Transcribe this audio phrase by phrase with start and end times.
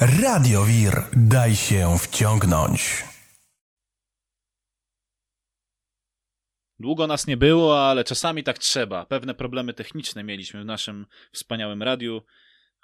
[0.00, 0.92] Radiowir.
[1.12, 3.04] Daj się wciągnąć.
[6.78, 9.06] Długo nas nie było, ale czasami tak trzeba.
[9.06, 12.22] Pewne problemy techniczne mieliśmy w naszym wspaniałym radiu.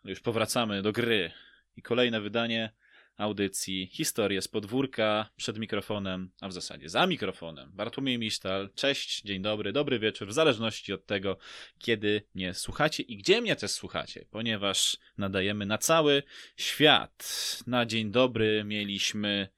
[0.05, 1.33] Już powracamy do gry.
[1.77, 2.73] I kolejne wydanie
[3.17, 7.71] audycji Historie z podwórka przed mikrofonem, a w zasadzie za mikrofonem.
[7.73, 8.71] Bartłomiej Misztal.
[8.75, 11.39] Cześć, dzień dobry, dobry wieczór, w zależności od tego,
[11.79, 16.23] kiedy mnie słuchacie i gdzie mnie też słuchacie, ponieważ nadajemy na cały
[16.57, 17.29] świat.
[17.67, 19.49] Na dzień dobry mieliśmy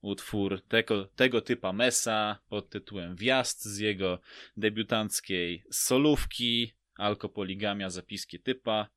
[0.00, 4.18] utwór tego, tego typa Mesa pod tytułem Wjazd z jego
[4.56, 8.88] debiutanckiej solówki, alkopoligamia, zapiski typa.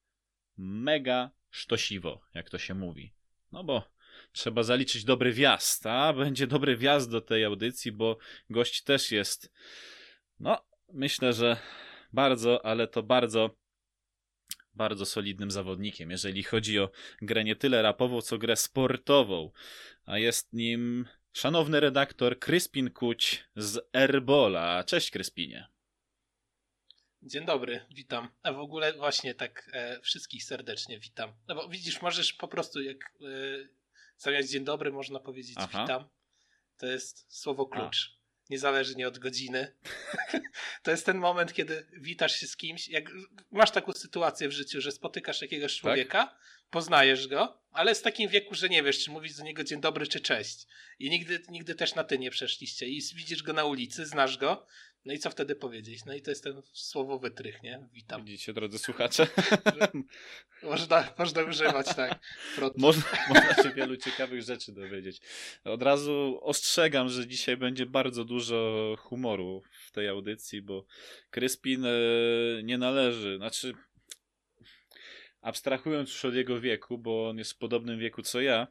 [0.58, 3.14] Mega sztosiwo, jak to się mówi.
[3.52, 3.97] No bo
[4.38, 8.18] trzeba zaliczyć dobry wjazd, a będzie dobry wjazd do tej audycji, bo
[8.50, 9.52] gość też jest,
[10.40, 11.58] no, myślę, że
[12.14, 13.56] bardzo, ale to bardzo,
[14.74, 19.52] bardzo solidnym zawodnikiem, jeżeli chodzi o grę nie tyle rapową, co grę sportową,
[20.06, 24.84] a jest nim szanowny redaktor Kryspin Kuć z Erbola.
[24.84, 25.68] Cześć Kryspinie.
[27.22, 28.30] Dzień dobry, witam.
[28.44, 31.34] A w ogóle właśnie tak e, wszystkich serdecznie witam.
[31.48, 33.77] No bo widzisz, możesz po prostu jak e,
[34.18, 35.82] zamiast dzień dobry można powiedzieć Aha.
[35.82, 36.10] witam.
[36.78, 38.12] To jest słowo klucz.
[38.14, 38.18] A.
[38.50, 39.76] Niezależnie od godziny.
[40.84, 42.88] to jest ten moment, kiedy witasz się z kimś.
[42.88, 43.12] Jak
[43.52, 45.82] masz taką sytuację w życiu, że spotykasz jakiegoś tak?
[45.82, 46.40] człowieka, tak?
[46.70, 50.08] poznajesz go, ale w takim wieku, że nie wiesz, czy mówić do niego dzień dobry,
[50.08, 50.68] czy cześć.
[51.00, 52.88] I nigdy, nigdy też na ty nie przeszliście.
[52.88, 54.68] I widzisz go na ulicy, znasz go,
[55.08, 56.06] no i co wtedy powiedzieć?
[56.06, 57.88] No i to jest ten słowo wytrych, nie?
[57.94, 58.26] Witam.
[58.26, 59.28] Widzicie, drodzy słuchacze?
[60.64, 62.20] można, można używać, tak.
[62.78, 65.22] Można, można się wielu ciekawych rzeczy dowiedzieć.
[65.64, 70.86] Od razu ostrzegam, że dzisiaj będzie bardzo dużo humoru w tej audycji, bo
[71.30, 71.90] Kryspin e,
[72.64, 73.74] nie należy, znaczy
[75.42, 78.68] abstrahując już od jego wieku, bo on jest w podobnym wieku co ja,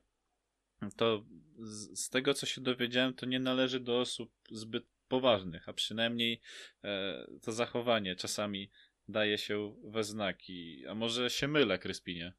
[0.96, 1.24] to
[1.58, 6.40] z, z tego co się dowiedziałem, to nie należy do osób zbyt poważnych, a przynajmniej
[6.84, 8.70] e, to zachowanie czasami
[9.08, 10.86] daje się we znaki.
[10.88, 12.32] A może się mylę, Kryspinie?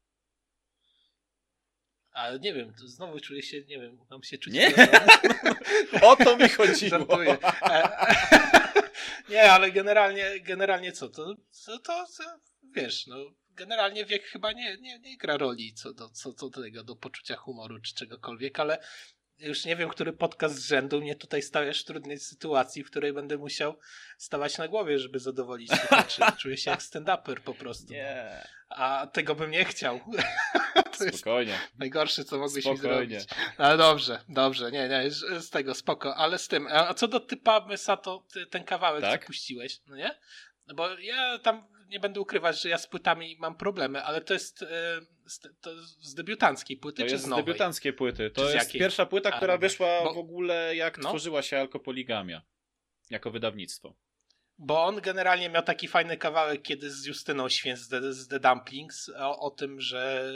[2.12, 4.54] Ale nie wiem, znowu czuję się, nie wiem, mam się czuć...
[4.54, 4.72] Nie!
[6.02, 7.06] o to mi chodziło!
[9.30, 11.34] nie, ale generalnie, generalnie co, to,
[11.66, 12.06] to, to,
[12.74, 13.16] wiesz, no,
[13.50, 17.36] generalnie wiek chyba nie, nie, nie gra roli co do, co do tego, do poczucia
[17.36, 18.78] humoru czy czegokolwiek, ale
[19.38, 23.12] już nie wiem, który podcast z rzędu mnie tutaj stawiasz w trudnej sytuacji, w której
[23.12, 23.78] będę musiał
[24.18, 26.22] stawać na głowie, żeby zadowolić słuchaczy.
[26.40, 27.92] Czuję się jak stand-uper po prostu.
[27.92, 28.46] Nie.
[28.68, 30.00] A tego bym nie chciał.
[31.18, 31.58] Spokojnie.
[31.78, 33.16] najgorsze, co mogłeś Spokojnie.
[33.16, 33.28] mi zrobić.
[33.58, 35.10] Ale dobrze, dobrze, nie, nie,
[35.40, 36.16] z tego spoko.
[36.16, 39.20] Ale z tym, a co do typa Mysa, to ten kawałek, tak?
[39.20, 40.18] co puściłeś, no nie?
[40.66, 44.34] No bo ja tam nie będę ukrywać, że ja z płytami mam problemy, ale to
[44.34, 47.44] jest, e, z, to z debiutanckiej płyty, to czy jest z nowej?
[47.44, 48.30] z debiutanckiej płyty.
[48.30, 48.80] To jest jakiej?
[48.80, 50.14] pierwsza płyta, która wyszła bo...
[50.14, 51.08] w ogóle jak no.
[51.08, 52.42] tworzyła się Alkopoligamia.
[53.10, 53.94] Jako wydawnictwo.
[54.58, 58.40] Bo on generalnie miał taki fajny kawałek, kiedy z Justyną Święc z The, z The
[58.40, 60.32] Dumplings o, o tym, że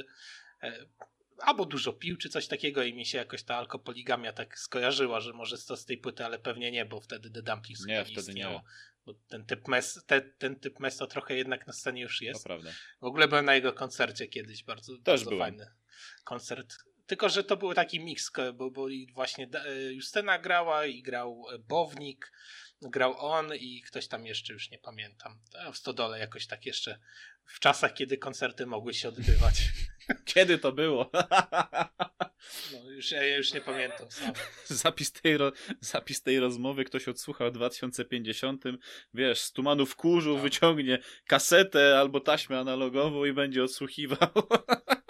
[0.63, 0.87] e,
[1.39, 5.33] albo dużo pił, czy coś takiego i mi się jakoś ta alkopoligamia tak skojarzyła, że
[5.33, 8.55] może to z tej płyty, ale pewnie nie, bo wtedy The Dumplings nie, wtedy istniało.
[8.55, 8.63] nie.
[9.07, 12.43] Bo ten typ, mes, te, ten typ Mesto trochę jednak na scenie już jest.
[12.43, 12.71] To prawda.
[13.01, 15.41] W ogóle byłem na jego koncercie kiedyś, bardzo, Też bardzo byłem.
[15.41, 15.67] fajny
[16.25, 16.75] koncert.
[17.07, 21.59] Tylko, że to był taki miks, bo, bo właśnie e, Justyna grała i grał e,
[21.59, 22.33] Bownik,
[22.83, 25.41] grał on i ktoś tam jeszcze, już nie pamiętam.
[25.73, 26.99] W Stodole jakoś tak jeszcze
[27.45, 29.55] w czasach, kiedy koncerty mogły się odbywać.
[30.35, 31.11] Kiedy to było?
[32.73, 34.33] No, już, ja już nie pamiętam sam.
[34.67, 38.65] Zapis tej, ro, zapis tej rozmowy ktoś odsłuchał w 2050.
[39.15, 40.43] Wiesz, z tumanów kurzu tak.
[40.43, 44.29] wyciągnie kasetę albo taśmę analogową i będzie odsłuchiwał.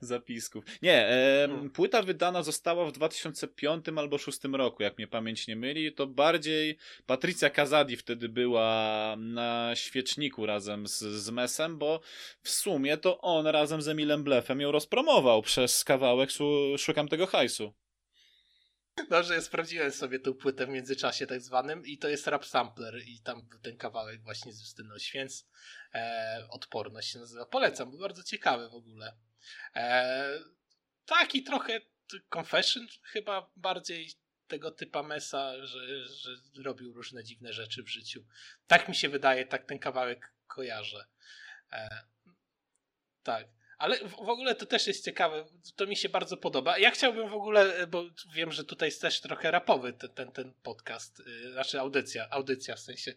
[0.00, 0.64] zapisków.
[0.82, 5.92] Nie, e, płyta wydana została w 2005 albo 2006 roku, jak mnie pamięć nie myli.
[5.92, 12.00] To bardziej Patrycja Kazadi wtedy była na świeczniku razem z, z Mesem, bo
[12.42, 16.30] w sumie to on razem z Emilem Blefem ją rozpromował przez kawałek
[16.78, 17.74] Szukam tego hajsu.
[19.10, 23.02] Dobrze, ja sprawdziłem sobie tą płytę w międzyczasie tak zwanym i to jest Rap Sampler
[23.06, 25.46] i tam ten kawałek właśnie z Justyną Święc
[25.94, 27.46] e, Odporność się nazywa.
[27.46, 29.16] Polecam, bardzo ciekawy w ogóle.
[29.76, 30.38] E,
[31.06, 31.80] taki trochę
[32.28, 34.10] confession chyba bardziej
[34.46, 36.30] tego typa Mesa, że, że
[36.62, 38.24] robił różne dziwne rzeczy w życiu.
[38.66, 41.06] Tak mi się wydaje, tak ten kawałek kojarzę.
[41.72, 42.06] E,
[43.22, 43.55] tak.
[43.78, 45.44] Ale w ogóle to też jest ciekawe,
[45.76, 46.78] to mi się bardzo podoba.
[46.78, 50.52] Ja chciałbym w ogóle, bo wiem, że tutaj jest też trochę rapowy ten, ten, ten
[50.62, 53.14] podcast, y, znaczy audycja, audycja w sensie.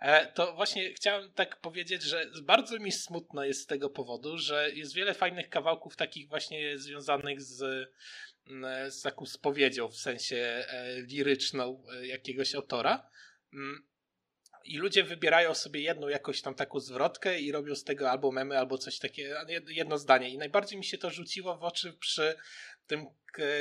[0.00, 4.70] E, to właśnie chciałem tak powiedzieć, że bardzo mi smutno jest z tego powodu, że
[4.74, 7.88] jest wiele fajnych kawałków takich właśnie związanych z,
[8.46, 13.10] mm, z taką spowiedzią, w sensie e, liryczną e, jakiegoś autora
[13.52, 13.89] mm,
[14.64, 18.58] i ludzie wybierają sobie jedną jakąś tam taką zwrotkę i robią z tego albo memy,
[18.58, 19.34] albo coś takiego,
[19.68, 20.30] jedno zdanie.
[20.30, 22.36] I najbardziej mi się to rzuciło w oczy przy
[22.86, 23.06] tym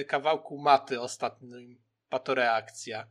[0.08, 3.08] kawałku maty ostatnim, patoreakcja,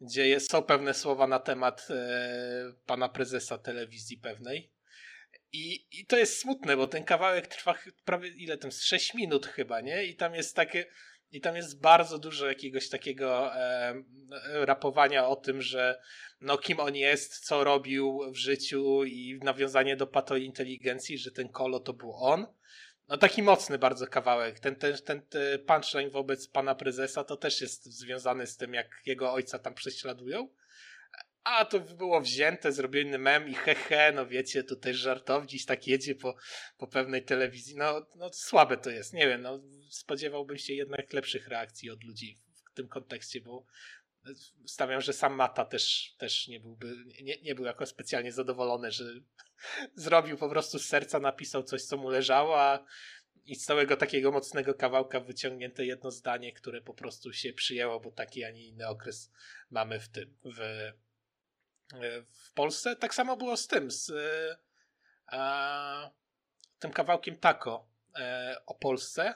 [0.00, 4.72] gdzie są pewne słowa na temat e, pana prezesa telewizji pewnej.
[5.52, 7.74] I, I to jest smutne, bo ten kawałek trwa
[8.04, 10.04] prawie ile tam, 6 minut chyba, nie?
[10.04, 10.86] I tam jest takie
[11.32, 13.94] i tam jest bardzo dużo jakiegoś takiego e,
[14.64, 16.02] rapowania o tym, że
[16.40, 21.80] no kim on jest, co robił w życiu i nawiązanie do patointeligencji, że ten Kolo
[21.80, 22.46] to był on.
[23.08, 24.60] No taki mocny bardzo kawałek.
[24.60, 28.88] Ten, ten, ten, ten punchline wobec pana prezesa to też jest związany z tym, jak
[29.06, 30.48] jego ojca tam prześladują.
[31.44, 36.34] A to było wzięte, zrobiony mem i hehe, no wiecie, tutaj żartowdziś tak jedzie po,
[36.78, 37.76] po pewnej telewizji.
[37.76, 42.40] No, no słabe to jest, nie wiem, no spodziewałbym się jednak lepszych reakcji od ludzi
[42.72, 43.66] w tym kontekście, bo
[44.66, 49.04] stawiam, że sam Mata też, też nie byłby, nie, nie był jako specjalnie zadowolony, że
[49.94, 52.84] zrobił po prostu z serca, napisał coś, co mu leżało, a
[53.44, 58.10] i z całego takiego mocnego kawałka wyciągnięte jedno zdanie, które po prostu się przyjęło, bo
[58.10, 59.30] taki, a nie inny okres
[59.70, 60.92] mamy w tym, w
[62.32, 62.96] w Polsce.
[62.96, 64.10] Tak samo było z tym, z
[65.32, 66.10] e,
[66.78, 69.34] tym kawałkiem Taco e, o Polsce.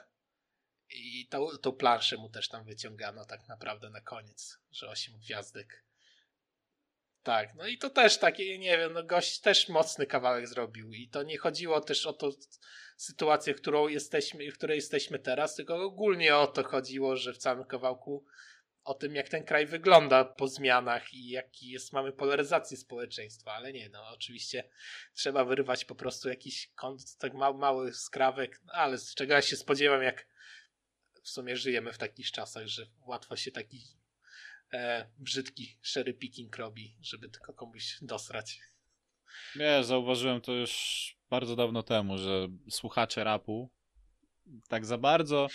[0.89, 5.83] I tą, tą planszę mu też tam wyciągano tak naprawdę na koniec, że 8 gwiazdek.
[7.23, 11.09] Tak, no i to też takie, nie wiem, no gość też mocny kawałek zrobił i
[11.09, 12.29] to nie chodziło też o tą
[12.97, 17.65] sytuację, którą jesteśmy, w której jesteśmy teraz, tylko ogólnie o to chodziło, że w całym
[17.65, 18.25] kawałku
[18.87, 23.73] o tym, jak ten kraj wygląda po zmianach i jaki jest, mamy polaryzację społeczeństwa, ale
[23.73, 24.69] nie, no oczywiście
[25.13, 29.41] trzeba wyrywać po prostu jakiś kąt, tak mały, mały skrawek, no, ale z czego ja
[29.41, 30.27] się spodziewam, jak
[31.23, 33.83] w sumie żyjemy w takich czasach, że łatwo się taki
[34.73, 38.59] e, brzydki sherry picking robi, żeby tylko komuś dosrać.
[39.55, 43.69] Nie, zauważyłem to już bardzo dawno temu, że słuchacze rapu
[44.67, 45.47] tak za bardzo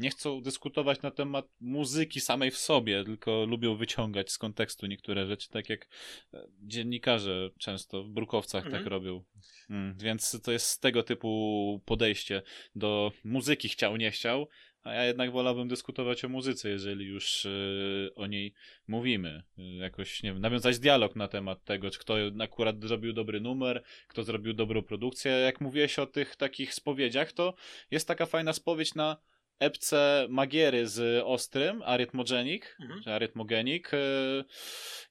[0.00, 5.26] nie chcą dyskutować na temat muzyki samej w sobie, tylko lubią wyciągać z kontekstu niektóre
[5.26, 5.88] rzeczy, tak jak
[6.34, 8.84] e, dziennikarze często w brukowcach tak mhm.
[8.84, 9.24] tak robią.
[9.70, 12.42] Mm, więc to jest tego typu podejście
[12.74, 14.48] do muzyki chciał, nie chciał,
[14.82, 18.54] a ja jednak wolałbym dyskutować o muzyce, jeżeli już yy, o niej
[18.88, 19.42] mówimy.
[19.56, 23.82] Yy, jakoś, nie wiem, nawiązać dialog na temat tego, czy kto akurat zrobił dobry numer,
[24.08, 25.32] kto zrobił dobrą produkcję.
[25.32, 27.54] Jak mówiłeś o tych takich spowiedziach, to
[27.90, 29.16] jest taka fajna spowiedź na
[29.60, 33.02] epce Magiery z Ostrym, Arytmogenic, mhm.
[33.02, 33.98] czy Arytmogenic e,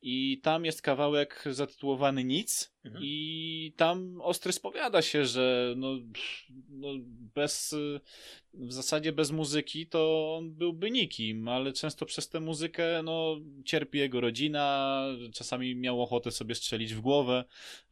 [0.01, 3.03] i tam jest kawałek zatytułowany Nic mhm.
[3.05, 5.97] i tam Ostry spowiada się, że no,
[6.69, 6.87] no
[7.35, 7.75] bez
[8.53, 13.97] w zasadzie bez muzyki to on byłby nikim, ale często przez tę muzykę no, cierpi
[13.97, 15.03] jego rodzina,
[15.33, 17.43] czasami miał ochotę sobie strzelić w głowę.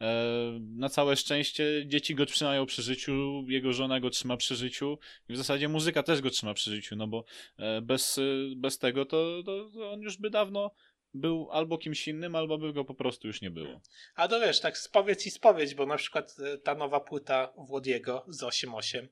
[0.01, 4.97] E, na całe szczęście dzieci go trzymają przy życiu, jego żona go trzyma przy życiu
[5.29, 7.25] i w zasadzie muzyka też go trzyma przy życiu, no bo
[7.57, 8.19] e, bez,
[8.55, 10.71] bez tego to, to, to on już by dawno
[11.13, 13.81] był albo kimś innym, albo by go po prostu już nie było.
[14.15, 18.25] A to wiesz, tak spowiedź i spowiedź, bo na przykład e, ta nowa płyta Włodiego
[18.27, 19.07] z 8.8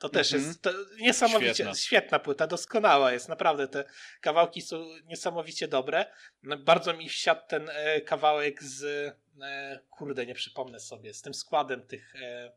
[0.00, 0.48] to też mm -hmm.
[0.48, 0.70] jest to
[1.00, 1.74] niesamowicie świetna.
[1.74, 2.18] świetna.
[2.18, 3.84] płyta, doskonała jest, naprawdę te
[4.20, 6.06] kawałki są niesamowicie dobre.
[6.42, 8.82] No, bardzo mi wsiadł ten e, kawałek z,
[9.42, 12.52] e, kurde, nie przypomnę sobie, z tym składem tych, e,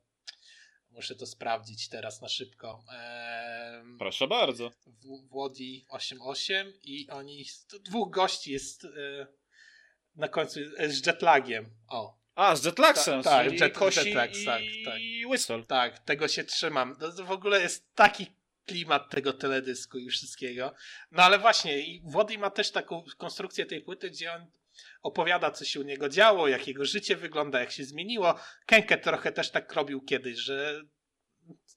[0.93, 2.83] muszę to sprawdzić teraz na szybko.
[2.91, 4.69] E, Proszę bardzo.
[4.69, 7.45] W, Włodzi 88 i oni,
[7.79, 9.27] dwóch gości jest e,
[10.15, 14.62] na końcu z jetlagiem, o, a, z Jetlaxem, tak, tak, jet, Kosi i, tak, tak.
[15.00, 15.63] i Whistle.
[15.63, 16.95] Tak, tego się trzymam.
[16.95, 18.27] To w ogóle jest taki
[18.65, 20.73] klimat tego teledysku i wszystkiego.
[21.12, 24.45] No ale właśnie, i Wody ma też taką konstrukcję tej płyty, gdzie on
[25.01, 28.39] opowiada, co się u niego działo, jak jego życie wygląda, jak się zmieniło.
[28.65, 30.82] Kenke trochę też tak robił kiedyś, że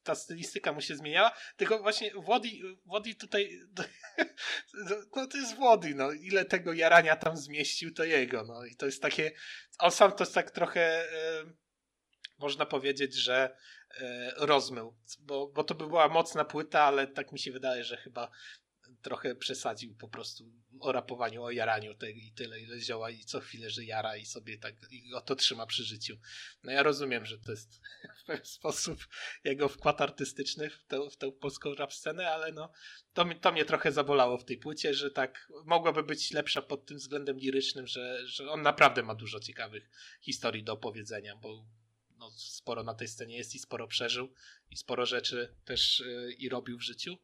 [0.03, 2.49] ta stylistyka mu się zmieniała, tylko właśnie Wody,
[2.87, 3.61] Wody tutaj
[5.17, 6.13] no to jest Wody, no.
[6.13, 8.65] Ile tego jarania tam zmieścił, to jego, no.
[8.65, 9.33] I to jest takie,
[9.79, 11.45] on sam to jest tak trochę e,
[12.39, 13.57] można powiedzieć, że
[14.01, 17.97] e, rozmył, bo, bo to by była mocna płyta, ale tak mi się wydaje, że
[17.97, 18.31] chyba
[19.07, 20.45] trochę przesadził po prostu
[20.81, 24.27] o rapowaniu, o jaraniu te, i tyle, ile zioła i co chwilę, że jara i
[24.27, 26.19] sobie tak i go to trzyma przy życiu.
[26.63, 27.81] No ja rozumiem, że to jest
[28.23, 29.09] w pewien sposób
[29.45, 32.73] jego wkład artystyczny w w tę polską rap scenę, ale no
[33.13, 36.97] to, to mnie trochę zabolało w tej płycie, że tak mogłaby być lepsza pod tym
[36.97, 41.67] względem lirycznym, że, że on naprawdę ma dużo ciekawych historii do opowiedzenia, bo
[42.19, 44.33] no, sporo na tej scenie jest i sporo przeżył
[44.71, 47.19] i sporo rzeczy też yy, i robił w życiu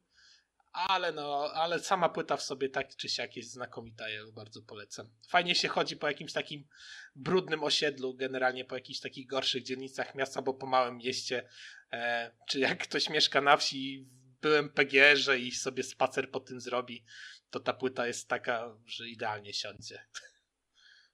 [0.73, 4.63] ale no, ale sama płyta w sobie tak czy siak jest znakomita, ja ją bardzo
[4.63, 5.11] polecam.
[5.29, 6.69] Fajnie się chodzi po jakimś takim
[7.17, 11.49] brudnym osiedlu, generalnie po jakichś takich gorszych dzielnicach miasta, bo po małym mieście,
[11.93, 16.61] e, czy jak ktoś mieszka na wsi w byłym PGR-ze i sobie spacer po tym
[16.61, 17.05] zrobi,
[17.51, 20.05] to ta płyta jest taka, że idealnie siądzie.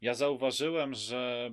[0.00, 1.50] Ja zauważyłem, że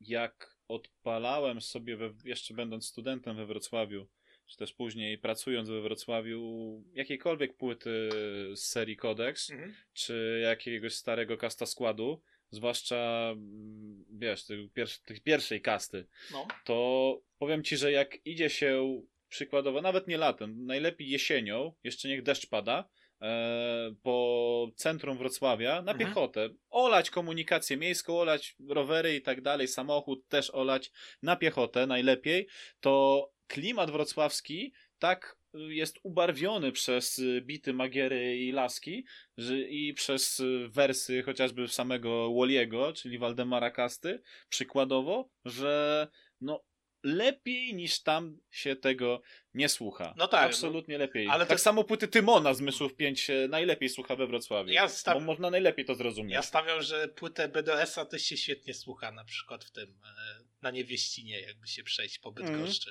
[0.00, 4.08] jak odpalałem sobie, we, jeszcze będąc studentem we Wrocławiu,
[4.46, 8.08] czy też później pracując we Wrocławiu, jakiejkolwiek płyty
[8.54, 9.74] z serii Codex, mhm.
[9.92, 16.46] czy jakiegoś starego kasta składu, zwłaszcza mm, wiesz, tych, pier tych pierwszej kasty, no.
[16.64, 22.22] to powiem ci, że jak idzie się przykładowo, nawet nie latem, najlepiej jesienią, jeszcze niech
[22.22, 22.88] deszcz pada,
[23.22, 25.98] e, po centrum Wrocławia na mhm.
[25.98, 26.50] piechotę.
[26.70, 30.90] Olać komunikację miejską, olać rowery i tak dalej, samochód też olać
[31.22, 32.46] na piechotę najlepiej,
[32.80, 39.04] to klimat wrocławski tak jest ubarwiony przez bity Magiery i Laski
[39.36, 46.08] że, i przez wersy chociażby samego Woliego, czyli Waldemara Kasty, przykładowo, że
[46.40, 46.64] no
[47.04, 49.22] lepiej niż tam się tego
[49.54, 50.14] nie słucha.
[50.16, 50.46] No tak.
[50.46, 51.28] Absolutnie no, lepiej.
[51.28, 51.64] Ale tak to...
[51.64, 54.72] samo płyty Tymona z Mysłów 5 się najlepiej słucha we Wrocławiu.
[54.72, 55.14] Ja staw...
[55.14, 56.32] Bo można najlepiej to zrozumieć.
[56.32, 60.70] Ja stawiam, że płytę BDS-a też się świetnie słucha, na przykład w tym e, na
[60.70, 62.90] Niewieścinie, jakby się przejść po Bydgoszczy.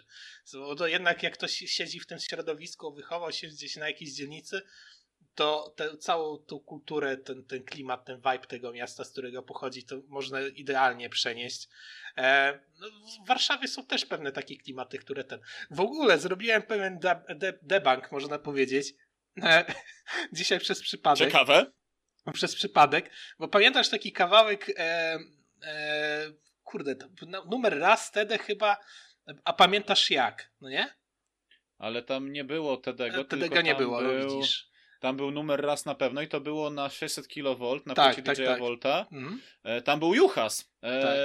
[0.54, 0.68] Mm.
[0.68, 4.62] Bo to jednak jak ktoś siedzi w tym środowisku, wychował się gdzieś na jakiejś dzielnicy,
[5.36, 9.84] to tę całą tą kulturę, ten, ten klimat, ten vibe tego miasta, z którego pochodzi,
[9.84, 11.70] to można idealnie przenieść.
[12.18, 12.88] E, no,
[13.24, 15.40] w Warszawie są też pewne takie klimaty, które ten.
[15.72, 17.00] W ogóle zrobiłem pewien
[17.62, 18.94] debunk, można powiedzieć.
[19.44, 19.66] E,
[20.34, 21.28] dzisiaj przez przypadek.
[21.28, 21.72] Ciekawe.
[22.34, 24.70] Przez przypadek, bo pamiętasz taki kawałek.
[24.78, 25.20] E,
[25.64, 26.96] e kurde,
[27.52, 28.78] numer raz wtedy chyba.
[29.44, 30.94] A pamiętasz jak, no nie?
[31.78, 33.24] Ale tam nie było Tedego.
[33.24, 34.30] Tedego nie było, no był...
[34.30, 34.74] widzisz.
[35.00, 37.56] Tam był numer raz na pewno i to było na 600 kV
[37.86, 38.60] na tak, płycie tak, DJ tak.
[38.60, 39.06] Volta.
[39.12, 39.42] Mhm.
[39.64, 40.74] E, tam był Juhas.
[40.82, 41.16] E, tak.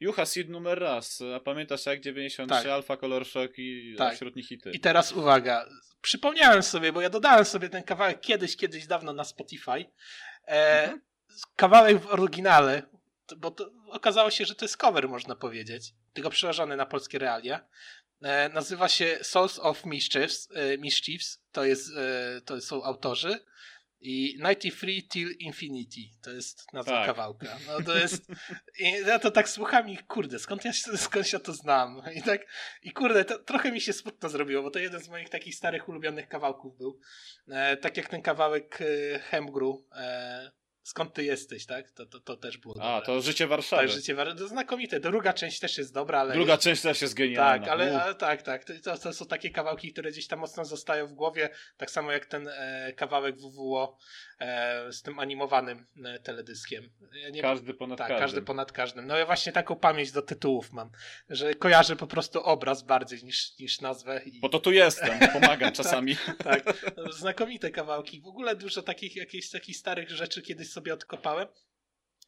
[0.00, 1.22] Juhas i numer raz.
[1.36, 2.72] A pamiętasz jak 93 tak.
[2.72, 4.14] Alfa Color Shock i tak.
[4.14, 4.70] wśród nich hity.
[4.70, 5.66] I teraz uwaga.
[6.00, 9.84] Przypomniałem sobie, bo ja dodałem sobie ten kawałek kiedyś, kiedyś dawno na Spotify.
[10.48, 11.00] E, mhm.
[11.56, 12.82] Kawałek w oryginale,
[13.36, 17.68] bo to okazało się, że to jest cover, można powiedzieć, tylko przełożony na polskie realia.
[18.22, 23.38] E, nazywa się Souls of Mischiefs, e, Mischiefs to, jest, e, to są autorzy.
[24.04, 27.06] I 93 Till Infinity to jest nazwa tak.
[27.06, 27.58] kawałka.
[27.66, 28.26] No to jest.
[29.06, 32.02] ja to tak słucham i kurde, skąd ja, skąd ja to znam?
[32.14, 32.46] I tak,
[32.82, 35.88] i kurde, to, trochę mi się smutno zrobiło, bo to jeden z moich takich starych,
[35.88, 36.98] ulubionych kawałków był.
[37.48, 39.86] E, tak jak ten kawałek e, Hemgru.
[40.82, 41.90] Skąd ty jesteś, tak?
[41.90, 43.82] To, to, to też było A, to Życie Warszawy.
[43.82, 44.40] Tak, Życie Warszawy.
[44.40, 45.00] To znakomite.
[45.00, 46.34] Druga część też jest dobra, ale...
[46.34, 47.58] Druga część też jest genialna.
[47.58, 48.64] Tak, ale, ale tak, tak.
[48.64, 52.26] To, to, są takie kawałki, które gdzieś tam mocno zostają w głowie, tak samo jak
[52.26, 53.96] ten e, kawałek WWO
[54.38, 56.90] e, z tym animowanym e, teledyskiem.
[57.32, 58.24] Nie, każdy ponad tak, każdym.
[58.24, 59.06] każdy ponad każdym.
[59.06, 60.90] No ja właśnie taką pamięć do tytułów mam,
[61.28, 64.22] że kojarzę po prostu obraz bardziej niż, niż nazwę.
[64.24, 64.40] I...
[64.40, 66.16] Bo to tu jestem, pomagam czasami.
[66.44, 66.76] tak, tak.
[67.10, 68.20] Znakomite kawałki.
[68.20, 71.48] W ogóle dużo takich jakichś takich starych rzeczy kiedyś sobie odkopałem.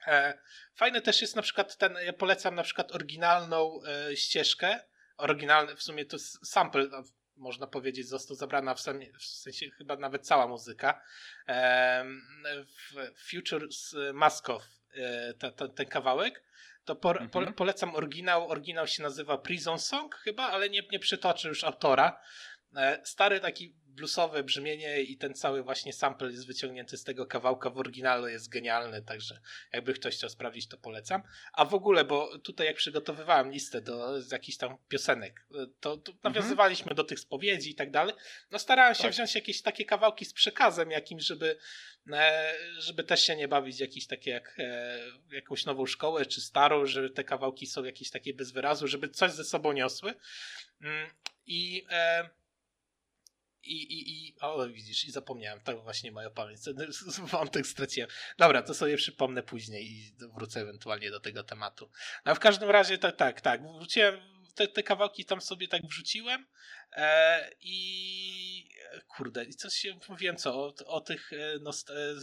[0.06, 0.38] E,
[0.74, 4.80] fajne też jest na przykład ten, ja polecam na przykład oryginalną e, ścieżkę,
[5.16, 6.88] oryginalny, w sumie to sample,
[7.36, 11.02] można powiedzieć, został zabrana w, samie, w sensie chyba nawet cała muzyka.
[11.48, 12.04] E,
[13.30, 13.68] Future
[14.14, 14.62] Maskow,
[14.94, 15.34] e,
[15.76, 16.44] ten kawałek,
[16.84, 17.30] to po, mhm.
[17.30, 18.50] po, polecam oryginał.
[18.50, 22.20] Oryginał się nazywa Prison Song chyba, ale nie, nie przytoczę już autora.
[23.04, 27.78] Stary taki bluesowe brzmienie i ten cały właśnie sample jest wyciągnięty z tego kawałka w
[27.78, 29.40] oryginalu, jest genialny, także
[29.72, 31.22] jakby ktoś chciał sprawdzić, to polecam.
[31.52, 35.46] A w ogóle, bo tutaj jak przygotowywałem listę do jakichś tam piosenek,
[35.80, 36.34] to, to mhm.
[36.34, 38.14] nawiązywaliśmy do tych spowiedzi i tak dalej,
[38.50, 39.12] no starałem się tak.
[39.12, 41.58] wziąć jakieś takie kawałki z przekazem jakimś, żeby
[42.12, 44.98] e, żeby też się nie bawić jakieś takie jak e,
[45.32, 49.32] jakąś nową szkołę czy starą, że te kawałki są jakieś takie bez wyrazu, żeby coś
[49.32, 50.14] ze sobą niosły.
[50.80, 51.10] Mm,
[51.46, 52.28] I e,
[53.66, 56.60] i, i, i o widzisz, i zapomniałem, tak właśnie moja pamięć,
[57.32, 58.10] wątek straciłem.
[58.38, 61.90] Dobra, to sobie przypomnę później i wrócę ewentualnie do tego tematu.
[62.24, 64.20] No w każdym razie tak, tak, tak, wróciłem,
[64.54, 66.46] te, te kawałki tam sobie tak wrzuciłem
[66.92, 68.68] e, i
[69.08, 71.30] kurde, coś mówiłem co, o, o tych
[71.60, 71.70] no,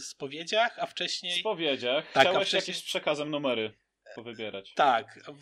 [0.00, 1.40] spowiedziach, a wcześniej...
[1.40, 2.12] Spowiedziach?
[2.12, 2.60] Tak, Chciałeś wcześniej...
[2.60, 3.74] jakieś z przekazem numery
[4.14, 4.74] powybierać.
[4.74, 5.34] Tak, no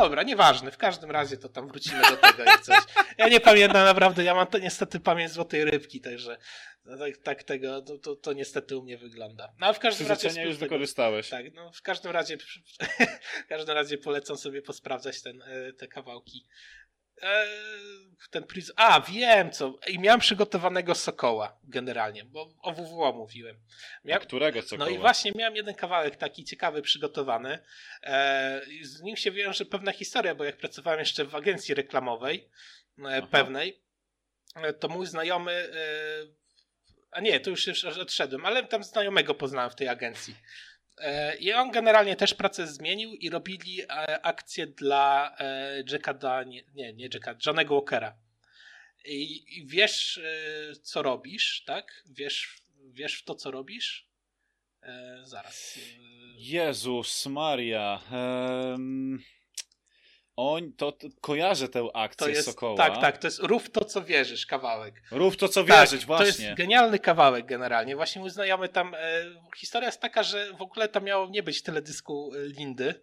[0.00, 2.78] dobra, nieważne, w każdym razie to tam wrócimy do tego jak coś.
[3.18, 6.38] Ja nie pamiętam naprawdę, ja mam to niestety pamięć złotej rybki, także
[6.84, 9.52] no, tak, tak tego, to, to, to, niestety u mnie wygląda.
[9.60, 10.42] No, w każdym razie...
[10.42, 11.28] już wykorzystałeś.
[11.28, 12.36] Tak, no w każdym razie
[13.44, 16.46] w każdym razie polecam sobie posprawdzać ten, e, te kawałki.
[17.22, 17.46] E,
[18.30, 18.72] ten priz...
[18.76, 19.78] A, wiem co.
[19.86, 23.56] I miałem przygotowanego Sokoła generalnie, bo o WWO mówiłem.
[24.04, 24.22] Miałem...
[24.22, 24.90] A którego Sokoła?
[24.90, 27.58] No i właśnie miałem jeden kawałek taki ciekawy przygotowany.
[28.02, 32.50] E, z nim się wiąże pewna historia, bo jak pracowałem jeszcze w agencji reklamowej
[33.04, 33.26] Aha.
[33.30, 33.82] pewnej,
[34.80, 35.70] to mój znajomy
[37.16, 40.36] a nie, to już, już odszedłem, ale tam znajomego poznałem w tej agencji.
[40.98, 43.86] E, I on generalnie też pracę zmienił i robili e,
[44.24, 48.16] akcję dla e, Jacka, da, nie, nie, Jacka, Johnego Walkera.
[49.08, 50.20] I, wiesz,
[50.82, 52.02] co robisz, tak?
[52.06, 52.56] Wiesz,
[52.92, 54.08] wiesz w to, co robisz?
[55.22, 55.78] Zaraz.
[56.36, 58.00] Jezus Maria.
[58.12, 59.22] Um...
[60.36, 62.76] On, to, to kojarzę tę akcję to jest, Sokoła.
[62.76, 65.02] Tak, tak, to jest Rów to, co wierzysz, kawałek.
[65.10, 66.32] Rów to, co wierzyć, tak, właśnie.
[66.32, 67.96] To jest genialny kawałek generalnie.
[67.96, 68.98] Właśnie mój znajomy tam, e,
[69.56, 72.94] historia jest taka, że w ogóle tam miało nie być teledysku Lindy,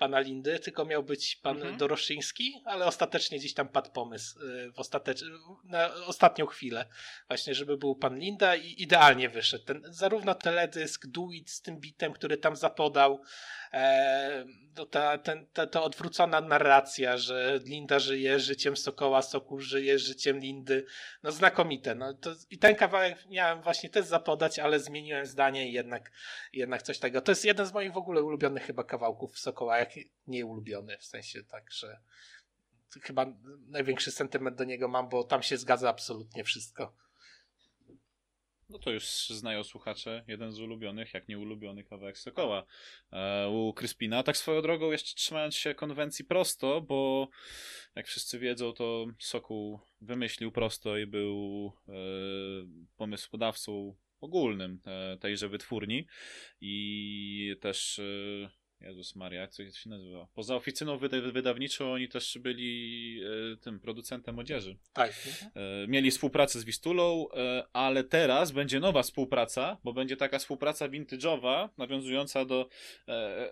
[0.00, 1.76] pana Lindy, tylko miał być pan mhm.
[1.76, 5.24] Doroszyński, ale ostatecznie gdzieś tam padł pomysł y, w ostatecz...
[5.64, 6.86] na ostatnią chwilę,
[7.28, 9.64] właśnie, żeby był pan Linda i idealnie wyszedł.
[9.64, 13.22] Ten, zarówno teledysk, duet z tym bitem, który tam zapodał,
[13.72, 19.98] e, to ta, ten, ta, ta odwrócona narracja, że Linda żyje życiem Sokoła, Sokół żyje
[19.98, 20.86] życiem Lindy,
[21.22, 21.94] no znakomite.
[21.94, 26.10] No, to, I ten kawałek miałem właśnie też zapodać, ale zmieniłem zdanie i jednak,
[26.52, 27.20] jednak coś tego.
[27.20, 29.89] To jest jeden z moich w ogóle ulubionych chyba kawałków Sokoła, jak
[30.26, 32.00] nie ulubiony, w sensie tak, że
[33.02, 33.26] chyba
[33.68, 36.96] największy sentyment do niego mam, bo tam się zgadza absolutnie wszystko.
[38.70, 42.66] No to już znają słuchacze, jeden z ulubionych, jak nie ulubiony kawałek Sokoła
[43.12, 44.22] e, u Kryspina.
[44.22, 47.28] Tak swoją drogą, jeszcze trzymając się konwencji prosto, bo
[47.94, 51.92] jak wszyscy wiedzą, to Sokół wymyślił prosto i był e,
[52.96, 56.06] pomysłodawcą ogólnym te, tejże wytwórni
[56.60, 60.26] i też e, Jezus Maria, jak to się nazywa?
[60.34, 60.98] Poza oficyną
[61.32, 63.20] wydawniczą oni też byli
[63.52, 64.76] e, tym producentem odzieży.
[64.92, 65.12] Tak.
[65.54, 70.88] E, mieli współpracę z Wistulą, e, ale teraz będzie nowa współpraca, bo będzie taka współpraca
[70.88, 72.68] vintage'owa, nawiązująca do
[73.08, 73.50] e,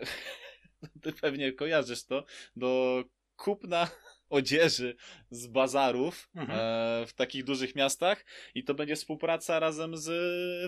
[1.03, 2.25] ty pewnie kojarzysz to,
[2.57, 3.05] do
[3.37, 3.89] kupna
[4.29, 4.97] odzieży
[5.31, 6.59] z bazarów mhm.
[6.61, 10.11] e, w takich dużych miastach i to będzie współpraca razem z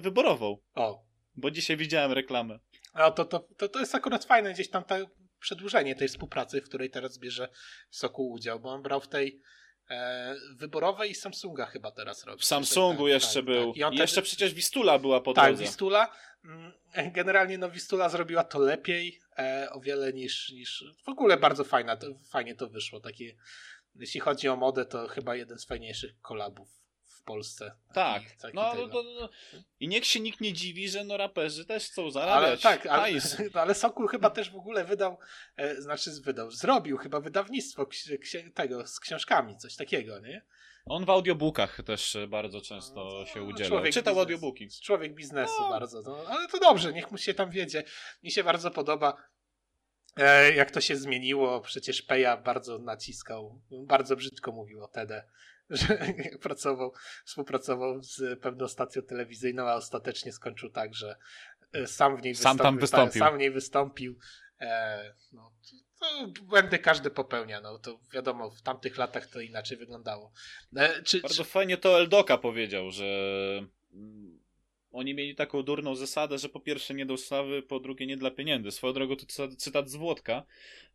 [0.03, 0.59] wyborową.
[0.75, 1.05] O.
[1.37, 2.59] Bo dzisiaj widziałem reklamę.
[2.93, 5.07] A to, to, to, to jest akurat fajne gdzieś tam te
[5.41, 7.49] przedłużenie tej współpracy, w której teraz bierze
[7.91, 9.41] Sokół udział, bo on brał w tej
[9.91, 12.43] e, wyborowej i Samsunga chyba teraz robi.
[12.43, 13.75] W Samsungu tak, jeszcze tak, był.
[13.75, 13.93] Tak.
[13.93, 15.45] I, I jeszcze przecież Wistula była po tak.
[15.45, 16.13] Tak, Wistula.
[16.45, 16.73] Mm,
[17.13, 21.97] generalnie no Wistula zrobiła to lepiej e, o wiele niż, niż w ogóle bardzo fajna,
[21.97, 23.01] to, fajnie to wyszło.
[23.01, 23.37] Takie,
[23.95, 26.80] jeśli chodzi o modę, to chyba jeden z fajniejszych kolabów
[27.21, 27.73] w Polsce.
[27.95, 28.23] Tak.
[28.23, 29.29] Taki, taki no, no, no,
[29.81, 32.67] I niech się nikt nie dziwi, że no raperzy też chcą zarabiać.
[32.67, 33.09] Ale tak, ale,
[33.63, 35.19] ale Sokół chyba też w ogóle wydał,
[35.57, 37.87] e, znaczy wydał, zrobił chyba wydawnictwo
[38.55, 40.47] tego z książkami, coś takiego, nie?
[40.87, 43.69] On w audiobookach też bardzo często no, się udziela.
[43.69, 44.69] Człowiek Czytał audiobooki.
[44.83, 45.71] Człowiek biznesu no.
[45.71, 46.03] bardzo.
[46.03, 47.85] No, ale to dobrze, niech mu się tam wiedzie.
[48.23, 49.17] Mi się bardzo podoba
[50.17, 51.61] e, jak to się zmieniło.
[51.61, 55.25] Przecież Peja bardzo naciskał, bardzo brzydko mówił o TD
[55.71, 55.99] że
[56.43, 56.93] pracował,
[57.25, 61.17] współpracował z pewną stacją telewizyjną, a ostatecznie skończył tak, że
[61.73, 62.65] e, sam w niej sam wystąpił.
[62.65, 63.19] Tam wystąpił.
[63.19, 64.19] sam w niej wystąpił.
[64.61, 65.53] E, no,
[66.01, 70.33] to błędy każdy popełnia, no to wiadomo, w tamtych latach to inaczej wyglądało.
[70.77, 71.51] E, czy, Bardzo czy...
[71.51, 73.05] fajnie to Eldoka powiedział, że
[73.93, 74.41] mm,
[74.93, 78.31] oni mieli taką durną zasadę, że po pierwsze nie do sławy, po drugie nie dla
[78.31, 78.71] pieniędzy.
[78.71, 80.47] Swoją drogą to cytat z Włodka,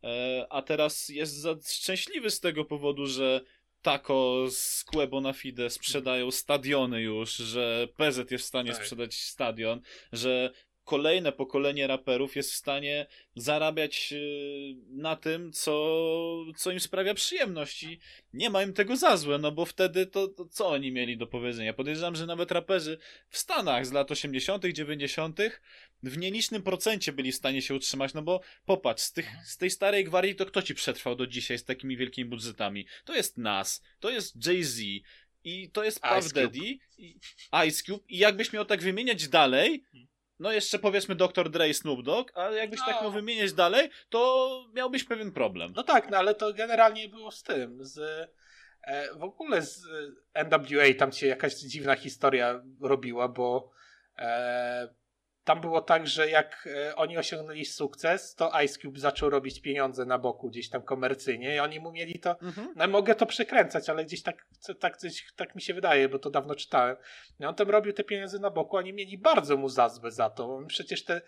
[0.04, 3.40] e, a teraz jest szczęśliwy z tego powodu, że
[3.86, 8.82] Tako z Quebo na Fide sprzedają stadiony już, że PZ jest w stanie tak.
[8.82, 9.80] sprzedać stadion,
[10.12, 10.50] że
[10.86, 15.72] kolejne pokolenie raperów jest w stanie zarabiać y, na tym, co,
[16.56, 17.98] co im sprawia przyjemność i
[18.32, 21.26] nie ma im tego za złe, no bo wtedy to, to co oni mieli do
[21.26, 21.72] powiedzenia?
[21.72, 25.38] Podejrzewam, że nawet raperzy w Stanach z lat 80., 90.
[26.02, 29.70] w nielicznym procencie byli w stanie się utrzymać, no bo popatrz, z, tych, z tej
[29.70, 32.86] starej gwarii to kto ci przetrwał do dzisiaj z takimi wielkimi budżetami?
[33.04, 34.80] To jest Nas, to jest Jay-Z,
[35.44, 36.78] i to jest Puff Daddy,
[37.68, 38.04] Ice Cube.
[38.08, 40.15] I jakbyś miał tak wymieniać dalej, hmm.
[40.38, 41.50] No jeszcze powiedzmy Dr.
[41.50, 42.94] Dre i Snoop Dogg, ale jakbyś tak no.
[42.94, 45.72] tak miał wymieniać dalej, to miałbyś pewien problem.
[45.76, 48.30] No tak, no ale to generalnie było z tym, z
[48.86, 49.86] E, w ogóle z
[50.34, 53.70] e, NWA tam się jakaś dziwna historia robiła, bo
[54.18, 54.88] e,
[55.46, 60.04] tam było tak, że jak e, oni osiągnęli sukces, to Ice Cube zaczął robić pieniądze
[60.04, 62.72] na boku gdzieś tam komercyjnie i oni mu mieli to, mhm.
[62.76, 64.46] no mogę to przekręcać, ale gdzieś tak,
[64.80, 66.96] tak, gdzieś, tak mi się wydaje, bo to dawno czytałem.
[67.40, 70.58] I on tam robił te pieniądze na boku, oni mieli bardzo mu za za to.
[70.68, 71.20] Przecież te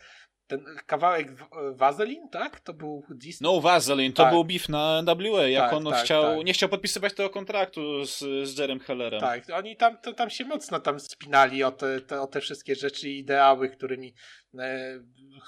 [0.48, 1.28] ten kawałek
[1.72, 2.60] Vaseline, tak?
[2.60, 3.44] To był Disney.
[3.44, 4.32] No, Vaseline, to tak.
[4.32, 6.44] był beef na NWA, jak tak, on tak, chciał, tak.
[6.44, 9.20] nie chciał podpisywać tego kontraktu z, z Jerem Hellerem.
[9.20, 12.74] Tak, oni tam, to, tam się mocno tam spinali o te, te, o te wszystkie
[12.74, 14.14] rzeczy i ideały, którymi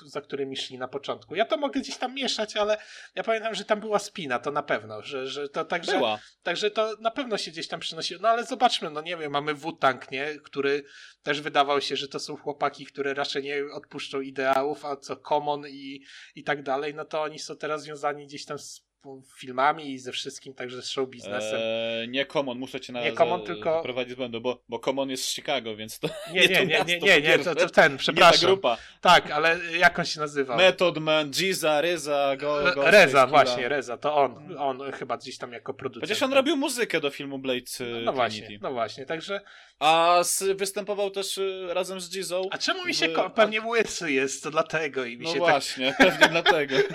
[0.07, 1.35] za którymi szli na początku.
[1.35, 2.77] Ja to mogę gdzieś tam mieszać, ale
[3.15, 6.19] ja pamiętam, że tam była spina, to na pewno, że, że to także, była.
[6.43, 8.21] także to na pewno się gdzieś tam przynosiło.
[8.23, 10.35] No ale zobaczmy, no nie wiem, mamy Wu-Tang, nie?
[10.45, 10.85] Który
[11.23, 15.67] też wydawał się, że to są chłopaki, które raczej nie odpuszczą ideałów, a co Common
[15.69, 18.90] i, i tak dalej, no to oni są teraz związani gdzieś tam z
[19.37, 21.61] filmami i ze wszystkim, także z show biznesem.
[21.63, 23.83] Eee, nie Common, muszę cię na nie common, tylko...
[23.83, 26.99] prowadzić z błędu, bo, bo Common jest z Chicago, więc to nie, nie, nie, nie,
[27.01, 28.35] nie, nie, to, to ten, przepraszam.
[28.35, 28.77] Nie ta grupa.
[29.01, 30.57] Tak, ale jak on się nazywa?
[30.57, 35.53] Method Man, Giza, Reza, Go, Go Reza, właśnie, Reza, to on, on chyba gdzieś tam
[35.53, 36.05] jako producent.
[36.05, 39.41] Chociaż on robił muzykę do filmu Blade no, no właśnie, no właśnie, także...
[39.81, 40.23] A
[40.55, 42.49] występował też y, razem z Gizą.
[42.51, 43.31] A czemu mi się, w...
[43.35, 46.09] pewnie łysy jest, to dlatego i mi no się tak- właśnie, tak...
[46.09, 46.77] pewnie dlatego.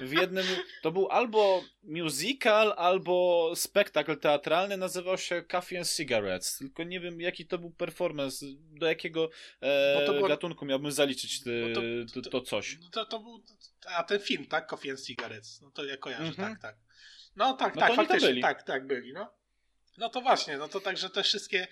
[0.00, 0.46] W jednym,
[0.82, 1.51] to był albo
[1.82, 7.70] musical, albo spektakl teatralny, nazywał się Coffee and Cigarettes, tylko nie wiem jaki to był
[7.70, 10.28] performance, do jakiego e, było...
[10.28, 12.78] gatunku miałbym zaliczyć ty, to, to, to, coś.
[12.80, 13.42] No to, to był,
[13.86, 14.66] a ten film, tak?
[14.66, 16.36] Coffee and Cigarettes, no to ja kojarzę, -hmm.
[16.36, 16.76] tak, tak.
[17.36, 19.41] No tak, no tak, faktycznie, tak, tak byli, no.
[19.98, 21.68] No to właśnie, no to także te wszystkie,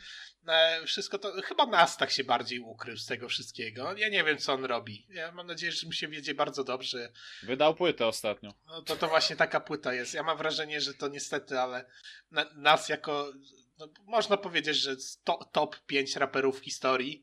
[0.49, 3.97] e, wszystko to, chyba nas tak się bardziej ukrył z tego wszystkiego.
[3.97, 5.07] Ja nie wiem, co on robi.
[5.09, 7.13] Ja mam nadzieję, że mu się wiedzie bardzo dobrze.
[7.43, 8.55] Wydał płytę ostatnio.
[8.67, 10.15] No to to właśnie taka płyta jest.
[10.15, 11.85] Ja mam wrażenie, że to niestety, ale
[12.31, 13.33] na, nas jako,
[13.79, 17.23] no, można powiedzieć, że to, top 5 raperów w historii,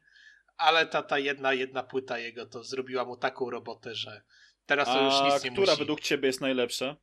[0.58, 4.22] ale ta, ta jedna, jedna płyta jego to zrobiła mu taką robotę, że
[4.66, 6.96] teraz to już nic nie która według ciebie jest najlepsza?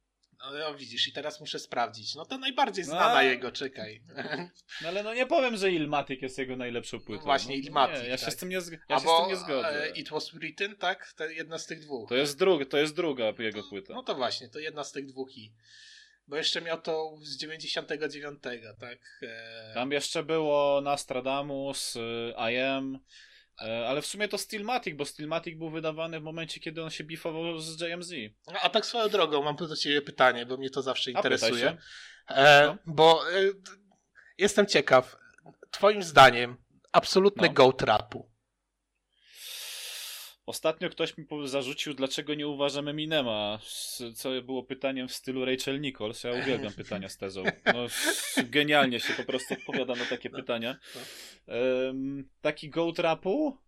[0.45, 2.15] No, no widzisz, i teraz muszę sprawdzić.
[2.15, 4.03] No to najbardziej znana no, jego, czekaj.
[4.83, 7.21] No ale no nie powiem, że Ilmatic jest jego najlepszą płytą.
[7.21, 8.03] No właśnie, no, Ilmatic.
[8.03, 8.35] Nie, ja się, tak.
[8.35, 8.55] z tym nie,
[8.89, 9.93] ja się z tym nie zgodzę.
[9.95, 11.13] It Was Written, tak?
[11.13, 12.09] To jedna z tych dwóch.
[12.09, 13.95] To jest, drug, to jest druga jego płyta.
[13.95, 15.53] No to właśnie, to jedna z tych dwóch i...
[16.29, 18.43] Bo jeszcze miał to z 99,
[18.81, 18.99] tak?
[19.23, 19.75] E...
[19.75, 21.95] Tam jeszcze było Nostradamus,
[22.53, 22.99] I Am...
[23.63, 27.05] E, ale w sumie to Stillmatic, bo Stillmatic był wydawany w momencie, kiedy on się
[27.05, 28.13] bifował z JMZ.
[28.53, 31.77] No, a tak swoją drogą, mam do ciebie pytanie, bo mnie to zawsze interesuje.
[32.29, 32.95] E, no.
[32.95, 33.35] Bo e,
[34.39, 35.17] jestem ciekaw,
[35.71, 36.57] twoim zdaniem,
[36.93, 37.55] absolutny no.
[37.55, 38.34] go trapu
[40.47, 43.59] Ostatnio ktoś mi zarzucił, dlaczego nie uważam Eminema,
[44.15, 46.25] co było pytaniem w stylu Rachel Nichols.
[46.25, 47.43] Ja uwielbiam pytania z tezą.
[47.67, 47.87] No,
[48.45, 50.77] genialnie się po prostu odpowiada na takie no, pytania.
[51.47, 53.59] Um, taki goat rapu?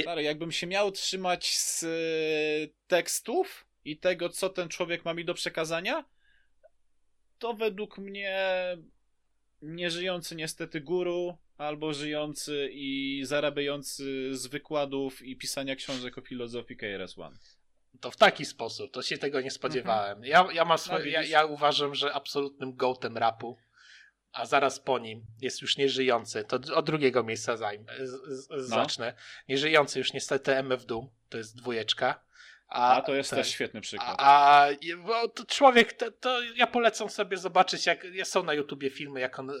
[0.00, 1.86] Stary, jakbym się miał trzymać z e,
[2.86, 6.04] tekstów i tego, co ten człowiek ma mi do przekazania,
[7.38, 8.46] to według mnie
[9.62, 17.36] nieżyjący niestety guru albo żyjący i zarabiający z wykładów i pisania książek o filozofii KRS-One.
[18.00, 20.18] To w taki sposób, to się tego nie spodziewałem.
[20.18, 20.24] Mhm.
[20.24, 23.58] Ja, ja, mam swoje, no ja, ja, uważam, że absolutnym gołtem rapu,
[24.32, 28.58] a zaraz po nim jest już nieżyjący, to od drugiego miejsca zajmę, z, z, no.
[28.58, 29.14] zacznę.
[29.48, 32.20] Nieżyjący już niestety MF Doom, to jest dwójeczka.
[32.68, 34.16] A, a to jest ten, też świetny przykład.
[34.18, 39.20] A, a to człowiek, to, to, ja polecam sobie zobaczyć, jak są na YouTubie filmy,
[39.20, 39.54] jak on e,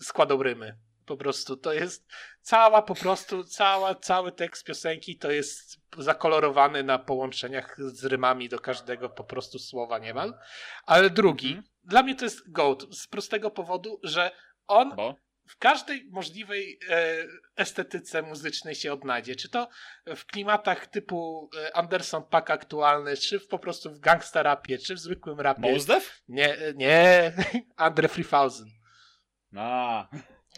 [0.00, 0.76] składał rymy.
[1.06, 2.06] Po prostu to jest
[2.40, 8.58] cała, po prostu cała, cały tekst piosenki to jest zakolorowany na połączeniach z rymami do
[8.58, 10.34] każdego po prostu słowa niemal.
[10.86, 11.64] Ale drugi, mm.
[11.84, 14.30] dla mnie to jest GOAT z prostego powodu, że
[14.66, 15.16] on Bo?
[15.48, 17.16] w każdej możliwej e,
[17.56, 19.36] estetyce muzycznej się odnajdzie.
[19.36, 19.68] Czy to
[20.16, 24.94] w klimatach typu e, Anderson Pack aktualny, czy w, po prostu w gangsta rapie, czy
[24.94, 25.72] w zwykłym rapie.
[25.72, 26.22] Mos Def?
[26.28, 27.32] Nie, nie,
[27.76, 28.64] Andre 3000.
[29.56, 30.08] A.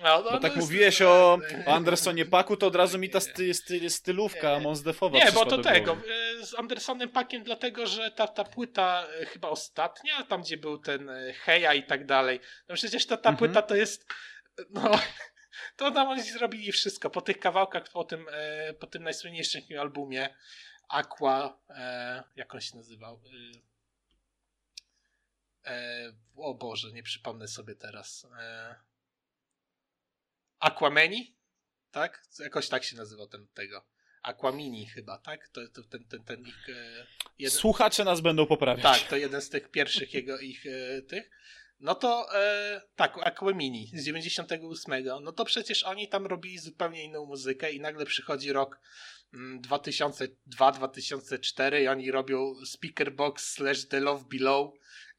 [0.02, 3.90] No, no, no tak mówiłeś o Andersonie Paku, to od razu mi ta sty, sty,
[3.90, 5.92] stylówka Monsdefowa Nie, bo to tego,
[6.40, 10.78] e, z Andersonem Pakiem dlatego, że ta, ta płyta e, chyba ostatnia, tam gdzie był
[10.78, 13.36] ten e, Heja i tak dalej, no przecież ta, ta mhm.
[13.36, 14.06] płyta to jest,
[14.70, 14.90] no,
[15.76, 18.26] to tam oni zrobili wszystko, po tych kawałkach, po tym,
[18.80, 20.34] po tym najsłynniejszym albumie
[20.88, 21.58] Aqua,
[22.36, 23.20] jak on się nazywał?
[26.36, 28.26] o Boże, nie przypomnę sobie teraz.
[30.64, 31.36] Aquameni,
[31.90, 32.22] tak?
[32.38, 33.84] Jakoś tak się nazywał ten tego.
[34.22, 35.48] Aquamini chyba, tak?
[35.48, 36.68] To, to ten, ten, ten ich...
[36.68, 37.06] E,
[37.38, 37.58] jeden...
[37.58, 38.82] Słuchacze nas będą poprawiać.
[38.82, 41.30] Tak, to jeden z tych pierwszych jego ich e, tych.
[41.80, 47.26] no to e, tak, Aquemini z 98, no to przecież oni tam robili zupełnie inną
[47.26, 48.80] muzykę i nagle przychodzi rok
[49.34, 50.32] 2002-2004
[51.58, 54.74] mm, i oni robią Speaker Box slash The Love Below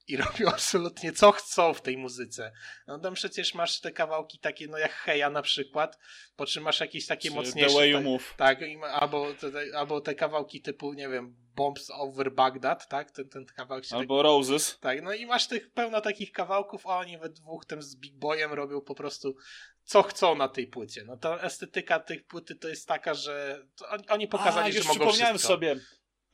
[0.07, 2.51] i robią absolutnie co chcą w tej muzyce.
[2.87, 5.99] No tam przecież masz te kawałki takie, no jak Heja na przykład,
[6.35, 7.69] po czym masz jakieś takie Czy mocniejsze...
[7.69, 8.33] The Way You Move.
[8.37, 8.59] Tak,
[8.91, 13.11] albo te, albo te kawałki typu, nie wiem, Bombs Over Baghdad, tak?
[13.11, 14.23] Ten, ten kawałek się Albo tak...
[14.23, 14.79] Roses.
[14.79, 18.15] Tak, no i masz tych pełno takich kawałków, a oni we dwóch tym z Big
[18.15, 19.35] Boyem robią po prostu
[19.83, 21.03] co chcą na tej płycie.
[21.05, 24.99] No to estetyka tej płyty to jest taka, że oni, oni pokazali, a, że mogą
[24.99, 25.53] przypomniałem wszystko.
[25.53, 25.75] sobie,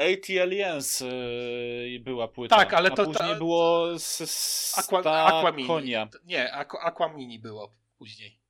[0.02, 2.56] AT Aliens yy, była płyta.
[2.56, 3.02] Tak, ale to.
[3.02, 3.36] A później ta...
[3.36, 5.96] było z, Aqua, Aquamini.
[6.26, 8.41] Nie, Aquamini było później.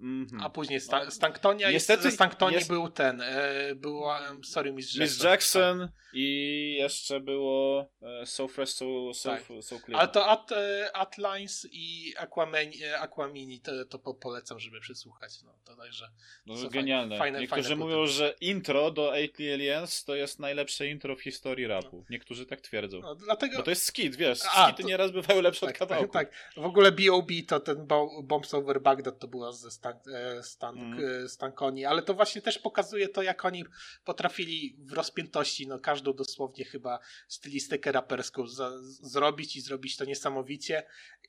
[0.00, 0.38] Mm -hmm.
[0.42, 2.68] A później Sta Stanktonia Niestety, jest, Stanktonii jest...
[2.68, 5.02] był ten, e, była, sorry, Miss Jackson.
[5.02, 5.90] Miss Jackson tak.
[6.12, 9.42] i jeszcze było e, So Fresh, So, so, tak.
[9.60, 10.00] so Clear.
[10.00, 15.42] Ale to At, e, Atlines i Aquamini, e, Aquamini to, to po, polecam, żeby przesłuchać.
[15.42, 16.10] No, to także
[16.46, 17.18] no, genialne.
[17.18, 21.66] Fajne, Niektórzy fajne mówią, że intro do Eight Aliens to jest najlepsze intro w historii
[21.66, 21.96] rapu.
[21.96, 22.04] No.
[22.10, 23.00] Niektórzy tak twierdzą.
[23.00, 23.56] No, dlatego...
[23.56, 24.88] Bo to jest skit, wiesz, A, skity to...
[24.88, 26.12] nieraz bywają lepsze tak, od kawałku.
[26.12, 26.64] Tak, tak.
[26.64, 27.34] W ogóle B.O.B.
[27.48, 27.86] to ten
[28.22, 31.28] Bombs Over Baghdad to była ze Stan, e, Stan, mm.
[31.28, 33.64] Stankoni, ale to właśnie też pokazuje to, jak oni
[34.04, 36.98] potrafili w rozpiętości, no każdą dosłownie chyba
[37.28, 40.82] stylistykę raperską za, zrobić i zrobić to niesamowicie.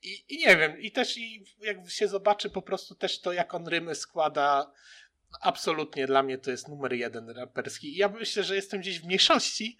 [0.03, 3.53] I, I nie wiem, i też i jak się zobaczy po prostu też to, jak
[3.53, 4.71] on rymy składa,
[5.41, 7.93] absolutnie dla mnie to jest numer jeden raperski.
[7.93, 9.77] I ja myślę, że jestem gdzieś w mniejszości,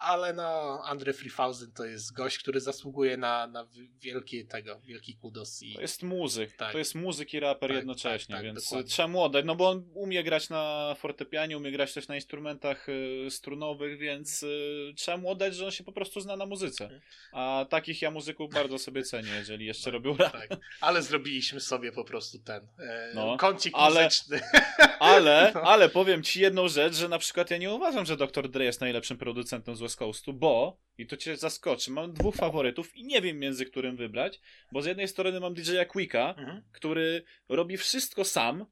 [0.00, 3.66] ale no Andre 3000 to jest gość, który zasługuje na, na
[4.00, 5.62] wielkie tego, wielki kudos.
[5.62, 5.74] I...
[5.74, 6.72] To jest muzyk, tak.
[6.72, 8.90] to jest muzyk i raper tak, jednocześnie, tak, tak więc dokładnie.
[8.90, 12.88] trzeba mu oddać, no bo on umie grać na fortepianie, umie grać też na instrumentach
[12.88, 17.00] y, strunowych, więc y, trzeba mu oddać, że on się po prostu zna na muzyce.
[17.32, 20.32] A takich ja muzyków bardzo sobie cenię, jeżeli jeszcze tak, robią rap.
[20.32, 20.48] Tak.
[20.80, 24.40] Ale zrobiliśmy sobie po prostu ten e, no, kącik ale, muzyczny.
[24.98, 25.60] Ale, no.
[25.62, 28.48] ale powiem ci jedną rzecz, że na przykład ja nie uważam, że Dr.
[28.48, 32.96] Dre jest najlepszym producentem z West Coastu, bo, i to cię zaskoczy, mam dwóch faworytów
[32.96, 34.40] i nie wiem między którym wybrać,
[34.72, 36.62] bo z jednej strony mam DJ-a Quicka, mhm.
[36.72, 38.66] który robi wszystko sam,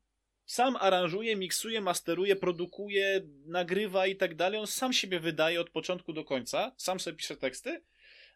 [0.47, 6.13] sam aranżuje, miksuje, masteruje, produkuje, nagrywa i tak dalej, on sam siebie wydaje od początku
[6.13, 7.83] do końca, sam sobie pisze teksty,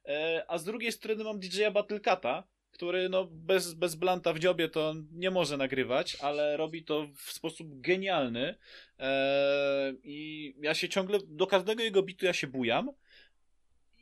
[0.05, 4.69] e, a z drugiej strony mam DJ-a Battlecata, który no bez, bez blanta w dziobie
[4.69, 8.55] to nie może nagrywać, ale robi to w sposób genialny.
[8.99, 12.91] Eee, i ja się ciągle, do każdego jego bitu ja się bujam.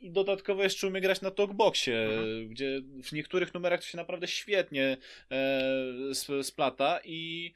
[0.01, 2.49] I dodatkowo jeszcze umie grać na talkboxie, mhm.
[2.49, 4.97] gdzie w niektórych numerach to się naprawdę świetnie
[5.31, 6.99] e, splata.
[7.03, 7.53] I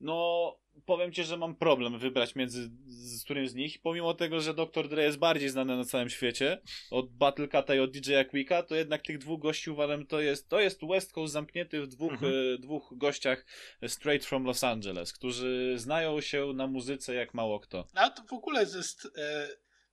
[0.00, 3.78] no powiem ci, że mam problem wybrać między z którym z nich.
[3.82, 4.88] Pomimo tego, że Dr.
[4.88, 8.74] Dre jest bardziej znany na całym świecie od Battle Cata i od DJ Quicka, to
[8.74, 12.32] jednak tych dwóch gości uważam, to jest, to jest West Coast zamknięty w dwóch, mhm.
[12.54, 13.46] e, dwóch gościach
[13.86, 17.86] straight from Los Angeles, którzy znają się na muzyce jak mało kto.
[17.94, 19.48] A to w ogóle jest e,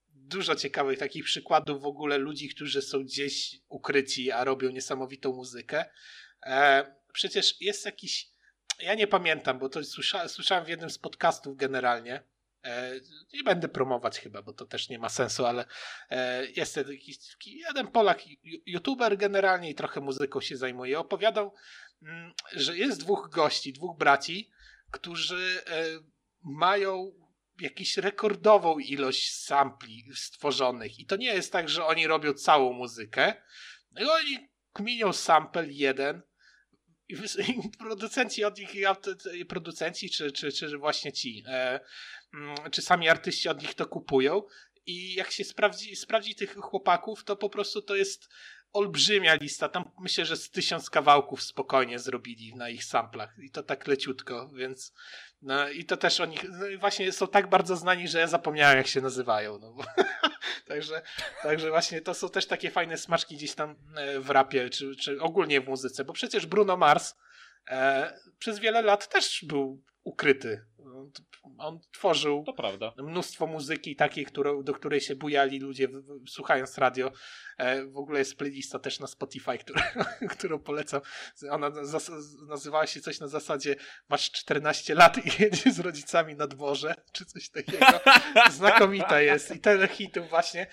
[0.09, 5.85] dużo ciekawych takich przykładów w ogóle ludzi, którzy są gdzieś ukryci, a robią niesamowitą muzykę.
[6.45, 8.30] E, przecież jest jakiś
[8.81, 12.23] ja nie pamiętam, bo to słysza, słyszałem w jednym z podcastów generalnie.
[12.63, 12.91] E,
[13.33, 15.65] nie będę promować chyba, bo to też nie ma sensu, ale
[16.09, 18.21] e, jest jakiś jeden Polak,
[18.65, 20.99] youtuber generalnie i trochę muzyką się zajmuje.
[20.99, 21.53] Opowiadał,
[22.01, 24.51] mm, że jest dwóch gości, dwóch braci,
[24.91, 25.83] którzy e,
[26.43, 27.11] mają
[27.59, 30.99] jakąś rekordową ilość sampli stworzonych.
[30.99, 33.33] I to nie jest tak, że oni robią całą muzykę.
[33.95, 36.21] Oni kminią sample jeden,
[37.11, 38.69] i producenci od nich,
[39.47, 41.79] producenci, czy, czy, czy właśnie ci, e,
[42.33, 44.43] mm, czy sami artyści od nich to kupują.
[44.85, 48.29] I jak się sprawdzi, sprawdzi tych chłopaków, to po prostu to jest
[48.73, 49.69] olbrzymia lista.
[49.69, 53.35] Tam myślę, że z tysiąc kawałków spokojnie zrobili na ich samplach.
[53.39, 54.93] I to tak leciutko, więc
[55.41, 58.87] no, i to też oni no, właśnie są tak bardzo znani, że ja zapomniałem jak
[58.87, 59.59] się nazywają.
[59.59, 59.75] No,
[60.67, 61.01] także,
[61.43, 65.21] także właśnie to są też takie fajne smaczki gdzieś tam e, w rapie, czy, czy
[65.21, 67.15] ogólnie w muzyce, bo przecież Bruno Mars
[67.69, 70.65] e, przez wiele lat też był ukryty.
[71.57, 72.45] On tworzył
[72.97, 75.87] mnóstwo muzyki takiej, którą, do której się bujali ludzie
[76.27, 77.11] słuchając radio.
[77.57, 79.93] E, w ogóle jest playlista też na Spotify, która,
[80.29, 81.01] którą polecam.
[81.49, 81.71] Ona
[82.47, 83.75] nazywała się coś na zasadzie
[84.09, 87.99] masz 14 lat i jedziesz z rodzicami na dworze, czy coś takiego.
[88.51, 89.55] Znakomita jest.
[89.55, 90.67] I tyle hitów właśnie.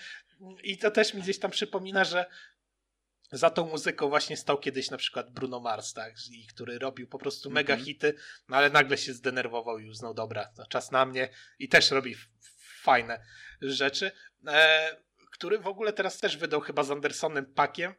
[0.63, 2.25] I to też mi gdzieś tam przypomina, że
[3.31, 7.19] za tą muzyką właśnie stał kiedyś na przykład Bruno Mars, tak, i który robił po
[7.19, 7.87] prostu mega mm -hmm.
[7.87, 8.13] hity,
[8.49, 12.15] no ale nagle się zdenerwował i uznał, dobra, czas na mnie i też robi
[12.81, 13.25] fajne
[13.61, 14.11] rzeczy,
[14.47, 14.95] e,
[15.31, 17.95] który w ogóle teraz też wydał chyba z Andersonem pakiem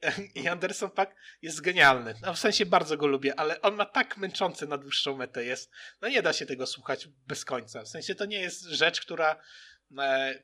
[0.34, 2.14] i Anderson Pack jest genialny.
[2.22, 5.70] No, w sensie bardzo go lubię, ale on ma tak męczący na dłuższą metę jest.
[6.00, 7.82] No nie da się tego słuchać bez końca.
[7.82, 9.36] W sensie to nie jest rzecz, która,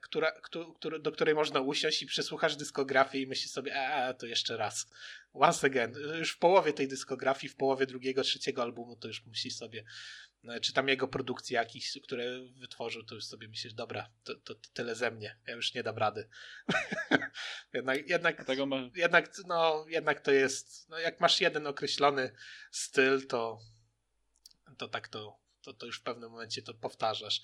[0.01, 0.33] która,
[0.75, 4.87] która do której można usiąść i przesłuchasz dyskografię i myślisz sobie, a to jeszcze raz.
[5.33, 5.95] Once again.
[6.19, 9.85] Już w połowie tej dyskografii, w połowie drugiego, trzeciego albumu to już musisz sobie
[10.43, 14.55] no, czy tam jego produkcje jakieś, które wytworzył, to już sobie myślisz, dobra, to, to,
[14.55, 16.29] to tyle ze mnie, ja już nie dam rady.
[17.73, 18.77] jednak, jednak, ma...
[18.95, 22.33] jednak, no, jednak to jest, no, jak masz jeden określony
[22.71, 23.59] styl, to,
[24.79, 27.41] to tak to, to, to już w pewnym momencie to powtarzasz.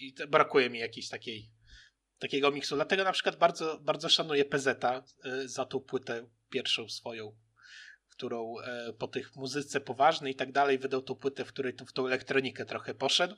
[0.00, 1.50] I brakuje mi jakiejś takiej
[2.18, 2.74] takiego miksu.
[2.74, 7.36] Dlatego na przykład bardzo, bardzo szanuję y, za tą płytę pierwszą swoją,
[8.08, 11.92] którą e, po tych muzyce poważnej i tak dalej wydał tą płytę, w której w
[11.92, 13.36] tą elektronikę trochę poszedł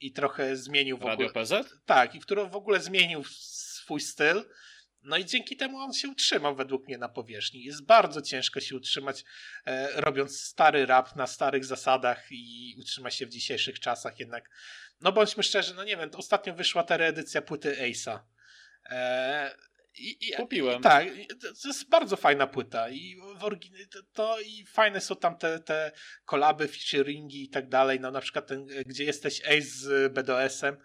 [0.00, 1.44] i trochę zmienił w Radio ogóle.
[1.44, 1.52] PZ?
[1.86, 4.44] Tak, i którą w ogóle zmienił swój styl.
[5.02, 7.62] No i dzięki temu on się utrzymał według mnie na powierzchni.
[7.62, 9.24] Jest bardzo ciężko się utrzymać,
[9.66, 14.20] e, robiąc stary rap na starych zasadach i utrzymać się w dzisiejszych czasach.
[14.20, 14.50] Jednak,
[15.00, 18.18] no bądźmy szczerzy, no nie wiem, ostatnio wyszła ta reedycja płyty Ace'a.
[18.90, 19.56] E,
[19.98, 20.82] i, i, Kupiłem.
[20.82, 21.06] Tak,
[21.62, 25.60] to jest bardzo fajna płyta i w orygin- to, to, i fajne są tam te,
[25.60, 25.92] te
[26.24, 30.76] kolaby, featuringi i tak dalej, no na przykład ten, gdzie jesteś Ace z BDS-em,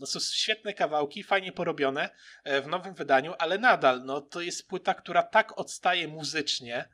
[0.00, 2.10] no są świetne kawałki, fajnie porobione
[2.44, 6.88] e, w nowym wydaniu, ale nadal, no to jest płyta, która tak odstaje muzycznie,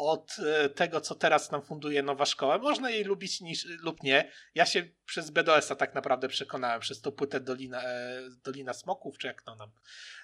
[0.00, 2.58] od e, tego, co teraz nam funduje nowa szkoła.
[2.58, 4.32] Można jej lubić niż, lub nie.
[4.54, 9.26] Ja się przez BDS-a tak naprawdę przekonałem, przez tą płytę Dolina, e, Dolina Smoków, czy
[9.26, 9.70] jak to nam.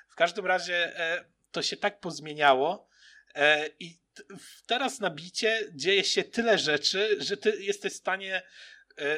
[0.08, 2.88] W każdym razie e, to się tak pozmieniało
[3.80, 3.98] i
[4.66, 8.42] teraz na bicie dzieje się tyle rzeczy, że ty jesteś w stanie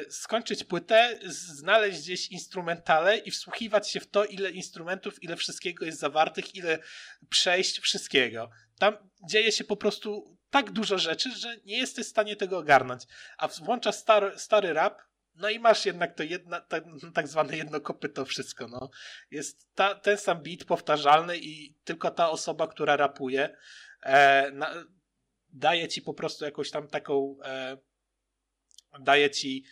[0.09, 5.99] skończyć płytę, znaleźć gdzieś instrumentale i wsłuchiwać się w to, ile instrumentów, ile wszystkiego jest
[5.99, 6.79] zawartych, ile
[7.29, 8.49] przejść wszystkiego.
[8.79, 8.97] Tam
[9.29, 13.03] dzieje się po prostu tak dużo rzeczy, że nie jesteś w stanie tego ogarnąć.
[13.37, 15.01] A włączasz stary, stary rap,
[15.35, 16.83] no i masz jednak to jedna, tak,
[17.13, 18.67] tak zwane jedno kopyto wszystko.
[18.67, 18.89] No.
[19.31, 23.57] Jest ta, ten sam beat powtarzalny i tylko ta osoba, która rapuje,
[24.03, 24.73] e, na,
[25.49, 27.77] daje ci po prostu jakąś tam taką, e,
[28.99, 29.63] daje ci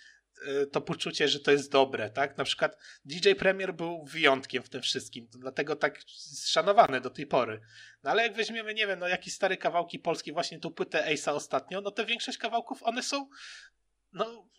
[0.72, 2.38] to poczucie, że to jest dobre, tak?
[2.38, 6.00] Na przykład DJ Premier był wyjątkiem w tym wszystkim, dlatego tak
[6.46, 7.62] szanowany do tej pory.
[8.04, 11.32] No ale jak weźmiemy, nie wiem, no jakieś stare kawałki polskie, właśnie tą płytę Ace'a
[11.32, 13.30] ostatnio, no to większość kawałków, one są,
[14.14, 14.50] no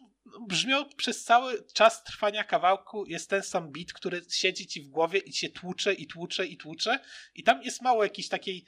[0.48, 5.18] brzmią przez cały czas trwania kawałku jest ten sam beat, który siedzi ci w głowie
[5.18, 6.98] i się tłucze i tłucze i tłucze
[7.34, 8.64] i tam jest mało jakiejś takiej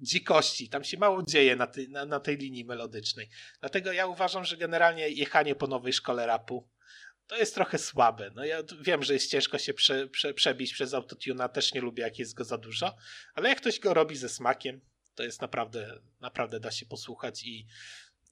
[0.00, 3.28] dzikości, tam się mało dzieje na, ty, na, na tej linii melodycznej.
[3.60, 6.68] Dlatego ja uważam, że generalnie jechanie po nowej szkole rapu
[7.26, 8.30] to jest trochę słabe.
[8.34, 12.02] No ja wiem, że jest ciężko się prze, prze, przebić przez autotuna, też nie lubię
[12.02, 12.96] jak jest go za dużo,
[13.34, 14.80] ale jak ktoś go robi ze smakiem,
[15.14, 17.66] to jest naprawdę, naprawdę da się posłuchać i,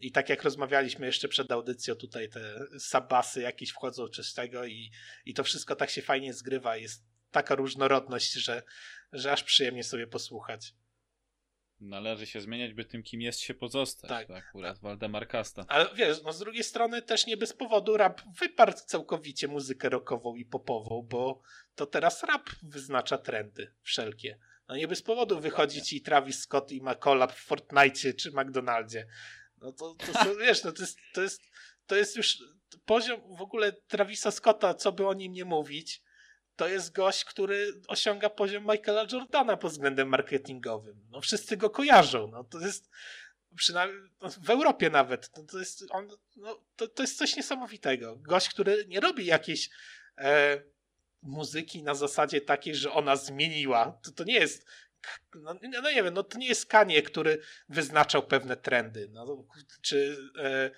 [0.00, 4.90] i tak jak rozmawialiśmy jeszcze przed audycją, tutaj te sabasy jakieś wchodzą czy tego i,
[5.24, 8.62] i to wszystko tak się fajnie zgrywa, jest taka różnorodność, że,
[9.12, 10.74] że aż przyjemnie sobie posłuchać.
[11.80, 14.08] Należy się zmieniać, by tym, kim jest, się pozostać.
[14.08, 14.28] Tak.
[14.28, 15.64] tak akurat Waldemar Kasta.
[15.68, 20.36] Ale wiesz, no z drugiej strony też nie bez powodu rap wyparł całkowicie muzykę rockową
[20.36, 21.42] i popową, bo
[21.74, 24.38] to teraz rap wyznacza trendy wszelkie.
[24.68, 29.06] No nie bez powodu wychodzi ci Travis Scott i ma collab w Fortnite czy McDonaldzie.
[29.60, 31.42] No to, to, wiesz, no to jest, to jest,
[31.86, 32.38] to jest już
[32.84, 36.02] poziom w ogóle Travisa Scotta, co by o nim nie mówić,
[36.56, 41.06] to jest gość, który osiąga poziom Michaela Jordana pod względem marketingowym.
[41.10, 42.28] No, wszyscy go kojarzą.
[42.32, 42.90] No, to jest
[43.56, 45.30] przynajmniej no, w Europie nawet.
[45.30, 48.16] To, to jest, on, no, to, to jest coś niesamowitego.
[48.16, 49.70] Gość, który nie robi jakiejś
[50.18, 50.62] e,
[51.22, 53.98] muzyki na zasadzie takiej, że ona zmieniła.
[54.04, 54.66] To, to nie jest
[55.34, 59.08] no, no, nie wiem, no to nie jest Kanie, który wyznaczał pewne trendy.
[59.12, 59.46] No,
[59.82, 60.70] czy e,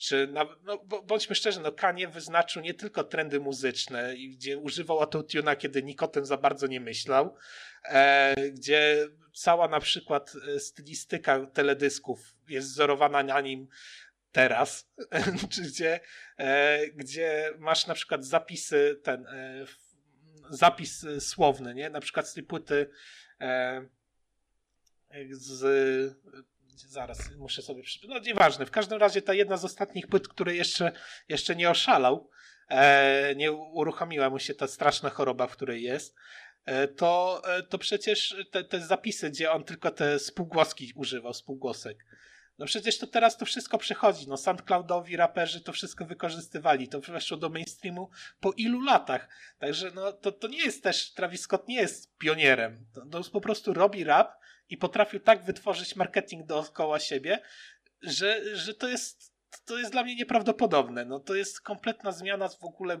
[0.00, 5.56] czy na, no, bądźmy szczerzy, no Kanye wyznaczył nie tylko trendy muzyczne, gdzie używał autotuna,
[5.56, 7.36] kiedy nikt o tym za bardzo nie myślał,
[7.84, 13.68] e, gdzie cała na przykład e, stylistyka teledysków jest wzorowana na nim
[14.32, 14.90] teraz,
[15.68, 16.00] gdzie,
[16.38, 19.66] e, gdzie masz na przykład zapisy, ten e,
[20.50, 21.90] zapis słowny, nie?
[21.90, 22.90] Na przykład z tej płyty e,
[25.30, 26.16] z
[26.88, 28.20] zaraz muszę sobie przypomnieć.
[28.22, 30.92] No nieważne, w każdym razie ta jedna z ostatnich płyt, który jeszcze,
[31.28, 32.30] jeszcze nie oszalał,
[32.68, 36.14] e, nie uruchomiła mu się ta straszna choroba, w której jest,
[36.64, 42.06] e, to, e, to przecież te, te zapisy, gdzie on tylko te spółgłoski używał, spółgłosek,
[42.60, 44.28] no przecież to teraz to wszystko przechodzi.
[44.28, 46.88] No SoundCloudowi raperzy to wszystko wykorzystywali.
[46.88, 49.28] To weszło do mainstreamu po ilu latach.
[49.58, 52.86] Także no to, to nie jest też, Travis Scott nie jest pionierem.
[53.10, 57.42] To po prostu robi rap i potrafił tak wytworzyć marketing dookoła siebie,
[58.02, 59.34] że, że to jest
[59.64, 61.04] to jest dla mnie nieprawdopodobne.
[61.04, 63.00] No to jest kompletna zmiana w ogóle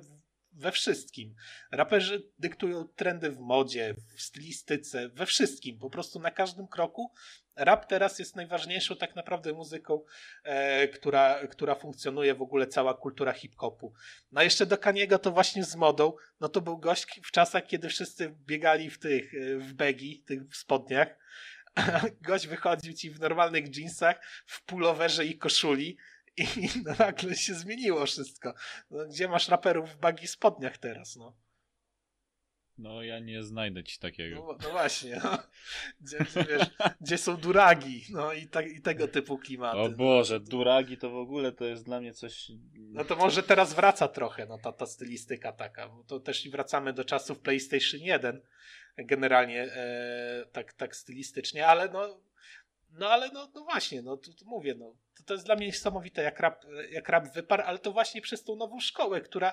[0.52, 1.34] we wszystkim.
[1.72, 5.78] Raperzy dyktują trendy w modzie, w stylistyce, we wszystkim.
[5.78, 7.12] Po prostu na każdym kroku.
[7.56, 10.04] Rap teraz jest najważniejszą tak naprawdę muzyką,
[10.44, 13.92] e, która, która funkcjonuje w ogóle cała kultura hip-hopu.
[14.32, 17.88] No jeszcze do Kaniego to właśnie z modą, no to był gość w czasach, kiedy
[17.88, 21.18] wszyscy biegali w tych, e, w begi, tych spodniach.
[22.28, 25.98] Gość wychodził ci w normalnych jeansach, w pulowerze i koszuli
[26.36, 26.46] i
[26.84, 28.54] no, nagle się zmieniło wszystko.
[28.90, 31.36] No, gdzie masz raperów w bagi spodniach teraz, no?
[32.80, 34.36] No, ja nie znajdę ci takiego.
[34.36, 35.38] No, no właśnie, no.
[36.00, 36.70] Gdzie, wiesz,
[37.00, 39.78] gdzie są duragi, no i, tak, i tego typu klimaty.
[39.78, 42.52] O Boże, duragi to w ogóle to jest dla mnie coś...
[42.74, 46.92] No to może teraz wraca trochę, no ta, ta stylistyka taka, bo to też wracamy
[46.92, 48.40] do czasów PlayStation 1,
[48.98, 52.20] generalnie e, tak, tak stylistycznie, ale no
[52.92, 55.66] no ale no, no właśnie, no to, to mówię, no, to, to jest dla mnie
[55.66, 59.52] niesamowite, jak rap, jak rap wyparł, ale to właśnie przez tą nową szkołę, która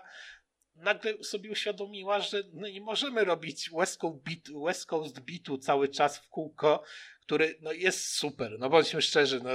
[0.78, 5.90] nagle sobie uświadomiła, że no nie możemy robić West Coast, beat, West Coast beatu cały
[5.90, 6.84] czas w kółko,
[7.22, 9.50] który no jest super, no bądźmy szczerzy, no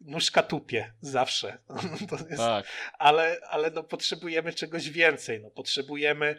[0.00, 1.58] nóżka tupie zawsze.
[2.30, 2.66] Jest, tak.
[2.98, 6.38] Ale, ale no potrzebujemy czegoś więcej, no potrzebujemy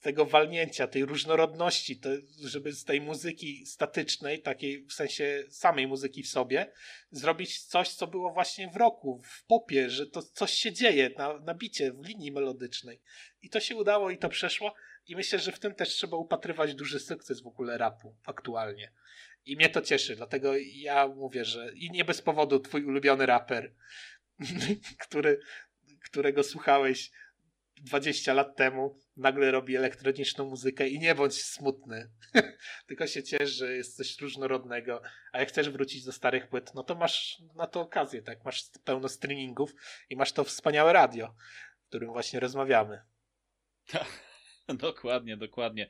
[0.00, 2.08] tego walnięcia, tej różnorodności, to,
[2.44, 6.72] żeby z tej muzyki statycznej, takiej w sensie samej muzyki w sobie,
[7.10, 11.38] zrobić coś, co było właśnie w roku, w popie, że to coś się dzieje na,
[11.38, 13.00] na bicie, w linii melodycznej.
[13.42, 14.74] I to się udało i to przeszło.
[15.06, 18.92] I myślę, że w tym też trzeba upatrywać duży sukces w ogóle rapu aktualnie.
[19.46, 23.72] I mnie to cieszy, dlatego ja mówię, że i nie bez powodu twój ulubiony raper,
[25.06, 25.40] który,
[26.04, 27.10] którego słuchałeś
[27.76, 32.10] 20 lat temu nagle robi elektroniczną muzykę i nie bądź smutny.
[32.86, 35.02] Tylko się ciesz, że jest coś różnorodnego,
[35.32, 38.44] a jak chcesz wrócić do starych płyt, no to masz na to okazję, tak?
[38.44, 39.74] Masz pełno streamingów
[40.10, 41.34] i masz to wspaniałe radio,
[41.84, 43.02] w którym właśnie rozmawiamy.
[43.86, 44.33] Tak.
[44.78, 45.88] Dokładnie, dokładnie.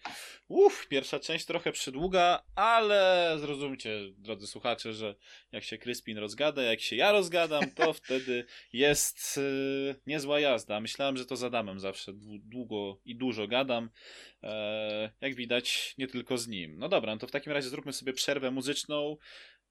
[0.49, 5.15] Uff, pierwsza część trochę przydługa, ale zrozumcie, drodzy słuchacze, że
[5.53, 10.81] jak się Kryspin rozgada, jak się ja rozgadam, to wtedy jest yy, niezła jazda.
[10.81, 12.13] Myślałem, że to z Adamem zawsze
[12.45, 13.91] długo i dużo gadam.
[14.43, 16.79] E, jak widać, nie tylko z nim.
[16.79, 19.17] No dobra, no to w takim razie zróbmy sobie przerwę muzyczną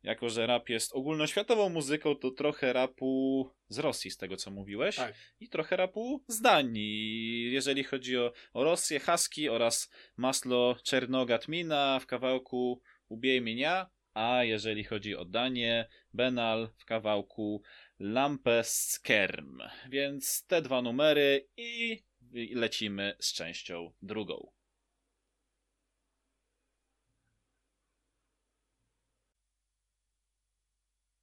[0.03, 4.95] jako że rap jest ogólnoświatową muzyką, to trochę rapu z Rosji, z tego co mówiłeś,
[4.95, 5.15] tak.
[5.39, 7.51] i trochę rapu z Danii.
[7.53, 14.83] Jeżeli chodzi o, o Rosję, Haski oraz Maslo Czernogatmina w kawałku Ubij mnie, a jeżeli
[14.83, 17.61] chodzi o Danię, Benal w kawałku
[17.99, 19.59] Lampeskerm.
[19.89, 24.52] Więc te dwa numery i lecimy z częścią drugą.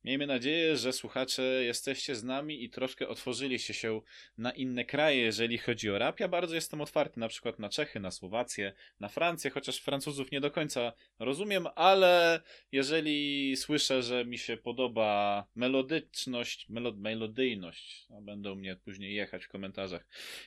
[0.04, 4.00] Miejmy nadzieję, że słuchacze jesteście z nami i troszkę otworzyliście się
[4.38, 6.20] na inne kraje, jeżeli chodzi o rap.
[6.20, 10.40] Ja bardzo jestem otwarty na przykład na Czechy, na Słowację, na Francję, chociaż Francuzów nie
[10.40, 12.40] do końca rozumiem, ale
[12.72, 19.48] jeżeli słyszę, że mi się podoba melodyczność, melod, melodyjność, a będą mnie później jechać w
[19.48, 20.06] komentarzach,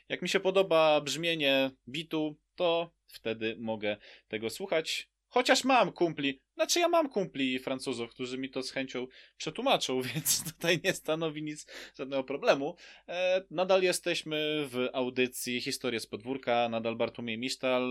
[0.09, 3.97] jak mi się podoba brzmienie bitu, to wtedy mogę
[4.27, 5.12] tego słuchać.
[5.33, 9.07] Chociaż mam kumpli, znaczy ja mam kumpli Francuzów, którzy mi to z chęcią
[9.37, 11.67] przetłumaczą, więc tutaj nie stanowi nic,
[11.97, 12.75] żadnego problemu.
[13.07, 17.83] E, nadal jesteśmy w audycji Historie z podwórka, nadal Bartłomiej Misztal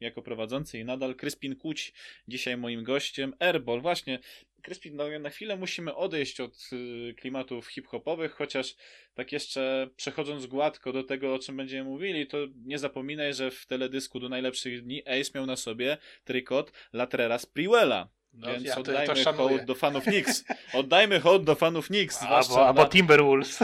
[0.00, 1.92] jako prowadzący i nadal Kryspin Kuć
[2.28, 3.34] dzisiaj moim gościem.
[3.38, 4.18] Airball, właśnie
[4.62, 8.74] Kryspin, no, na chwilę musimy odejść od y, klimatów hip-hopowych, chociaż
[9.14, 13.66] tak jeszcze przechodząc gładko do tego, o czym będziemy mówili, to nie zapominaj, że w
[13.66, 18.08] teledysku do najlepszych dni Ace miał na sobie trykot Latrera Sprewella.
[18.32, 20.44] No, Więc ja oddajmy to hołd do fanów Knicks.
[20.72, 22.22] Oddajmy hołd do fanów Knicks.
[22.22, 23.58] Albo, albo Timberwolves.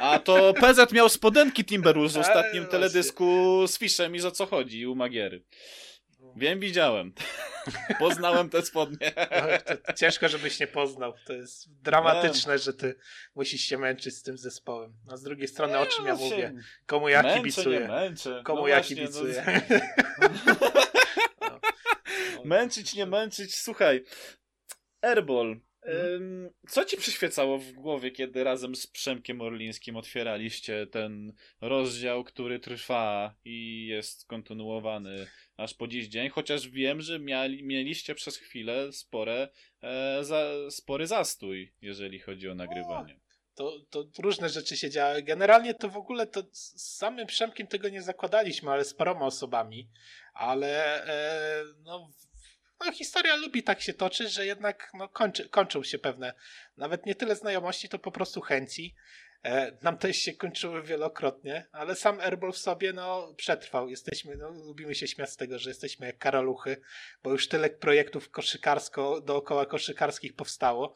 [0.00, 3.24] A to PZ miał spodenki Timberwolves w ostatnim teledysku
[3.66, 5.42] z Fiszem i za co chodzi u Magiery.
[6.36, 7.12] Wiem, widziałem.
[7.98, 9.12] Poznałem te spodnie.
[9.86, 11.14] No, ciężko, żebyś nie poznał.
[11.26, 12.94] To jest dramatyczne, że ty
[13.34, 14.92] musisz się męczyć z tym zespołem.
[15.12, 16.54] A z drugiej strony, o czym ja mówię?
[16.86, 17.80] Komu ja męczę, kibicuję?
[17.80, 18.42] Nie męczę.
[18.44, 19.44] Komu no ja właśnie, kibicuję?
[21.40, 21.60] No.
[22.44, 23.56] Męczyć, nie męczyć.
[23.56, 24.04] Słuchaj,
[25.02, 25.56] Airball.
[25.84, 26.50] Hmm.
[26.68, 33.34] Co ci przyświecało w głowie, kiedy razem z Przemkiem Orlińskim otwieraliście ten rozdział, który trwa
[33.44, 35.26] i jest kontynuowany
[35.56, 39.48] aż po dziś dzień, chociaż wiem, że miali, mieliście przez chwilę spore,
[39.82, 43.20] e, za, spory zastój, jeżeli chodzi o nagrywanie.
[43.90, 45.22] to, to różne rzeczy się działy.
[45.22, 49.88] Generalnie to w ogóle to z samym Przemkiem tego nie zakładaliśmy, ale z paroma osobami.
[50.34, 52.10] Ale e, no,
[52.80, 56.34] no, historia lubi tak się toczyć, że jednak no, kończy, kończą się pewne,
[56.76, 58.94] nawet nie tyle znajomości, to po prostu chęci.
[59.44, 63.88] E, nam też się kończyły wielokrotnie, ale sam Airball w sobie no, przetrwał.
[63.88, 66.80] Jesteśmy, no, lubimy się śmiać z tego, że jesteśmy jak karaluchy,
[67.22, 70.94] bo już tyle projektów koszykarsko, dookoła koszykarskich powstało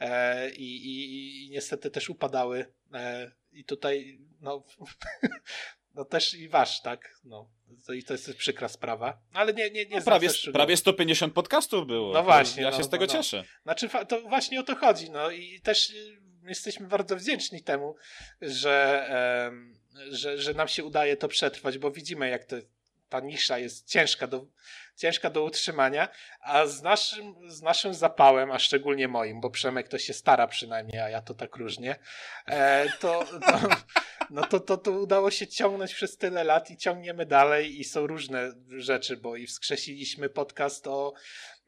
[0.00, 2.72] e, i, i, i, niestety też upadały.
[2.94, 4.64] E, I tutaj no,
[5.94, 7.20] no też i wasz, tak?
[7.24, 7.50] No,
[7.86, 9.18] to, I to jest przykra sprawa.
[9.32, 12.12] Ale nie, nie, nie no, prawie, prawie 150 podcastów było.
[12.12, 12.62] No właśnie.
[12.62, 13.44] Ja się no, z tego no, cieszę.
[13.62, 15.10] Znaczy, to właśnie o to chodzi.
[15.10, 15.92] No i też
[16.42, 17.96] jesteśmy bardzo wdzięczni temu,
[18.40, 19.08] że,
[20.10, 22.56] że, że nam się udaje to przetrwać, bo widzimy, jak to,
[23.08, 24.46] ta nisza jest ciężka do,
[24.98, 26.08] ciężka do utrzymania,
[26.40, 31.00] a z naszym, z naszym zapałem, a szczególnie moim, bo Przemek to się stara przynajmniej,
[31.00, 31.96] a ja to tak różnie,
[32.46, 33.60] e, to, to,
[34.30, 38.06] no to, to, to udało się ciągnąć przez tyle lat i ciągniemy dalej i są
[38.06, 41.14] różne rzeczy, bo i wskrzesiliśmy podcast o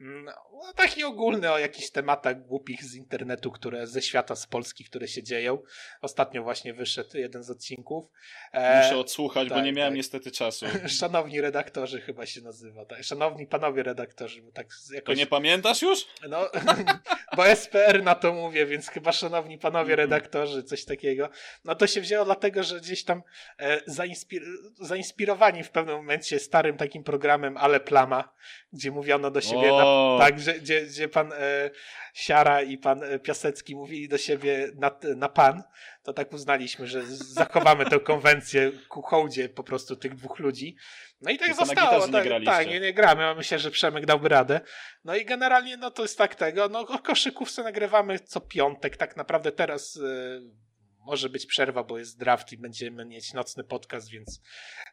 [0.01, 0.33] no,
[0.75, 5.23] taki ogólny o jakichś tematach głupich z internetu, które ze świata, z Polski, które się
[5.23, 5.61] dzieją.
[6.01, 8.05] Ostatnio właśnie wyszedł jeden z odcinków.
[8.51, 9.97] E, Muszę odsłuchać, tak, bo nie miałem tak.
[9.97, 10.65] niestety czasu.
[10.99, 12.85] Szanowni redaktorzy chyba się nazywa.
[12.85, 13.03] Tak?
[13.03, 14.41] Szanowni panowie redaktorzy.
[14.41, 15.15] Bo tak jakoś...
[15.15, 16.05] To nie pamiętasz już?
[16.29, 16.49] No,
[17.37, 20.09] bo SPR na to mówię, więc chyba szanowni panowie mhm.
[20.09, 21.29] redaktorzy, coś takiego.
[21.65, 23.23] No to się wzięło dlatego, że gdzieś tam
[23.59, 24.41] e, zainspir
[24.79, 28.33] zainspirowani w pewnym momencie starym takim programem Ale Plama,
[28.73, 31.69] gdzie mówiono do siebie na tak, gdzie, gdzie, gdzie pan e,
[32.13, 35.63] Siara i pan e, Piasecki mówili do siebie na, na pan,
[36.03, 40.75] to tak uznaliśmy, że zachowamy tę konwencję ku hołdzie po prostu tych dwóch ludzi.
[41.21, 42.07] No i tak Tylko zostało.
[42.07, 44.61] tak, nie tak, nie, nie gramy, a myślę, że Przemek dałby radę.
[45.03, 49.17] No i generalnie no to jest tak tego, no o koszykówce nagrywamy co piątek, tak
[49.17, 49.97] naprawdę teraz...
[49.97, 50.70] E,
[51.05, 54.41] może być przerwa, bo jest draft i będziemy mieć nocny podcast, więc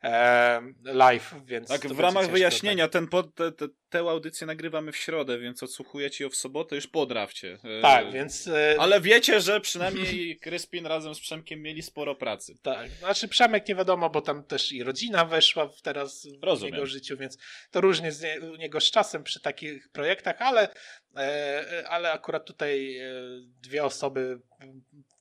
[0.03, 1.69] e, live, więc...
[1.69, 2.93] Tak, w ramach wyjaśnienia, tak.
[2.93, 6.87] ten pod, te, te, tę audycję nagrywamy w środę, więc odsłuchujecie ją w sobotę już
[6.87, 7.59] po drafcie.
[7.79, 8.49] E, tak, więc...
[8.49, 12.55] E, ale wiecie, że przynajmniej Kryspin razem z Przemkiem mieli sporo pracy.
[12.63, 16.75] Tak, znaczy Przemek nie wiadomo, bo tam też i rodzina weszła teraz w Rozumiem.
[16.75, 17.39] jego życiu, więc
[17.71, 20.69] to różnie z nie, u niego z czasem przy takich projektach, ale,
[21.17, 23.01] e, ale akurat tutaj
[23.63, 24.41] dwie osoby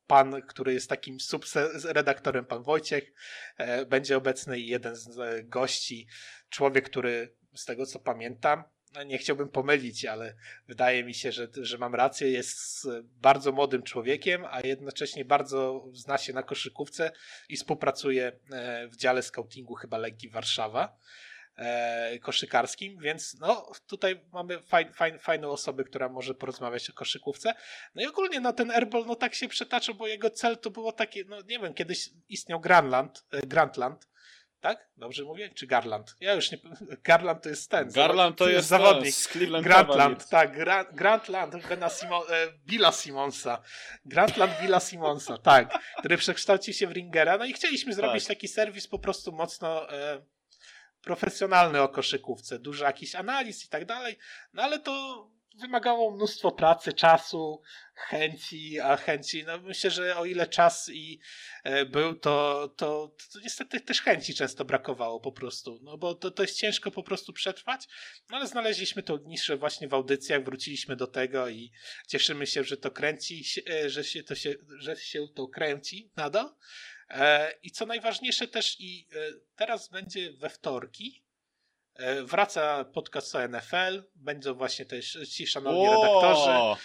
[0.08, 3.14] pan, który jest takim subredaktorem, pan Wojciech,
[3.58, 6.08] e, będzie obecny i jeden z e, gości,
[6.50, 10.36] człowiek, który z tego co pamiętam, no nie chciałbym pomylić, ale
[10.68, 16.18] wydaje mi się, że, że mam rację, jest bardzo młodym człowiekiem, a jednocześnie bardzo zna
[16.18, 17.12] się na koszykówce
[17.50, 20.98] i współpracuje e, w dziale scoutingu chyba Legii Warszawa
[21.58, 27.54] e, koszykarskim, więc no tutaj mamy faj, faj, fajną osobę, która może porozmawiać o koszykówce.
[27.96, 30.92] No i ogólnie no ten Airball no tak się przetaczał, bo jego cel to było
[30.92, 34.08] takie, no nie wiem, kiedyś istniał Grandland, e, Grandland
[34.60, 34.90] tak?
[34.98, 35.50] Dobrze mówię?
[35.50, 36.16] Czy Garland?
[36.20, 36.58] Ja już nie.
[37.04, 37.92] Garland to jest ten.
[37.92, 39.16] Garland to jest zawodnik.
[39.16, 40.56] z Cleveland Grantland, tak.
[40.56, 43.62] Gra, Grantland Bena Simon, e, Billa Simonsa.
[44.06, 45.80] Grantland Billa Simonsa, tak.
[46.00, 47.38] Który przekształcił się w Ringera.
[47.38, 48.38] No i chcieliśmy zrobić tak.
[48.38, 49.92] taki serwis po prostu mocno.
[49.92, 50.22] E,
[51.08, 54.18] profesjonalny o koszykówce, dużo jakichś analiz i tak dalej,
[54.54, 55.28] no ale to
[55.60, 57.62] wymagało mnóstwo pracy, czasu,
[57.96, 61.20] chęci, a chęci, no myślę, że o ile czas i
[61.64, 66.32] e, był, to, to, to niestety też chęci często brakowało po prostu, no bo to,
[66.32, 67.88] to jest ciężko po prostu przetrwać,
[68.30, 71.72] no ale znaleźliśmy tą niszę właśnie w audycjach, wróciliśmy do tego i
[72.08, 76.50] cieszymy się, że to kręci, e, że się to się, że się to kręci nadal,
[76.50, 76.97] E,
[77.64, 79.18] I co najważniejsze też i e,
[79.56, 81.24] teraz będzie we wtorki
[81.96, 85.92] e, wraca podcast o NFL, będą właśnie też ci szanowni o!
[85.92, 86.82] redaktorzy.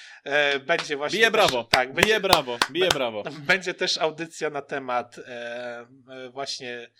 [0.66, 3.23] Będzie właśnie bije też, brawo, tak, będzie, bije brawo, bije brawo.
[3.47, 5.16] Będzie też audycja na temat
[6.31, 6.91] właśnie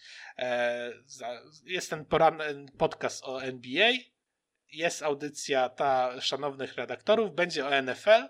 [1.65, 3.93] jest ten poranny podcast o NBA,
[4.73, 8.29] jest audycja ta szanownych redaktorów, będzie o NFL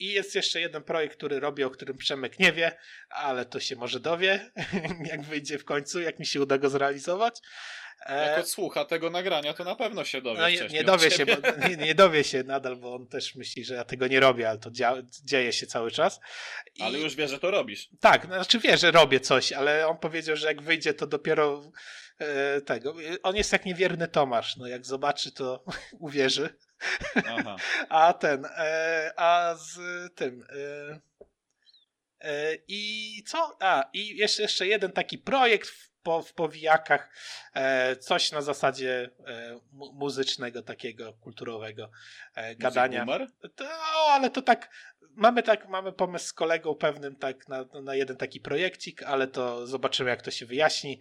[0.00, 2.72] i jest jeszcze jeden projekt, który robię, o którym Przemek nie wie,
[3.10, 4.50] ale to się może dowie,
[5.10, 7.40] jak wyjdzie w końcu, jak mi się uda go zrealizować.
[8.06, 10.40] E, jak odsłucha tego nagrania, to na pewno się dowie.
[10.40, 11.32] No, nie, nie dowie się, bo,
[11.68, 14.58] nie, nie, dowie się nadal, bo on też myśli, że ja tego nie robię, ale
[14.58, 14.94] to dzia
[15.24, 16.20] dzieje się cały czas.
[16.76, 16.82] I...
[16.82, 17.88] Ale już wie, że to robisz.
[18.00, 21.72] Tak, znaczy wie, że robię coś, ale on powiedział, że jak wyjdzie, to dopiero
[22.18, 22.94] e, tego.
[23.22, 24.56] On jest jak niewierny Tomasz.
[24.56, 25.64] No jak zobaczy, to
[25.98, 26.54] uwierzy.
[27.26, 27.56] Aha.
[27.88, 29.78] A ten, e, a z
[30.14, 30.46] tym.
[30.50, 31.00] E,
[32.20, 33.56] e, I co?
[33.60, 37.10] A, i jeszcze, jeszcze jeden taki projekt w, po, w powijakach,
[38.00, 39.10] coś na zasadzie
[39.72, 41.90] muzycznego, takiego kulturowego
[42.56, 43.06] gadania.
[43.56, 43.68] To,
[44.08, 44.70] ale to tak,
[45.10, 49.66] mamy tak, mamy pomysł z kolegą pewnym tak na, na jeden taki projekcik, ale to
[49.66, 51.00] zobaczymy jak to się wyjaśni.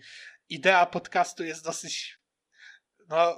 [0.49, 2.19] Idea podcastu jest dosyć
[3.09, 3.35] no,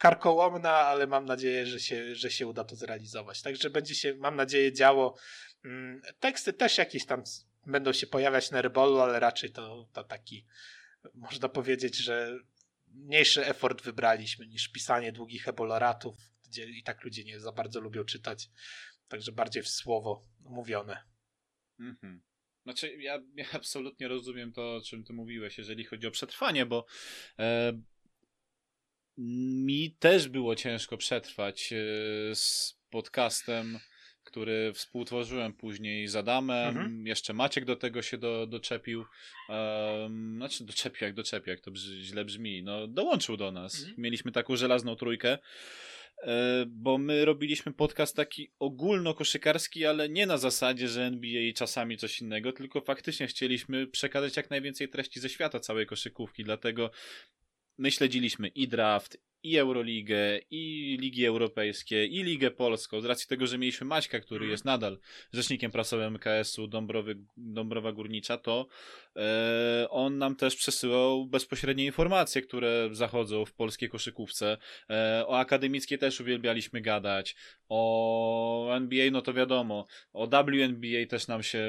[0.00, 3.42] karkołomna, ale mam nadzieję, że się, że się uda to zrealizować.
[3.42, 5.18] Także będzie się, mam nadzieję, działo.
[5.64, 7.22] Mm, teksty też jakieś tam
[7.66, 10.46] będą się pojawiać na Rebolu, ale raczej to, to taki,
[11.14, 12.38] można powiedzieć, że
[12.86, 16.16] mniejszy effort wybraliśmy niż pisanie długich eboloratów,
[16.48, 18.50] gdzie i tak ludzie nie za bardzo lubią czytać.
[19.08, 21.04] Także bardziej w słowo mówione.
[21.80, 22.22] Mhm.
[22.62, 26.86] Znaczy, ja, ja absolutnie rozumiem to, o czym ty mówiłeś, jeżeli chodzi o przetrwanie, bo
[27.38, 27.72] e,
[29.18, 31.76] mi też było ciężko przetrwać e,
[32.34, 33.78] z podcastem,
[34.24, 36.68] który współtworzyłem później z Adamem.
[36.68, 37.06] Mhm.
[37.06, 39.04] Jeszcze Maciek do tego się do, doczepił.
[39.48, 41.70] Um, znaczy, doczepił jak doczepił, jak to
[42.02, 42.62] źle brzmi.
[42.62, 43.78] No, dołączył do nas.
[43.78, 43.94] Mhm.
[43.98, 45.38] Mieliśmy taką żelazną trójkę.
[46.22, 51.96] E, bo my robiliśmy podcast taki ogólnokoszykarski, ale nie na zasadzie, że NBA i czasami
[51.96, 56.90] coś innego, tylko faktycznie chcieliśmy przekazać jak najwięcej treści ze świata całej koszykówki, dlatego
[57.80, 63.46] my śledziliśmy i draft, i Euroligę, i Ligi Europejskie, i Ligę Polską, z racji tego,
[63.46, 64.50] że mieliśmy Maćka, który mhm.
[64.50, 64.98] jest nadal
[65.32, 68.66] rzecznikiem prasowym MKS-u Dąbrowy, Dąbrowa Górnicza, to
[69.16, 74.56] e, on nam też przesyłał bezpośrednie informacje, które zachodzą w polskiej koszykówce.
[74.90, 77.36] E, o akademickiej też uwielbialiśmy gadać,
[77.70, 81.68] o NBA, no to wiadomo, o WNBA też nam się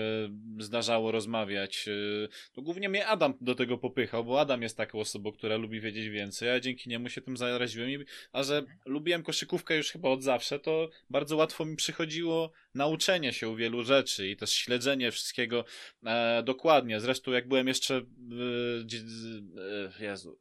[0.59, 1.87] zdarzało rozmawiać.
[1.87, 5.81] E, to głównie mnie Adam do tego popychał, bo Adam jest taką osobą, która lubi
[5.81, 10.23] wiedzieć więcej, a dzięki niemu się tym zaraziłem, a że lubiłem koszykówkę już chyba od
[10.23, 15.65] zawsze, to bardzo łatwo mi przychodziło nauczenie się wielu rzeczy i też śledzenie wszystkiego
[16.05, 16.99] e, dokładnie.
[16.99, 18.01] Zresztą jak byłem jeszcze e,
[19.99, 20.39] e, Jezu,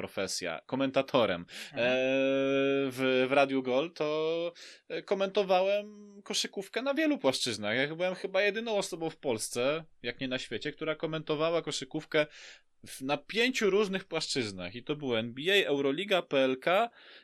[0.00, 1.78] profesja, komentatorem mhm.
[1.78, 1.92] e,
[2.90, 4.52] w, w Radiu Gol, to
[5.04, 7.76] komentowałem koszykówkę na wielu płaszczyznach.
[7.76, 12.26] Ja byłem chyba jedyną osobą w Polsce, jak nie na świecie, która komentowała koszykówkę
[13.00, 14.74] na pięciu różnych płaszczyznach.
[14.74, 16.66] I to było NBA, Euroliga, PLK,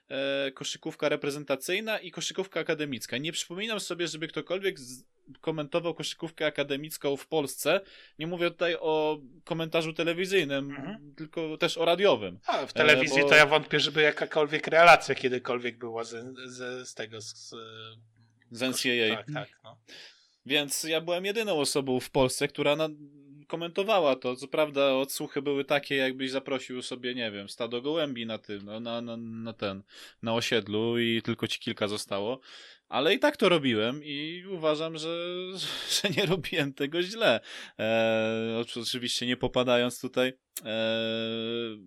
[0.08, 3.18] e, koszykówka reprezentacyjna i koszykówka akademicka.
[3.18, 5.04] Nie przypominam sobie, żeby ktokolwiek z,
[5.40, 7.80] komentował koszykówkę akademicką w Polsce.
[8.18, 11.14] Nie mówię tutaj o komentarzu telewizyjnym, mhm.
[11.16, 12.38] tylko też o radiowym.
[12.46, 13.28] A, w telewizji e, bo...
[13.28, 17.20] to ja wątpię, żeby jakakolwiek relacja kiedykolwiek była z, z, z tego.
[17.20, 17.54] Z,
[18.50, 19.16] z NCAA.
[19.16, 19.48] Tak, tak.
[19.64, 19.78] No.
[20.46, 22.88] Więc ja byłem jedyną osobą w Polsce, która na,
[23.46, 24.36] komentowała to.
[24.36, 28.80] Co prawda odsłuchy były takie, jakbyś zaprosił sobie, nie wiem, stado gołębi na tym, no,
[28.80, 29.82] na, na, na ten,
[30.22, 32.40] na osiedlu i tylko ci kilka zostało.
[32.88, 35.08] Ale i tak to robiłem i uważam, że,
[36.02, 37.40] że nie robiłem tego źle.
[37.78, 40.32] E, oczywiście nie popadając tutaj,
[40.64, 40.96] e,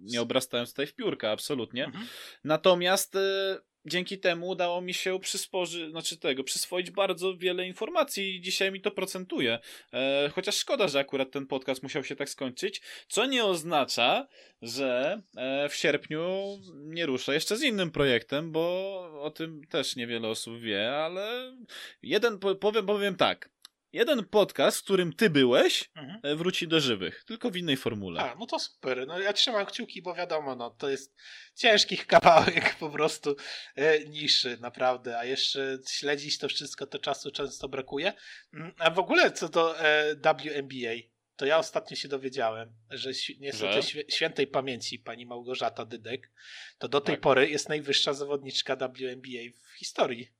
[0.02, 1.86] nie obrastając tutaj w piórka, absolutnie.
[1.86, 2.06] Mhm.
[2.44, 8.42] Natomiast e, dzięki temu udało mi się przysporzyć, znaczy tego, przyswoić bardzo wiele informacji i
[8.42, 9.60] dzisiaj mi to procentuje.
[9.94, 14.28] E, chociaż szkoda, że akurat ten podcast musiał się tak skończyć, co nie oznacza,
[14.62, 18.62] że e, w sierpniu nie ruszę jeszcze z innym projektem, bo
[19.22, 21.56] o tym też niewiele osób wie, ale
[22.02, 23.50] jeden, powiem, powiem tak,
[23.94, 26.20] jeden podcast, w którym ty byłeś, mhm.
[26.24, 28.22] E, wróci do żywych, tylko w innej formule.
[28.22, 29.08] A, no to super.
[29.08, 31.16] No ja trzymam kciuki, bo wiadomo, no to jest
[31.56, 33.36] ciężkich kawałek po prostu
[33.76, 35.18] e, niszy, naprawdę.
[35.18, 38.14] A jeszcze śledzić to wszystko, to czasu często brakuje.
[38.54, 40.96] Mm, a w ogóle co do e, WNBA,
[41.36, 44.04] to ja ostatnio się dowiedziałem, że niestety że?
[44.10, 46.32] świętej pamięci pani Małgorzata Dydek,
[46.78, 47.22] to do tej tak.
[47.22, 50.39] pory jest najwyższa zawodniczka WNBA w historii.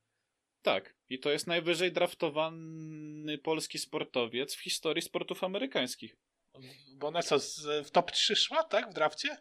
[0.62, 6.16] Tak, i to jest najwyżej draftowany polski sportowiec w historii sportów amerykańskich.
[6.96, 7.38] Bo ona co,
[7.84, 9.36] w top 3 szła, tak, w drafcie?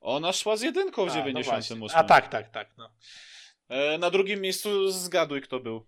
[0.00, 1.78] Ona szła z jedynką w A, 98.
[1.78, 2.76] No A tak, tak, tak.
[2.76, 2.90] No.
[3.68, 5.86] E, na drugim miejscu zgaduj, kto był.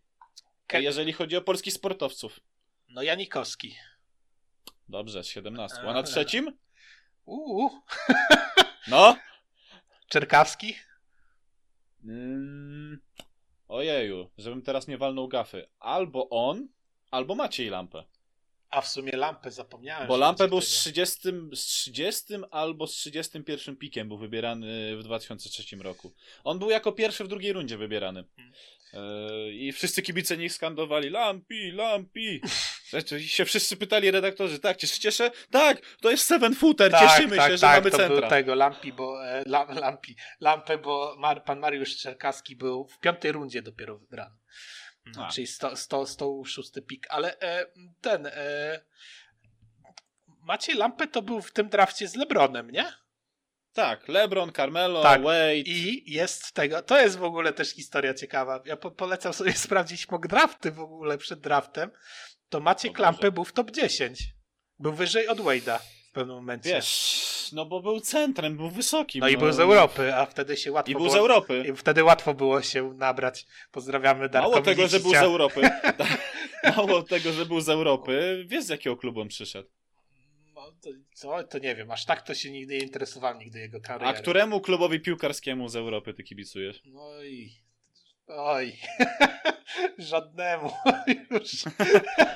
[0.66, 0.82] Ke...
[0.82, 2.41] Jeżeli chodzi o polskich sportowców.
[2.89, 3.76] No Janikowski.
[4.89, 5.76] Dobrze, 17.
[5.80, 6.59] A na trzecim?
[7.24, 7.70] Uuu.
[8.89, 9.16] No?
[10.11, 10.76] Czerkawski?
[12.05, 13.01] Mm,
[13.69, 15.69] Ojeju, żebym teraz nie walnął gafy.
[15.79, 16.69] Albo on,
[17.11, 18.05] albo Maciej Lampę.
[18.71, 20.09] A w sumie Lampę zapomniałem.
[20.09, 25.77] Bo Lampę był z 30, z 30 albo z 31 pikiem był wybierany w 2003
[25.77, 26.12] roku.
[26.45, 28.25] On był jako pierwszy w drugiej rundzie wybierany.
[28.37, 28.55] Hmm.
[28.93, 32.41] E, I wszyscy kibice niech skandowali Lampi, Lampi.
[33.18, 35.30] Się wszyscy pytali redaktorzy, tak, cieszycie się?
[35.51, 38.20] Tak, to jest seven footer, tak, cieszymy tak, się, tak, że mamy to centra.
[38.20, 39.43] Był tego Lampi, bo e,
[39.80, 44.37] Lampi, Lampę, bo Mar, pan Mariusz Czerkaski był w piątej rundzie dopiero wybrany.
[45.16, 47.66] No, czyli 100, 100, 106 pik, ale e,
[48.01, 48.80] ten e,
[50.26, 52.93] Maciej Lampę to był w tym drafcie z Lebronem, nie?
[53.72, 55.22] Tak, LeBron, Carmelo, tak.
[55.22, 55.57] Wade.
[55.57, 58.62] I jest tego, to jest w ogóle też historia ciekawa.
[58.64, 61.91] Ja po, polecam sobie sprawdzić mock drafty w ogóle przed draftem.
[62.49, 64.22] To Maciej Klampę był w top 10.
[64.78, 66.68] Był wyżej od Wade'a w pewnym momencie.
[66.68, 69.18] Wiesz, no bo był centrem, był wysoki.
[69.18, 71.64] No, no i był z Europy, a wtedy się łatwo I był było, z Europy.
[71.68, 73.47] I wtedy łatwo było się nabrać.
[73.70, 75.61] Pozdrawiamy Darko Mało tego, że był z Europy.
[76.76, 78.44] Mało tego, że był z Europy.
[78.47, 79.68] Wiesz z jakiego klubu on przyszedł?
[80.55, 81.44] No, to, co?
[81.44, 84.11] To nie wiem, aż tak to się nigdy nie interesowałem, nigdy jego karierą.
[84.11, 86.82] A któremu klubowi piłkarskiemu z Europy ty kibicujesz?
[86.84, 87.66] No i...
[88.29, 88.77] Oj...
[89.99, 90.70] żadnemu.
[91.31, 91.64] Już.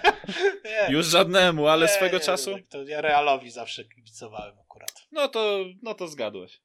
[0.88, 2.56] Już żadnemu, ale nie, swego nie, czasu?
[2.68, 4.92] To ja Realowi zawsze kibicowałem akurat.
[5.12, 6.60] No to, no to zgadłeś.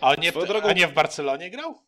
[0.00, 0.68] A on nie, drogą...
[0.68, 1.82] a nie w Barcelonie grał?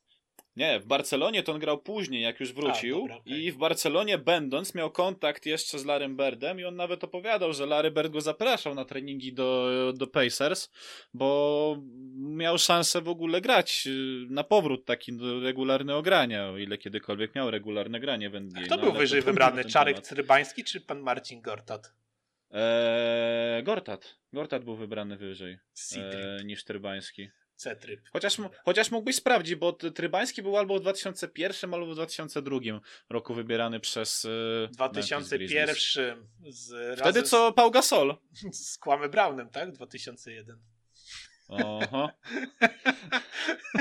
[0.57, 2.97] Nie, w Barcelonie to on grał później, jak już wrócił.
[2.97, 3.39] A, dobra, okay.
[3.39, 7.67] I w Barcelonie będąc miał kontakt jeszcze z Larrym Birdem i on nawet opowiadał, że
[7.67, 10.71] Larry Bird go zapraszał na treningi do, do Pacers,
[11.15, 11.83] bo
[12.17, 17.51] miał szansę w ogóle grać y, na powrót taki regularny ogrania, o ile kiedykolwiek miał
[17.51, 18.63] regularne granie w NBA.
[18.63, 19.65] Kto no, był wyżej wybrany?
[19.65, 20.09] Czarek temat.
[20.09, 21.93] Cyrybański czy pan Marcin Gortat?
[22.51, 24.17] Eee, Gortat.
[24.33, 25.59] Gortat był wybrany wyżej
[25.97, 27.29] eee, niż Trybański.
[27.57, 28.01] C-tryb.
[28.13, 32.59] Chociaż, chociaż mógłbyś sprawdzić, bo Trybański był albo w 2001, albo w 2002
[33.11, 34.27] roku wybierany przez.
[34.71, 35.75] W 2001
[36.49, 38.17] z, Wtedy co Pau Gasol?
[38.53, 39.73] Z Kłamy Brownem, tak?
[39.73, 40.59] 2001.
[41.49, 42.11] Oho.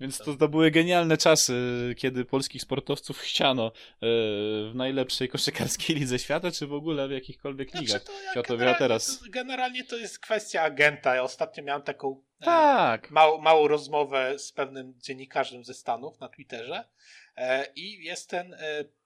[0.00, 1.54] Więc to, to były genialne czasy,
[1.98, 3.70] kiedy polskich sportowców chciano e,
[4.00, 8.68] w najlepszej koszykarskiej lidze świata, czy w ogóle w jakichkolwiek znaczy, ligach światowych.
[8.68, 9.22] A teraz.
[9.28, 11.14] Generalnie to jest kwestia agenta.
[11.14, 13.10] Ja ostatnio miałem taką e, tak.
[13.10, 16.84] małą, małą rozmowę z pewnym dziennikarzem ze Stanów na Twitterze.
[17.36, 18.56] E, I jest ten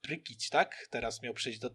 [0.04, 0.86] Prykić, tak?
[0.90, 1.70] Teraz miał przyjść do,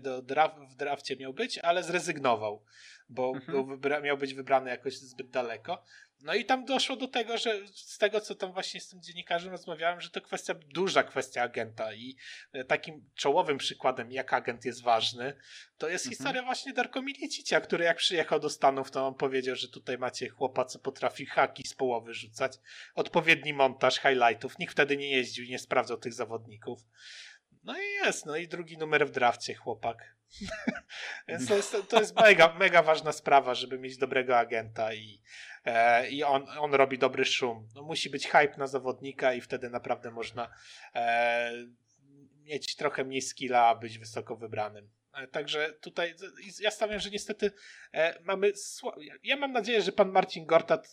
[0.00, 2.62] do draf, w drafcie miał być, ale zrezygnował,
[3.08, 3.66] bo, mhm.
[3.66, 5.82] wybra, miał być wybrany jakoś zbyt daleko.
[6.20, 9.50] No i tam doszło do tego, że z tego, co tam właśnie z tym dziennikarzem
[9.50, 12.16] rozmawiałem, że to kwestia, duża kwestia agenta i
[12.52, 15.36] e, takim czołowym przykładem, jak agent jest ważny,
[15.78, 16.16] to jest mhm.
[16.16, 20.28] historia właśnie Darko Milicicia, który jak przyjechał do Stanów, to on powiedział, że tutaj macie
[20.28, 22.52] chłopa, co potrafi haki z połowy rzucać,
[22.94, 26.80] odpowiedni montaż highlightów, nikt wtedy nie jeździł i nie sprawdzał tych zawodników.
[27.64, 30.16] No i jest, no i drugi numer w drafcie chłopak.
[31.28, 35.22] Więc to jest, to jest mega, mega ważna sprawa, żeby mieć dobrego agenta i,
[35.66, 37.68] e, i on, on robi dobry szum.
[37.74, 40.50] No, musi być hype na zawodnika i wtedy naprawdę można
[40.94, 41.52] e,
[42.44, 44.90] mieć trochę mniej skilla, być wysoko wybranym.
[45.14, 46.14] E, także tutaj
[46.60, 47.50] ja stawiam, że niestety
[47.94, 48.52] e, mamy.
[49.22, 50.92] Ja mam nadzieję, że pan Marcin Gortat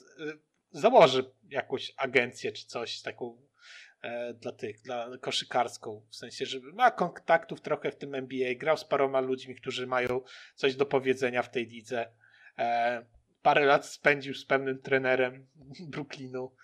[0.72, 3.44] założy jakąś agencję czy coś taką
[4.36, 8.86] dla tych, dla koszykarską, w sensie, że ma kontaktów trochę w tym NBA, grał z
[8.86, 10.22] paroma ludźmi, którzy mają
[10.56, 12.14] coś do powiedzenia w tej lidze.
[13.44, 15.48] E, parę lat spędził z pewnym trenerem
[15.88, 16.56] Brooklynu,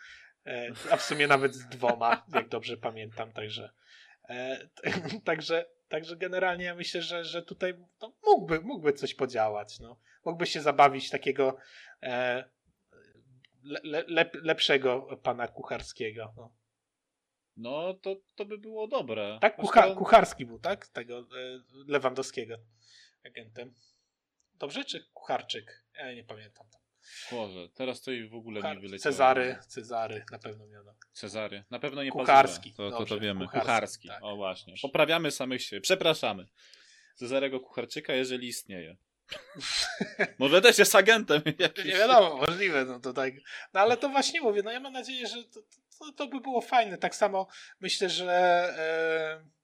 [0.46, 3.70] e, a w sumie nawet z dwoma, jak dobrze pamiętam, także
[5.26, 10.00] także, także generalnie ja myślę, że, że tutaj no, mógłby, mógłby coś podziałać, no.
[10.26, 11.58] mógłby się zabawić takiego
[13.64, 16.34] le, le, lepszego pana kucharskiego.
[16.38, 16.60] No
[17.60, 19.38] no to, to by było dobre.
[19.42, 20.88] Tak, kucha, kucharski był, tak?
[20.88, 21.26] Tego e,
[21.88, 22.56] Lewandowskiego
[23.26, 23.74] agentem.
[24.54, 25.86] Dobrze, czy kucharczyk?
[26.00, 26.68] Ja nie pamiętam.
[27.32, 28.76] Boże, teraz to i w ogóle Kuchar...
[28.76, 29.14] mi wyleciało.
[29.14, 30.96] Cezary, Cezary na pewno miano.
[31.14, 32.74] Cezary, na pewno nie Kucharski.
[32.74, 33.46] To, to, to wiemy.
[33.46, 34.08] Kucharski, kucharski.
[34.08, 34.24] Tak.
[34.24, 34.74] o właśnie.
[34.82, 35.82] Poprawiamy samych siebie.
[35.82, 36.46] Przepraszamy.
[37.16, 38.98] Cezarego Kucharczyka, jeżeli istnieje.
[40.40, 41.42] Może też jest agentem.
[41.60, 41.86] Jakiś.
[41.86, 42.86] Nie wiadomo, możliwe.
[42.86, 43.34] No, to tak.
[43.74, 45.62] no ale to właśnie mówię, no ja mam nadzieję, że to,
[46.00, 46.98] to, to by było fajne.
[46.98, 47.48] Tak samo
[47.80, 48.34] myślę, że
[48.78, 49.59] e,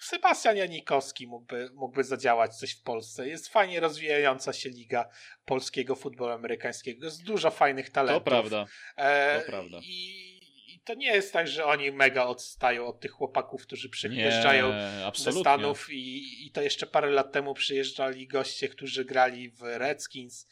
[0.00, 3.28] Sebastian Janikowski mógłby, mógłby zadziałać coś w Polsce.
[3.28, 5.08] Jest fajnie rozwijająca się liga
[5.44, 7.04] polskiego futbolu amerykańskiego.
[7.04, 8.24] Jest dużo fajnych talentów.
[8.24, 8.66] To prawda.
[8.96, 9.78] E, to prawda.
[9.82, 10.36] I,
[10.74, 14.72] I, to nie jest tak, że oni mega odstają od tych chłopaków, którzy przyjeżdżają
[15.14, 20.48] ze Stanów i, i to jeszcze parę lat temu przyjeżdżali goście, którzy grali w Redskins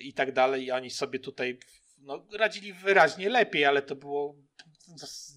[0.00, 1.58] i tak dalej i oni sobie tutaj
[1.98, 4.36] no, radzili wyraźnie lepiej, ale to było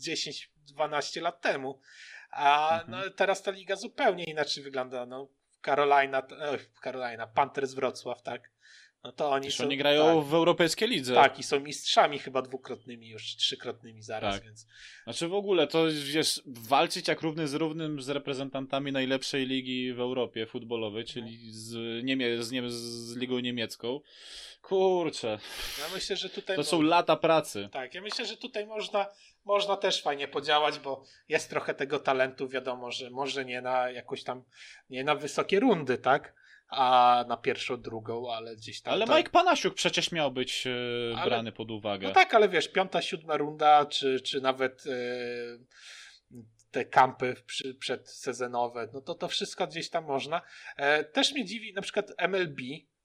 [0.04, 1.80] 10-12 lat temu.
[2.32, 2.92] A mhm.
[2.92, 5.06] no, teraz ta liga zupełnie inaczej wygląda.
[5.06, 5.28] No,
[5.66, 6.24] Carolina,
[6.84, 8.52] Carolina, Panthers Wrocław, tak?
[9.04, 11.14] No to oni są, oni grają tak, w europejskiej lidze.
[11.14, 14.44] Tak, i są mistrzami chyba dwukrotnymi, już trzykrotnymi zaraz, tak.
[14.44, 14.68] więc.
[15.04, 20.00] Znaczy w ogóle to wiesz, walczyć jak równy z równym z reprezentantami najlepszej ligi w
[20.00, 24.00] Europie futbolowej, czyli z, Niemie z, z ligą niemiecką.
[24.62, 25.40] Kurczę.
[25.80, 26.56] Ja myślę, że tutaj.
[26.56, 27.70] To są lata pracy.
[27.72, 29.06] Tak, ja myślę, że tutaj można,
[29.48, 34.24] można też fajnie podziałać, bo jest trochę tego talentu, wiadomo, że może nie na jakoś
[34.24, 34.44] tam,
[34.90, 36.34] nie na wysokie rundy, tak?
[36.70, 38.94] a na pierwszą, drugą, ale gdzieś tam.
[38.94, 39.18] Ale tam...
[39.18, 41.26] Mike Panasiuk przecież miał być yy, ale...
[41.26, 42.08] brany pod uwagę.
[42.08, 45.60] No tak, ale wiesz, piąta, siódma runda, czy, czy nawet yy,
[46.72, 50.42] te kampy przy, przedsezonowe, no to to wszystko gdzieś tam można.
[50.78, 52.62] E, też mnie dziwi na przykład MLB,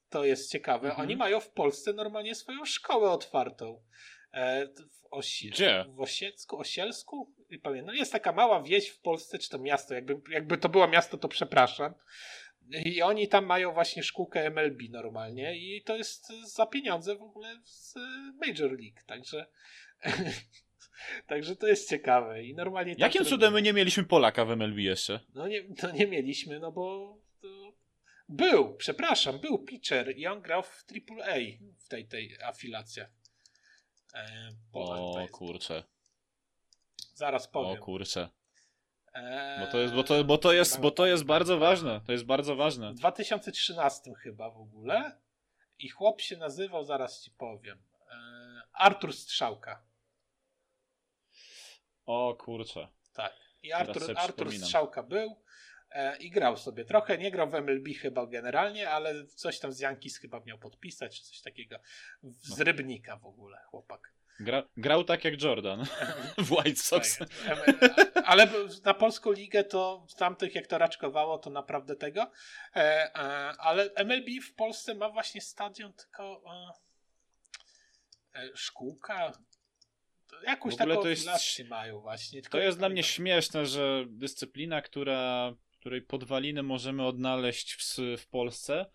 [0.08, 0.88] to jest ciekawe.
[0.88, 1.06] Mhm.
[1.06, 3.82] Oni mają w Polsce normalnie swoją szkołę otwartą.
[4.32, 5.84] E, w Osi Gdzie?
[5.88, 7.34] W Osiecku, Osielsku?
[7.50, 7.86] Nie pamiętam.
[7.86, 9.94] No jest taka mała wieś w Polsce, czy to miasto.
[9.94, 11.94] Jakby, jakby to było miasto, to przepraszam.
[12.84, 17.60] I oni tam mają właśnie szkółkę MLB normalnie i to jest za pieniądze w ogóle
[17.64, 17.94] z
[18.46, 19.00] Major League.
[19.06, 19.46] Także
[21.26, 22.44] Także to jest ciekawe.
[22.44, 25.20] I normalnie Jakim cudem my nie mieliśmy Polaka w MLB jeszcze?
[25.34, 27.16] No nie, no nie mieliśmy, no bo
[28.28, 31.36] był, przepraszam, był pitcher i on grał w AAA
[31.78, 33.10] w tej, tej afilacjach.
[34.14, 35.84] E, o kurczę.
[37.14, 37.82] Zaraz powiem.
[37.82, 38.28] O kurczę.
[39.60, 42.00] Bo to, jest, bo, to, bo, to jest, bo to jest bardzo ważne.
[42.06, 42.92] To jest bardzo ważne.
[42.92, 45.20] W 2013 chyba w ogóle.
[45.78, 47.82] I chłop się nazywał, zaraz ci powiem.
[48.10, 49.82] E, Artur Strzałka.
[52.06, 52.88] O kurczę.
[53.12, 53.32] Tak.
[53.62, 55.36] I Artur, Artur Strzałka był
[56.20, 56.84] i grał sobie.
[56.84, 61.20] Trochę nie grał w MLB chyba generalnie, ale coś tam z Yankees chyba miał podpisać,
[61.20, 61.78] czy coś takiego.
[62.22, 62.64] Z no.
[62.64, 64.12] Rybnika w ogóle, chłopak.
[64.40, 65.84] Gra, grał tak jak Jordan
[66.46, 67.18] w White Sox.
[67.18, 67.26] Tak.
[68.24, 68.48] Ale
[68.84, 72.30] na polską ligę to tamtych jak to raczkowało, to naprawdę tego.
[72.76, 73.18] E, e,
[73.58, 76.42] ale MLB w Polsce ma właśnie stadion tylko
[78.54, 79.32] szkółka
[80.46, 81.28] jakąś taką to jest,
[81.68, 82.42] mają właśnie.
[82.42, 85.52] to jest dla mnie śmieszne, że dyscyplina, która,
[85.82, 88.86] której podwaliny możemy odnaleźć w, w Polsce,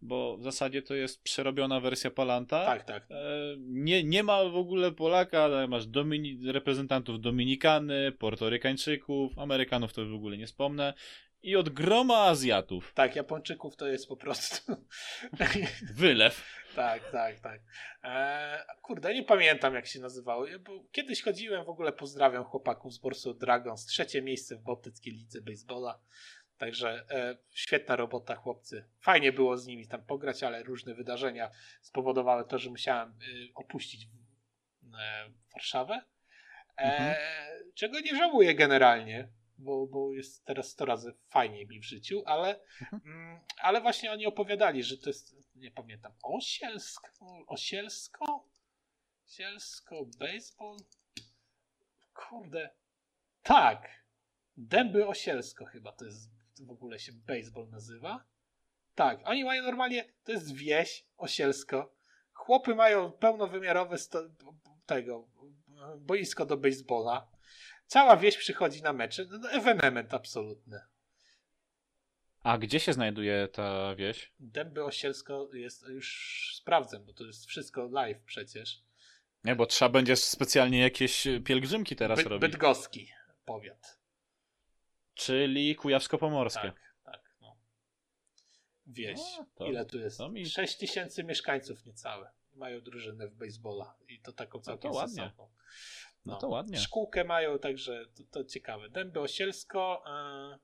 [0.00, 2.64] bo w zasadzie to jest przerobiona wersja Palanta.
[2.64, 3.06] Tak, tak.
[3.10, 3.14] E,
[3.58, 10.14] nie, nie ma w ogóle Polaka, ale masz Domini reprezentantów Dominikany, Portorykańczyków, Amerykanów to w
[10.14, 10.94] ogóle nie wspomnę
[11.42, 12.92] i od groma Azjatów.
[12.94, 14.76] Tak, Japończyków to jest po prostu.
[15.94, 16.63] Wylew.
[16.76, 17.60] Tak, tak, tak.
[18.02, 20.46] Eee, kurde, nie pamiętam jak się nazywało.
[20.60, 23.86] Bo kiedyś chodziłem w ogóle, pozdrawiam chłopaków z Borsu Dragons.
[23.86, 26.00] Trzecie miejsce w Bałtyckiej Lidze Baseballa.
[26.58, 28.84] Także e, świetna robota, chłopcy.
[29.00, 31.50] Fajnie było z nimi tam pograć, ale różne wydarzenia
[31.80, 33.14] spowodowały to, że musiałem e,
[33.54, 36.02] opuścić e, Warszawę.
[36.76, 37.16] E, mhm.
[37.74, 39.28] Czego nie żałuję generalnie
[39.64, 43.02] bo, bo jest teraz 100 razy fajniej mi w życiu, ale, mhm.
[43.04, 47.08] mm, ale właśnie oni opowiadali, że to jest, nie pamiętam, Osielsko,
[47.46, 48.48] Osielsko?
[49.26, 50.76] Osielsko, baseball?
[52.14, 52.70] Kurde.
[53.42, 54.04] Tak.
[54.56, 58.24] Dęby Osielsko chyba to jest, w ogóle się baseball nazywa.
[58.94, 61.94] Tak, oni mają normalnie, to jest wieś Osielsko.
[62.32, 64.22] Chłopy mają pełnowymiarowe sto,
[64.86, 65.28] tego
[65.98, 67.33] boisko do baseballa
[67.86, 69.26] Cała wieś przychodzi na mecze.
[69.30, 70.80] No, ewenement absolutny.
[72.42, 74.32] A gdzie się znajduje ta wieś?
[74.40, 78.82] Dęby Osielsko jest, już sprawdzę, bo to jest wszystko live przecież.
[79.44, 82.40] Nie, bo trzeba będzie specjalnie jakieś pielgrzymki teraz By, robić.
[82.40, 83.12] Bydgoski
[83.44, 83.98] powiat.
[85.14, 86.72] Czyli Kujawsko-Pomorskie.
[86.72, 87.36] Tak, tak.
[87.40, 87.56] No.
[88.86, 89.18] Wieś.
[89.38, 90.20] No, to, Ile tu jest?
[90.30, 90.46] Mi...
[90.46, 92.30] 6 tysięcy mieszkańców niecałe.
[92.54, 95.32] Mają drużynę w baseballa i to taką całkiem no to ładnie.
[96.24, 96.78] No, no to ładnie.
[96.78, 98.88] Szkółkę mają, także to, to ciekawe.
[98.88, 100.58] Dęby Osielsko, yy,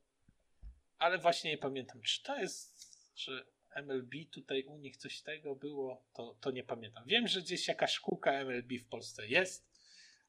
[0.98, 2.80] ale właśnie nie pamiętam, czy to jest,
[3.16, 3.44] że
[3.76, 7.04] MLB tutaj u nich coś tego było, to, to nie pamiętam.
[7.06, 9.70] Wiem, że gdzieś jakaś szkółka MLB w Polsce jest,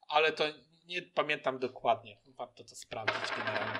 [0.07, 0.43] ale to
[0.85, 2.17] nie pamiętam dokładnie.
[2.37, 3.79] Warto to sprawdzić generalnie.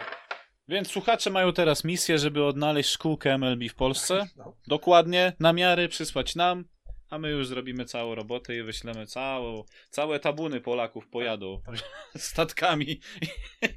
[0.68, 4.28] Więc słuchacze mają teraz misję, żeby odnaleźć szkółkę MLB w Polsce.
[4.38, 4.58] No.
[4.68, 6.66] Dokładnie, namiary przysłać nam
[7.12, 12.22] a my już zrobimy całą robotę i wyślemy całą, całe tabuny Polaków pojadą tak, tak.
[12.22, 13.00] statkami,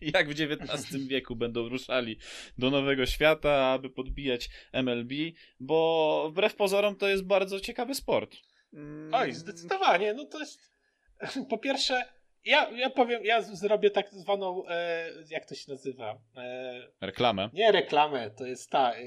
[0.00, 2.18] jak w XIX wieku będą ruszali
[2.58, 5.12] do Nowego Świata, aby podbijać MLB,
[5.60, 8.36] bo wbrew pozorom to jest bardzo ciekawy sport.
[8.72, 9.14] Mm.
[9.14, 10.14] Oj, zdecydowanie.
[10.14, 10.72] No to jest
[11.50, 12.04] po pierwsze
[12.44, 16.18] ja, ja powiem, ja zrobię tak zwaną, e, jak to się nazywa?
[16.36, 17.50] E, reklamę.
[17.52, 19.04] Nie reklamę, to jest ta, e,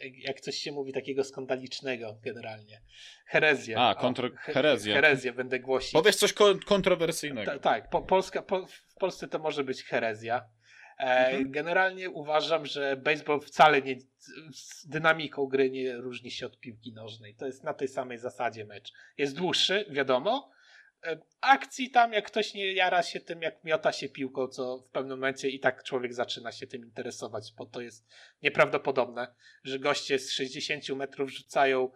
[0.00, 2.82] jak coś się mówi takiego skandalicznego generalnie.
[3.26, 3.80] Herezja.
[3.80, 4.94] A, kontro, herezja.
[4.94, 5.92] Herezję będę głosić.
[5.92, 6.34] Powiedz coś
[6.66, 7.58] kontrowersyjnego.
[7.58, 10.44] tak, po, Polska, po, w Polsce to może być herezja.
[10.98, 11.50] E, mhm.
[11.50, 13.96] Generalnie uważam, że baseball wcale nie
[14.52, 17.34] z dynamiką gry nie różni się od piłki nożnej.
[17.34, 18.92] To jest na tej samej zasadzie mecz.
[19.18, 20.50] Jest dłuższy, wiadomo,
[21.40, 25.18] akcji tam, jak ktoś nie jara się tym, jak miota się piłką, co w pewnym
[25.18, 28.08] momencie i tak człowiek zaczyna się tym interesować, bo to jest
[28.42, 29.34] nieprawdopodobne,
[29.64, 31.90] że goście z 60 metrów rzucają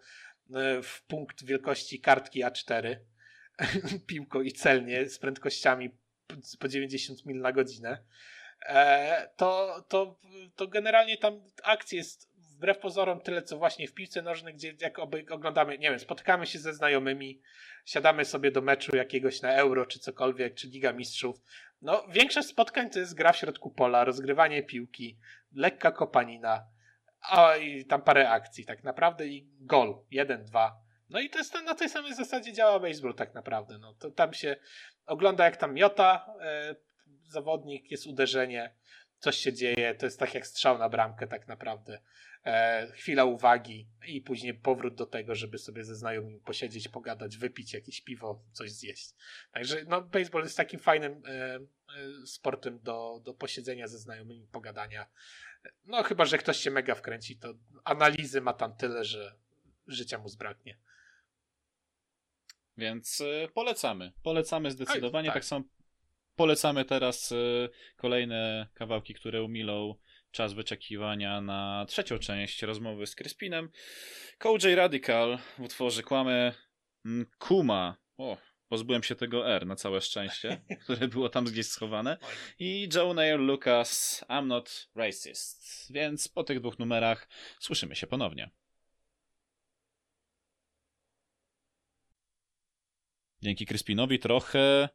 [0.83, 2.95] w punkt wielkości kartki A4
[4.07, 5.89] piłką i celnie z prędkościami
[6.59, 8.03] po 90 mil na godzinę.
[8.65, 10.19] E, to, to,
[10.55, 14.99] to generalnie tam akcji jest wbrew pozorom tyle, co właśnie w piłce nożnej, gdzie jak
[15.31, 17.41] oglądamy, nie wiem, spotykamy się ze znajomymi,
[17.85, 21.41] siadamy sobie do meczu jakiegoś na Euro czy cokolwiek, czy Liga Mistrzów.
[21.81, 25.17] No, większość spotkań to jest gra w środku pola, rozgrywanie piłki,
[25.55, 26.67] lekka kopanina.
[27.31, 29.95] O, i tam parę akcji tak naprawdę i gol.
[30.11, 30.77] Jeden, dwa.
[31.09, 33.77] No i to jest na tej samej zasadzie działa baseball tak naprawdę.
[33.77, 34.55] No, to tam się
[35.05, 36.75] ogląda jak tam miota e,
[37.23, 38.75] zawodnik, jest uderzenie,
[39.27, 41.99] coś się dzieje, to jest tak jak strzał na bramkę tak naprawdę.
[42.45, 47.73] E, chwila uwagi i później powrót do tego, żeby sobie ze znajomymi posiedzieć, pogadać, wypić
[47.73, 49.09] jakieś piwo, coś zjeść.
[49.51, 51.59] Także no, baseball jest takim fajnym e, e,
[52.25, 55.07] sportem do, do posiedzenia ze znajomymi, pogadania.
[55.85, 57.53] No chyba, że ktoś się mega wkręci, to
[57.83, 59.35] analizy ma tam tyle, że
[59.87, 60.77] życia mu zbraknie.
[62.77, 64.11] Więc y, polecamy.
[64.23, 65.29] Polecamy zdecydowanie.
[65.29, 65.43] Oj, tak.
[65.43, 65.65] tak samo
[66.37, 69.95] polecamy teraz y, kolejne kawałki, które umilą
[70.31, 73.69] czas wyczekiwania na trzecią część rozmowy z Crispinem.
[74.37, 76.53] KJ Radical w utworze Kłamę
[77.39, 77.97] Kuma.
[78.17, 82.17] O, pozbyłem się tego R na całe szczęście, które było tam gdzieś schowane.
[82.59, 85.91] I Joe Nair Lucas I'm Not Racist.
[85.93, 87.27] Więc po tych dwóch numerach
[87.59, 88.49] słyszymy się ponownie.
[93.41, 94.89] Dzięki Crispinowi trochę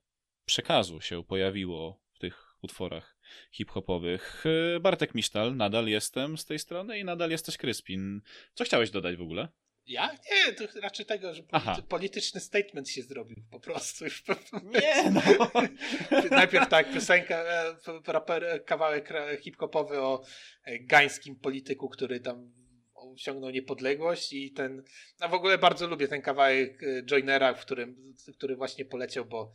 [0.45, 3.17] przekazu się pojawiło w tych utworach
[3.51, 4.45] hip-hopowych.
[4.77, 8.21] E, Bartek Misztal, nadal jestem z tej strony i nadal jesteś Kryspin.
[8.55, 9.49] Co chciałeś dodać w ogóle?
[9.87, 10.11] Ja?
[10.13, 14.05] Nie, to raczej tego, że polity polityczny statement się zrobił po prostu.
[14.05, 14.25] Już
[14.63, 15.23] nie, no.
[16.31, 17.77] Najpierw tak, piosenka, e,
[18.07, 20.23] raper, kawałek hip-hopowy o
[20.65, 22.53] e, gańskim polityku, który tam
[22.95, 24.83] osiągnął niepodległość i ten,
[25.21, 29.53] no w ogóle bardzo lubię ten kawałek Joinera, w którym, który właśnie poleciał, bo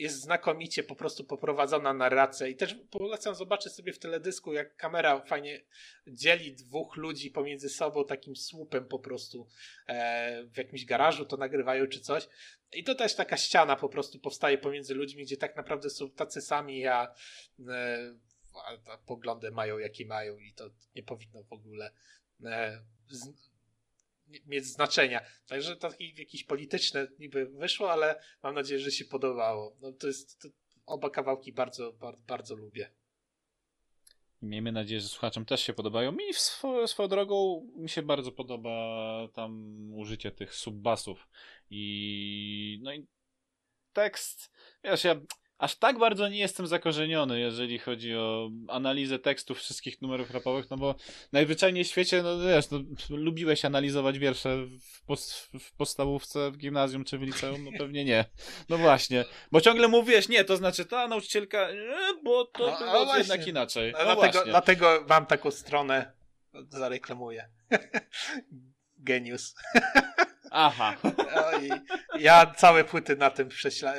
[0.00, 5.20] jest znakomicie po prostu poprowadzona narracja i też polecam zobaczyć sobie w teledysku, jak kamera
[5.20, 5.64] fajnie
[6.06, 9.48] dzieli dwóch ludzi pomiędzy sobą takim słupem po prostu
[9.86, 12.28] e, w jakimś garażu to nagrywają czy coś.
[12.72, 16.40] I to też taka ściana po prostu powstaje pomiędzy ludźmi, gdzie tak naprawdę są tacy
[16.40, 17.14] sami, a,
[17.68, 18.14] e,
[18.86, 21.92] a, poglądy mają jakie mają i to nie powinno w ogóle
[22.44, 23.49] e, z,
[24.46, 25.20] mieć znaczenia.
[25.46, 29.76] Także to jakieś polityczne niby wyszło, ale mam nadzieję, że się podobało.
[29.80, 30.48] No to jest, to
[30.86, 32.90] oba kawałki bardzo, bardzo, bardzo lubię.
[34.42, 36.12] Miejmy nadzieję, że słuchaczom też się podobają.
[36.12, 41.28] Mi swo, swoją drogą mi się bardzo podoba tam użycie tych subbasów
[41.70, 43.06] i no i
[43.92, 44.50] tekst.
[44.84, 45.20] Wiesz, ja
[45.60, 50.76] aż tak bardzo nie jestem zakorzeniony, jeżeli chodzi o analizę tekstów wszystkich numerów rapowych, no
[50.76, 50.94] bo
[51.32, 52.78] najzwyczajniej w świecie, no wiesz, no,
[53.10, 57.64] lubiłeś analizować wiersze w, post, w podstawówce, w gimnazjum czy w liceum?
[57.64, 58.24] No pewnie nie.
[58.68, 61.68] No właśnie, bo ciągle mówisz, nie, to znaczy ta nauczycielka,
[62.24, 63.92] bo to no, było no jednak inaczej.
[63.92, 66.12] No dlatego, dlatego mam taką stronę,
[66.68, 67.48] zareklamuję.
[68.98, 69.54] Genius.
[70.50, 70.96] Aha.
[72.18, 73.48] ja całe płyty na tym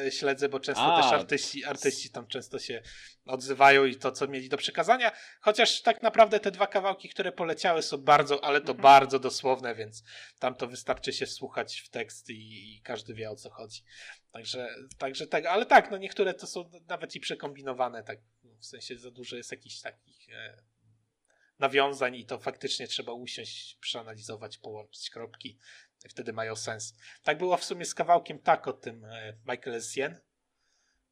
[0.10, 1.02] śledzę, bo często A.
[1.02, 2.82] też artyści, artyści tam często się
[3.26, 5.12] odzywają i to, co mieli do przekazania.
[5.42, 8.82] Chociaż tak naprawdę te dwa kawałki, które poleciały, są bardzo, ale to mhm.
[8.82, 10.04] bardzo dosłowne, więc
[10.40, 13.84] tam to wystarczy się słuchać w tekst i, i, każdy wie o co chodzi.
[14.32, 18.20] Także, także tak, ale tak, no niektóre to są nawet i przekombinowane, tak
[18.60, 20.30] w sensie za dużo jest jakichś takich.
[20.30, 20.72] E,
[21.62, 25.60] nawiązań i to faktycznie trzeba usiąść, przeanalizować, połączyć kropki
[26.10, 26.96] wtedy mają sens.
[27.24, 30.20] Tak było w sumie z kawałkiem tak o tym e, Michael Essien.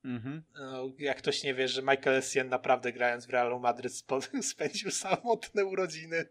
[0.04, 0.44] Mhm.
[0.54, 3.94] No, jak ktoś nie wie, że Michael Essien naprawdę grając w Realu Madryt
[4.42, 6.30] spędził samotne urodziny.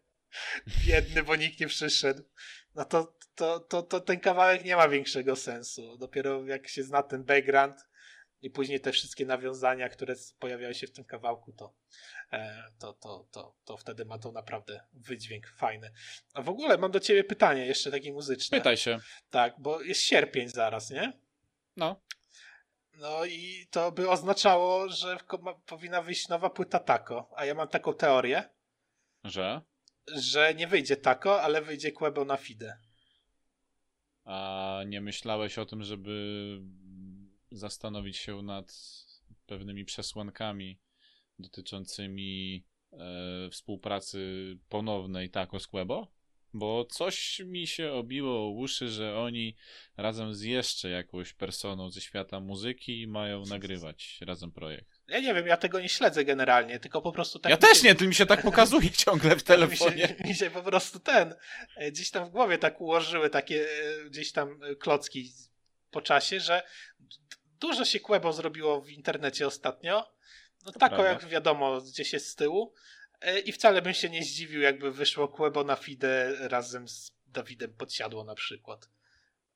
[0.86, 2.22] Biedny, bo nikt nie przyszedł.
[2.74, 5.96] No to, to, to, to ten kawałek nie ma większego sensu.
[5.98, 7.88] Dopiero jak się zna ten background
[8.43, 11.74] i później te wszystkie nawiązania, które pojawiają się w tym kawałku, to,
[12.32, 15.93] E, to, to, to, to wtedy ma to naprawdę wydźwięk fajny.
[16.34, 18.59] A w ogóle mam do ciebie pytanie jeszcze takie muzyczne.
[18.59, 18.99] Pytaj się.
[19.30, 21.12] Tak, bo jest sierpień zaraz, nie?
[21.76, 22.01] No.
[22.99, 25.18] No i to by oznaczało, że
[25.66, 27.30] powinna wyjść nowa płyta Taco.
[27.36, 28.49] A ja mam taką teorię.
[29.24, 29.61] Że?
[30.16, 32.78] Że nie wyjdzie Taco, ale wyjdzie Quebo na Fide.
[34.24, 36.59] A nie myślałeś o tym, żeby
[37.51, 38.74] zastanowić się nad
[39.46, 40.80] pewnymi przesłankami
[41.38, 44.18] dotyczącymi e, współpracy
[44.68, 46.18] ponownej tako z Quebo?
[46.55, 49.57] Bo coś mi się obiło o uszy, że oni
[49.96, 55.01] razem z jeszcze jakąś personą ze świata muzyki mają nagrywać razem projekt.
[55.09, 57.51] Ja nie wiem, ja tego nie śledzę generalnie, tylko po prostu tak.
[57.51, 57.88] Ja też się...
[57.88, 59.94] nie, to mi się tak pokazuje ciągle w telefonie.
[59.94, 61.34] mi, się, mi się po prostu ten,
[61.76, 65.32] e, gdzieś tam w głowie tak ułożyły takie e, gdzieś tam e, klocki
[65.90, 66.62] po czasie, że
[67.61, 70.18] dużo się Quebo zrobiło w internecie ostatnio
[70.64, 72.74] no tako jak wiadomo, gdzieś jest z tyłu.
[73.20, 77.72] E, I wcale bym się nie zdziwił, jakby wyszło Quebo na Fide razem z Dawidem
[77.72, 78.88] Podsiadło na przykład.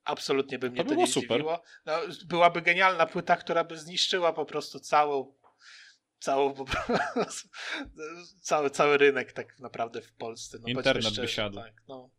[0.04, 1.28] Absolutnie by mnie to, to nie super.
[1.28, 1.62] zdziwiło.
[1.86, 1.92] No,
[2.26, 5.34] byłaby genialna płyta, która by zniszczyła po prostu całą
[6.18, 6.54] całą
[8.40, 10.58] cały, cały rynek tak naprawdę w Polsce.
[10.60, 11.56] No, Internet wysiadł.
[11.56, 12.10] Tak, no,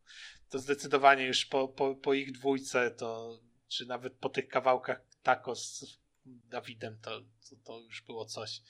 [0.50, 5.54] to zdecydowanie już po, po, po ich dwójce to, czy nawet po tych kawałkach Taco
[5.54, 8.62] z Dawidem, to, to, to już było coś.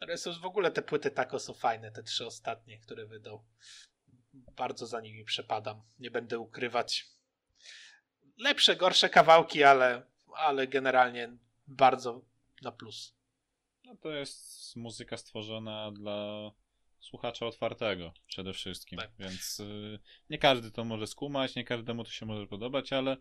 [0.00, 3.44] Natomiast w ogóle te płyty Taco są fajne, te trzy ostatnie, które wydał.
[4.32, 5.82] Bardzo za nimi przepadam.
[5.98, 7.06] Nie będę ukrywać.
[8.36, 10.02] Lepsze, gorsze kawałki, ale,
[10.34, 11.36] ale generalnie
[11.66, 12.24] bardzo
[12.62, 13.14] na plus.
[13.84, 16.50] No to jest muzyka stworzona dla
[17.00, 19.10] słuchacza otwartego przede wszystkim, tak.
[19.18, 19.98] więc y,
[20.30, 23.16] nie każdy to może skumać, nie każdemu to się może podobać, ale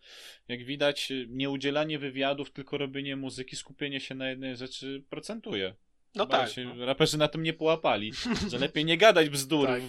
[0.47, 5.75] jak widać nieudzielanie wywiadów, tylko robienie muzyki, skupienie się na jednej rzeczy procentuje.
[6.15, 6.49] No Chyba tak.
[6.49, 6.85] Się no.
[6.85, 8.11] Raperzy na tym nie połapali,
[8.49, 9.81] że lepiej nie gadać bzdur, tak.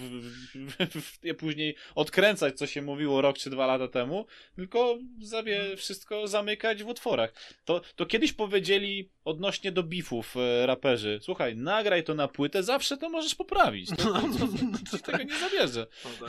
[1.37, 6.87] później odkręcać, co się mówiło rok czy dwa lata temu, tylko zawie, wszystko zamykać w
[6.87, 7.33] utworach.
[7.65, 12.97] To, to kiedyś powiedzieli odnośnie do bifów e, raperzy, słuchaj, nagraj to na płytę, zawsze
[12.97, 13.89] to możesz poprawić.
[14.01, 15.27] To, to, to, to tego tak.
[15.27, 15.87] nie zabierze.
[16.21, 16.27] No,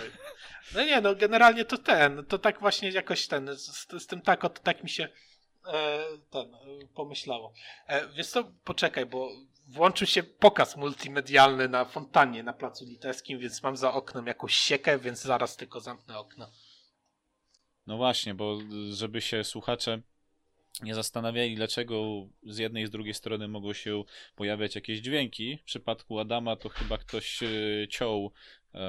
[0.74, 4.40] no nie, no generalnie to ten, to tak właśnie jakoś ten, z, z tym tak,
[4.40, 5.09] to tak mi się
[5.66, 6.59] e, ten, e,
[6.95, 7.53] pomyślało.
[7.86, 9.30] E, wiesz co, poczekaj, bo
[9.73, 14.99] włączył się pokaz multimedialny na fontannie na Placu Litewskim, więc mam za oknem jakąś siekę,
[14.99, 16.51] więc zaraz tylko zamknę okno.
[17.87, 18.59] No właśnie, bo
[18.91, 20.03] żeby się słuchacze
[20.83, 24.05] nie zastanawiali, dlaczego z jednej i z drugiej strony mogą się
[24.37, 25.57] pojawiać jakieś dźwięki.
[25.57, 27.49] W przypadku Adama to chyba ktoś e,
[27.89, 28.33] ciął
[28.75, 28.81] e,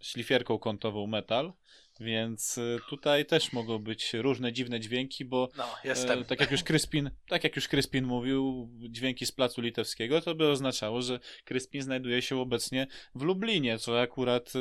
[0.00, 1.52] szlifierką kątową metal,
[2.00, 6.20] więc y, tutaj też mogą być różne dziwne dźwięki, bo no, jestem.
[6.20, 10.34] E, tak jak już Kryspin, tak jak już Kryspin mówił, dźwięki z placu litewskiego, to
[10.34, 14.58] by oznaczało, że Kryspin znajduje się obecnie w Lublinie, co akurat y,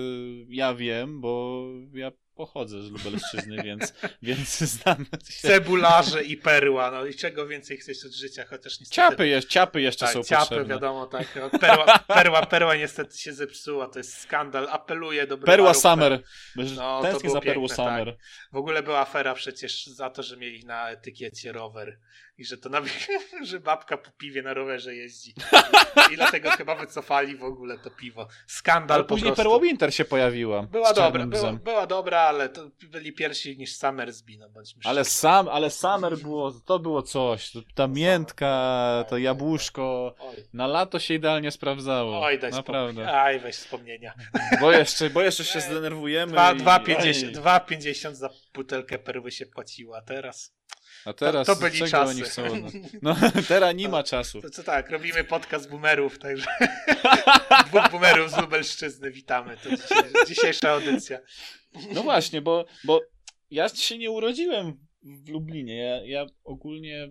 [0.49, 1.63] ja wiem, bo
[1.93, 5.05] ja pochodzę z Lubelszczyzny, więc, więc znam.
[5.41, 8.95] Cebularze i perła, no i czego więcej chcesz od życia, chociaż niestety...
[8.95, 10.73] Ciapy, je, ciapy jeszcze tak, są ciapy, potrzebne.
[10.73, 11.27] wiadomo, tak.
[11.35, 16.23] No, perła, perła, perła niestety się zepsuła, to jest skandal, apeluję do Perła Summer,
[16.75, 18.05] no, Tęsknię za Perłą Summer.
[18.05, 18.25] Tak.
[18.51, 21.99] W ogóle była afera przecież za to, że mieli na etykiecie rower
[22.37, 23.07] i że to nawet,
[23.49, 25.35] że babka po piwie na rowerze jeździ.
[26.09, 28.27] I, i dlatego chyba wycofali w ogóle to piwo.
[28.47, 30.63] Skandal Ale później Perło Winter się pojawiła.
[30.63, 35.47] Była dobra, była, była, dobra, ale to byli pierwsi niż Summersby, no bądźmy ale sam,
[35.47, 37.51] ale Summer było, to było coś.
[37.75, 40.15] Ta miętka, to jabłuszko,
[40.53, 42.21] na lato się idealnie sprawdzało.
[42.21, 43.21] Oj, daj Naprawdę.
[43.21, 44.13] Aj, weź wspomnienia.
[44.61, 46.37] Bo jeszcze, bo jeszcze się zdenerwujemy.
[46.37, 48.15] 2,50 i...
[48.15, 50.53] za butelkę perły się płaciła, teraz...
[51.05, 52.21] A teraz to, to byli czasy.
[52.21, 52.43] chcą?
[53.01, 54.41] No, no teraz nie ma czasu.
[54.41, 56.45] To, to tak, robimy podcast boomerów, także
[57.67, 59.57] dwóch boomerów z Lubelszczyzny, witamy.
[59.57, 61.19] To dzisiaj, dzisiejsza audycja.
[61.93, 63.01] No właśnie, bo, bo
[63.51, 65.77] ja się nie urodziłem w Lublinie.
[65.77, 67.09] Ja, ja ogólnie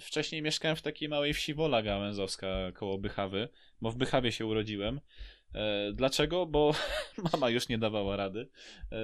[0.00, 3.48] wcześniej mieszkałem w takiej małej wsi Wola Gałęzowska koło Bychawy,
[3.80, 5.00] bo w Bychawie się urodziłem.
[5.54, 6.46] E, dlaczego?
[6.46, 6.74] Bo
[7.32, 8.48] mama już nie dawała rady.
[8.92, 8.96] E,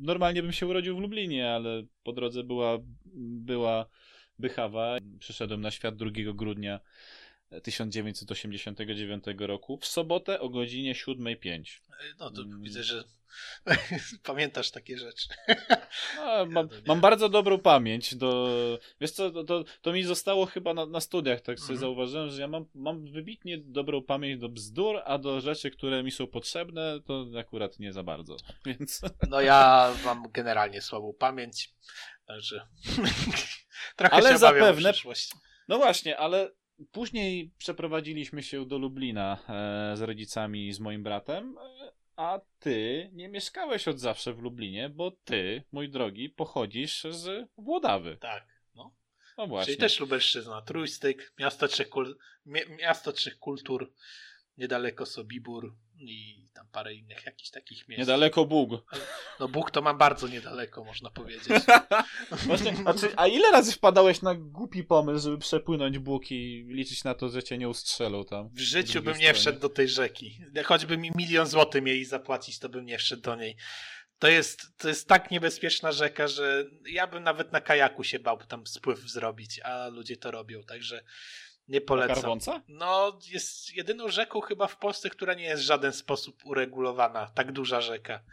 [0.00, 2.78] normalnie bym się urodził w Lublinie, ale po drodze była,
[3.44, 3.86] była
[4.38, 4.96] Bychawa.
[5.18, 6.80] Przyszedłem na świat 2 grudnia
[7.62, 11.80] 1989 roku w sobotę o godzinie 7.05.
[12.18, 12.62] No to hmm.
[12.62, 13.04] widzę, że
[14.22, 15.28] pamiętasz takie rzeczy.
[16.16, 18.48] No, mam, mam, bardzo dobrą pamięć do.
[19.00, 21.80] Wiesz co, to, to, to mi zostało chyba na, na studiach, tak sobie mhm.
[21.80, 26.10] zauważyłem, że ja mam, mam wybitnie dobrą pamięć do bzdur, a do rzeczy, które mi
[26.10, 28.36] są potrzebne, to akurat nie za bardzo.
[28.66, 29.00] Więc...
[29.28, 31.74] No ja mam generalnie słabą pamięć,
[32.26, 32.66] także
[33.96, 34.92] trochę ale się zapewne.
[35.68, 36.50] No właśnie, ale
[36.92, 43.10] Później przeprowadziliśmy się do Lublina e, z rodzicami i z moim bratem, e, a ty
[43.12, 48.16] nie mieszkałeś od zawsze w Lublinie, bo ty, mój drogi, pochodzisz z Włodawy.
[48.20, 48.94] Tak, no.
[49.38, 49.66] No właśnie.
[49.66, 52.18] Czyli też Lubelszczyzna, Trójstyk, miasto trzech, kul...
[52.78, 53.92] miasto trzech kultur,
[54.56, 58.00] niedaleko Sobibór i tam parę innych jakichś takich miejsc.
[58.00, 58.70] Niedaleko Bóg.
[59.40, 61.48] No Bóg to mam bardzo niedaleko, można powiedzieć.
[62.46, 67.14] Właśnie, znaczy, a ile razy wpadałeś na głupi pomysł, żeby przepłynąć Bóg i liczyć na
[67.14, 68.48] to, że cię nie ustrzelą tam?
[68.48, 70.38] W życiu bym nie wszedł do tej rzeki.
[70.64, 73.56] Choćby mi milion złotych mieli zapłacić, to bym nie wszedł do niej.
[74.18, 78.38] To jest, to jest tak niebezpieczna rzeka, że ja bym nawet na kajaku się bał
[78.38, 81.04] tam spływ zrobić, a ludzie to robią, także
[81.68, 82.38] nie polecam.
[82.68, 87.28] No, jest jedyną rzeką chyba w Polsce, która nie jest w żaden sposób uregulowana.
[87.28, 88.24] Tak duża rzeka.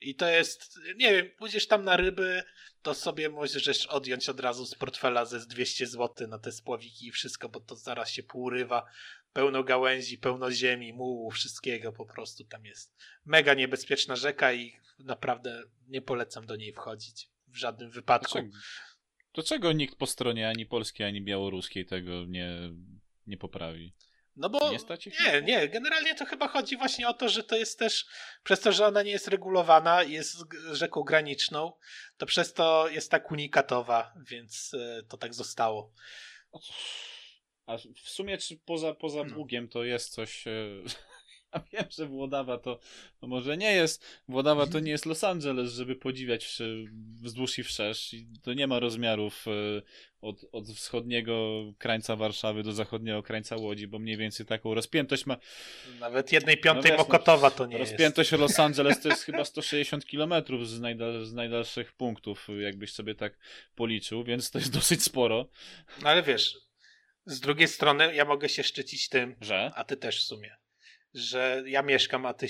[0.00, 2.42] I to jest, nie wiem, pójdziesz tam na ryby,
[2.82, 7.10] to sobie możesz odjąć od razu z portfela ze 200 zł na te spławiki i
[7.10, 8.86] wszystko, bo to zaraz się półrywa.
[9.32, 12.96] Pełno gałęzi, pełno ziemi, mułu, wszystkiego po prostu tam jest.
[13.24, 18.38] Mega niebezpieczna rzeka i naprawdę nie polecam do niej wchodzić w żadnym wypadku.
[18.38, 18.58] Dlaczego,
[19.32, 22.50] to czego nikt po stronie ani polskiej, ani białoruskiej tego nie,
[23.26, 23.92] nie poprawi.
[24.38, 24.78] No bo nie,
[25.20, 28.06] nie, nie, generalnie to chyba chodzi właśnie o to, że to jest też
[28.44, 30.36] przez to, że ona nie jest regulowana, jest
[30.72, 31.72] rzeką graniczną,
[32.16, 35.92] to przez to jest tak unikatowa, więc e, to tak zostało.
[37.66, 39.34] A w sumie czy poza, poza no.
[39.34, 40.50] Bugiem to jest coś e,
[41.54, 42.78] Ja wiem, że Włodawa to,
[43.20, 46.58] to może nie jest, Włodawa to nie jest Los Angeles, żeby podziwiać
[47.22, 48.14] wzdłuż i wszerz.
[48.14, 49.82] I to nie ma rozmiarów e,
[50.20, 55.36] od, od wschodniego krańca Warszawy do zachodniego krańca Łodzi, bo mniej więcej taką rozpiętość ma.
[56.00, 58.18] Nawet jednej piątej no, Mokotowa to nie rozpiętość jest.
[58.18, 63.14] Rozpiętość Los Angeles to jest chyba 160 kilometrów z, najdal, z najdalszych punktów, jakbyś sobie
[63.14, 63.38] tak
[63.74, 65.48] policzył, więc to jest dosyć sporo.
[66.02, 66.56] No ale wiesz,
[67.26, 69.70] z drugiej strony ja mogę się szczycić tym, że?
[69.74, 70.56] a ty też w sumie
[71.18, 72.46] że ja mieszkam, a ty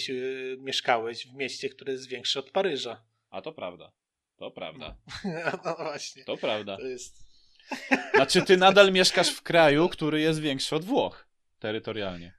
[0.59, 3.03] mieszkałeś w mieście, które jest większe od Paryża.
[3.31, 3.93] A to prawda.
[4.37, 4.97] To prawda.
[5.25, 5.31] No,
[5.65, 6.25] no właśnie.
[6.25, 6.77] To prawda.
[6.77, 7.29] To jest...
[8.15, 11.29] Znaczy, ty nadal mieszkasz w kraju, który jest większy od Włoch
[11.59, 12.35] terytorialnie.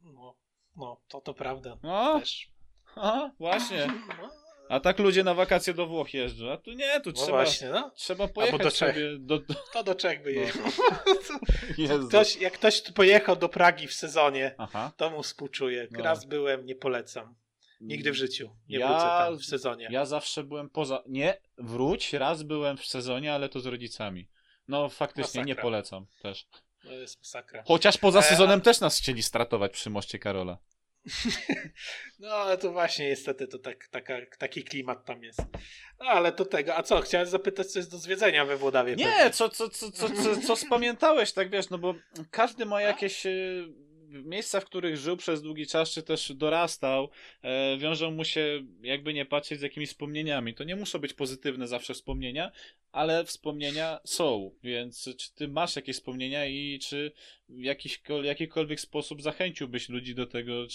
[0.00, 0.36] No,
[0.76, 1.78] no to to prawda.
[1.82, 2.50] No, Też.
[3.38, 3.86] Właśnie.
[4.68, 6.50] A tak ludzie na wakacje do Włoch jeżdżą.
[6.50, 7.90] A tu nie, tu no trzeba, właśnie, no.
[7.96, 9.18] trzeba pojechać do sobie.
[9.18, 9.54] Do, do...
[9.72, 10.40] To do Czech by no.
[10.40, 10.72] jechał.
[11.78, 12.08] No.
[12.08, 14.92] Ktoś, jak ktoś tu pojechał do Pragi w sezonie, Aha.
[14.96, 15.88] to mu współczuję.
[15.90, 16.02] No.
[16.02, 17.34] Raz byłem, nie polecam.
[17.80, 19.88] Nigdy w życiu nie ja, wrócę tam w sezonie.
[19.90, 21.02] Ja zawsze byłem poza...
[21.06, 24.28] Nie, wróć, raz byłem w sezonie, ale to z rodzicami.
[24.68, 25.44] No faktycznie masakra.
[25.44, 26.46] nie polecam też.
[26.82, 27.62] To jest masakra.
[27.66, 30.58] Chociaż poza sezonem też nas chcieli stratować przy moście Karola.
[32.18, 35.40] No ale to właśnie niestety to tak, taka, taki klimat tam jest.
[36.00, 36.76] No ale to tego.
[36.76, 38.96] A co, chciałem zapytać, co jest do zwiedzenia we Włodawie?
[38.96, 41.94] Nie, co, co, co, co, co, co spamiętałeś, tak wiesz, no bo
[42.30, 43.68] każdy ma jakieś y,
[44.08, 47.10] miejsca, w których żył przez długi czas, czy też dorastał,
[47.42, 50.54] e, wiążą mu się, jakby nie patrzeć, z jakimiś wspomnieniami.
[50.54, 52.52] To nie muszą być pozytywne zawsze wspomnienia,
[52.92, 57.12] ale wspomnienia są, więc czy ty masz jakieś wspomnienia i czy
[57.48, 60.66] w jakiś, jakikolwiek sposób zachęciłbyś ludzi do tego,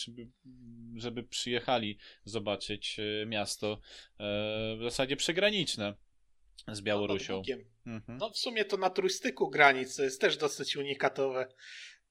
[0.96, 3.78] żeby, przyjechali zobaczyć e, miasto e,
[4.78, 5.94] w zasadzie przygraniczne
[6.68, 7.42] z Białorusią.
[7.86, 8.18] No, mhm.
[8.18, 11.48] no w sumie to na turystyku granic jest też dosyć unikatowe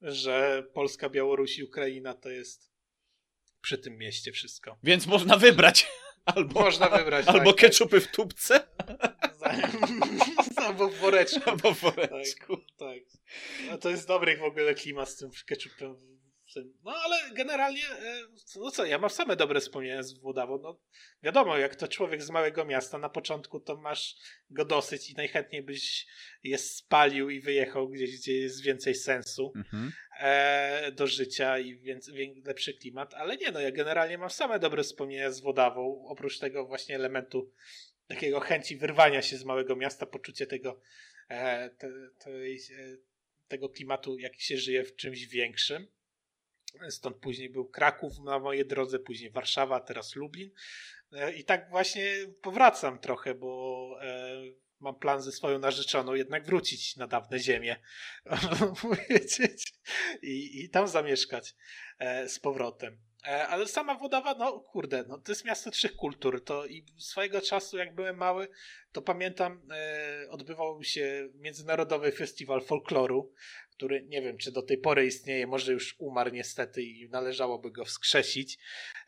[0.03, 2.71] że Polska, Białoruś i Ukraina to jest
[3.61, 4.77] przy tym mieście wszystko.
[4.83, 5.87] Więc można wybrać.
[6.25, 7.27] Albo, można wybrać.
[7.27, 8.09] Albo tak, keczupy tak.
[8.09, 8.67] w tubce.
[10.65, 11.49] albo w woreczku.
[11.49, 12.57] Albo w woreczku.
[12.57, 12.99] Tak, tak.
[13.71, 16.12] No to jest dobry w ogóle klimat z tym keczupem
[16.83, 20.57] no ale generalnie, e, no co, ja mam same dobre wspomnienia z Włodawą.
[20.57, 20.79] No,
[21.23, 24.15] wiadomo, jak to człowiek z małego miasta, na początku to masz
[24.49, 26.07] go dosyć i najchętniej byś
[26.43, 29.91] je spalił i wyjechał gdzieś, gdzie jest więcej sensu mhm.
[30.19, 33.13] e, do życia i więcej, lepszy klimat.
[33.13, 37.51] Ale nie, no ja generalnie mam same dobre wspomnienia z Włodawą, oprócz tego właśnie elementu
[38.07, 40.81] takiego chęci wyrwania się z małego miasta, poczucie tego,
[41.29, 41.89] e, te,
[42.19, 42.29] te,
[43.47, 45.87] tego klimatu, jak się żyje w czymś większym.
[46.89, 50.51] Stąd później był Kraków na mojej drodze, później Warszawa, teraz Lublin.
[51.13, 52.05] E, I tak właśnie
[52.41, 54.41] powracam trochę, bo e,
[54.79, 57.75] mam plan ze swoją narzeczoną jednak wrócić na dawne ziemię
[60.21, 61.55] I, i tam zamieszkać
[61.99, 62.97] e, z powrotem.
[63.49, 66.43] Ale sama Włodawa, no kurde, no to jest miasto trzech kultur.
[66.43, 68.47] To i swojego czasu, jak byłem mały,
[68.91, 69.67] to pamiętam,
[70.29, 73.33] odbywał się Międzynarodowy Festiwal Folkloru,
[73.83, 77.85] który nie wiem, czy do tej pory istnieje, może już umarł niestety i należałoby go
[77.85, 78.57] wskrzesić.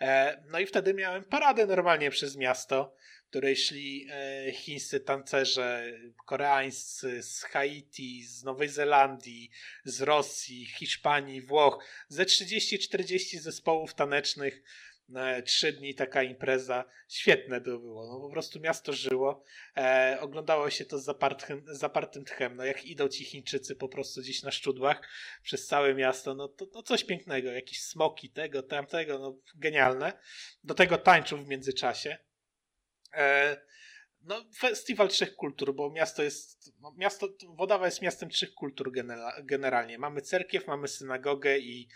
[0.02, 2.96] E, no i wtedy miałem paradę normalnie przez miasto,
[3.26, 5.94] w której szli e, chińscy tancerze,
[6.26, 9.50] koreańscy, z Haiti, z Nowej Zelandii,
[9.86, 14.64] z Rosji, Hiszpanii, Włoch, ze 30-40 zespołów tanecznych
[15.46, 16.86] trzy dni taka impreza.
[17.08, 18.08] Świetne to było.
[18.08, 19.44] No, po prostu miasto żyło.
[19.78, 22.56] E, oglądało się to z zapartym, zapartym tchem.
[22.56, 25.10] No, jak idą ci Chińczycy po prostu gdzieś na szczudłach
[25.44, 27.52] przez całe miasto, no to no, coś pięknego.
[27.52, 30.14] Jakieś smoki, tego, tamtego, no genialne.
[30.64, 32.18] Do tego tańczą w międzyczasie.
[33.14, 33.58] E,
[34.22, 38.92] no, festiwal trzech kultur, bo miasto jest, no, miasto, Wodawa jest miastem trzech kultur
[39.44, 39.98] generalnie.
[39.98, 41.90] Mamy cerkiew, mamy synagogę i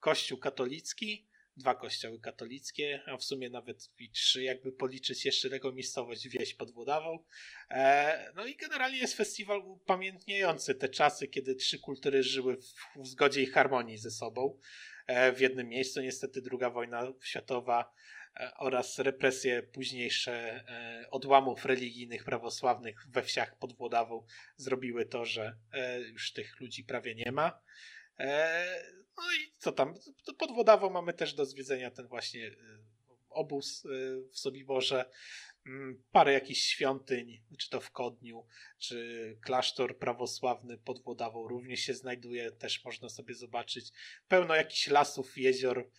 [0.00, 5.72] kościół katolicki dwa kościoły katolickie, a w sumie nawet i trzy, jakby policzyć jeszcze taką
[5.72, 7.18] miejscowość wieś pod Włodawą.
[7.70, 13.06] E, no i generalnie jest festiwal upamiętniający te czasy, kiedy trzy kultury żyły w, w
[13.06, 14.58] zgodzie i harmonii ze sobą
[15.06, 16.00] e, w jednym miejscu.
[16.00, 17.92] Niestety druga wojna światowa
[18.36, 20.64] e, oraz represje późniejsze
[21.10, 24.26] odłamów religijnych prawosławnych we wsiach pod Włodawą
[24.56, 25.56] zrobiły to, że
[26.12, 27.60] już tych ludzi prawie nie ma.
[29.16, 29.94] No i co tam?
[30.38, 32.56] Pod Wodawą mamy też do zwiedzenia ten właśnie y,
[33.30, 33.86] obóz
[34.32, 35.10] w Sobiborze,
[35.66, 38.46] mm, parę jakichś świątyń, czy to w Kodniu,
[38.78, 43.92] czy klasztor prawosławny pod Włodawą również się znajduje, też można sobie zobaczyć.
[44.28, 45.90] Pełno jakichś lasów, jezior,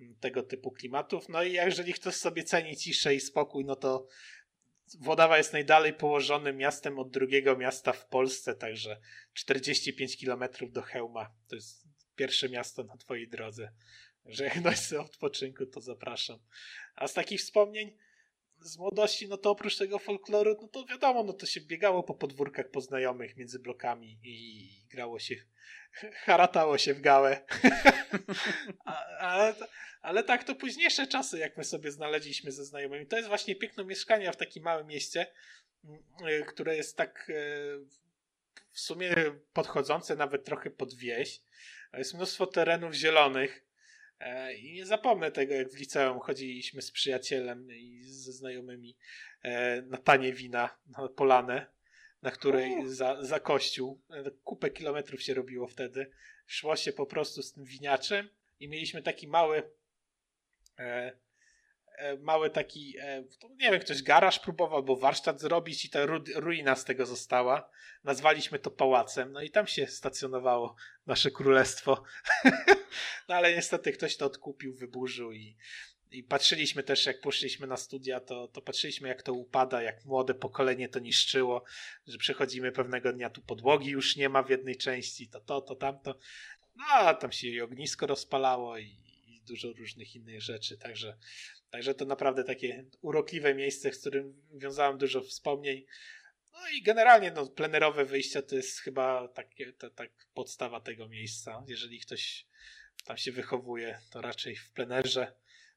[0.00, 1.28] mm, tego typu klimatów.
[1.28, 4.06] No i jeżeli ktoś sobie ceni ciszę i spokój, no to
[5.00, 9.00] Włodawa jest najdalej położonym miastem od drugiego miasta w Polsce, także
[9.32, 11.34] 45 km do Hełma.
[11.48, 11.84] To jest
[12.16, 13.72] pierwsze miasto na twojej drodze.
[14.24, 16.38] Że jak ktoś odpoczynku, to zapraszam.
[16.94, 17.96] A z takich wspomnień
[18.60, 22.14] z młodości, no to oprócz tego folkloru, no to wiadomo, no to się biegało po
[22.14, 25.34] podwórkach poznajomych między blokami i grało się,
[26.14, 27.40] haratało się w gałę.
[29.18, 29.54] ale,
[30.02, 33.06] ale tak, to późniejsze czasy, jak my sobie znaleźliśmy ze znajomymi.
[33.06, 35.26] To jest właśnie piękno mieszkania w takim małym mieście,
[35.84, 37.34] mm, e, które jest tak e,
[38.70, 39.14] w sumie
[39.52, 41.40] podchodzące nawet trochę pod wieś.
[41.92, 43.64] Jest mnóstwo terenów zielonych.
[44.20, 48.96] E, I nie zapomnę tego, jak w liceum chodziliśmy z przyjacielem i ze znajomymi
[49.84, 51.66] na tanie wina, na polanę,
[52.22, 54.00] na której za, za kościół,
[54.44, 56.10] kupę kilometrów się robiło wtedy.
[56.46, 58.28] Szło się po prostu z tym winiaczem
[58.60, 59.62] i mieliśmy taki mały
[60.78, 61.12] E,
[61.98, 66.76] e, mały taki, e, nie wiem, ktoś garaż próbował albo warsztat zrobić i ta ruina
[66.76, 67.70] z tego została.
[68.04, 70.76] Nazwaliśmy to pałacem, no i tam się stacjonowało
[71.06, 72.02] nasze królestwo.
[73.28, 75.56] no ale niestety ktoś to odkupił, wyburzył i,
[76.12, 80.34] i patrzyliśmy też, jak poszliśmy na studia, to, to patrzyliśmy, jak to upada, jak młode
[80.34, 81.64] pokolenie to niszczyło,
[82.06, 85.74] że przechodzimy pewnego dnia, tu podłogi już nie ma w jednej części, to to, to
[85.74, 86.18] tamto.
[86.76, 89.02] No, a tam się i ognisko rozpalało i,
[89.46, 90.78] dużo różnych innych rzeczy.
[90.78, 91.16] Także,
[91.70, 95.84] także to naprawdę takie urokliwe miejsce, z którym wiązałem dużo wspomnień.
[96.52, 101.64] No i generalnie no, plenerowe wyjścia to jest chyba takie, to, tak podstawa tego miejsca.
[101.68, 102.46] Jeżeli ktoś
[103.04, 105.32] tam się wychowuje, to raczej w plenerze.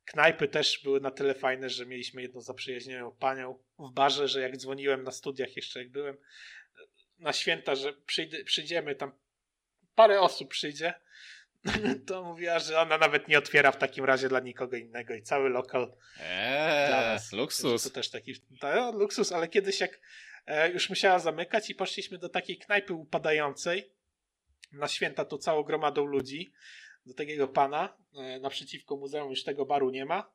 [0.05, 4.57] Knajpy też były na tyle fajne, że mieliśmy jedną zaprzyjaźnioną panią w barze, że jak
[4.57, 6.17] dzwoniłem na studiach jeszcze jak byłem
[7.19, 7.93] na święta, że
[8.45, 9.11] przyjdziemy tam
[9.95, 10.93] parę osób przyjdzie,
[12.07, 15.49] to mówiła, że ona nawet nie otwiera w takim razie dla nikogo innego i cały
[15.49, 17.31] lokal eee, dla nas.
[17.31, 17.83] luksus.
[17.83, 19.99] To też taki to, luksus, ale kiedyś jak
[20.45, 23.91] e, już musiała zamykać i poszliśmy do takiej knajpy upadającej
[24.71, 26.53] na święta to całą gromadą ludzi
[27.05, 30.31] do takiego pana e, naprzeciwko muzeum już tego baru nie ma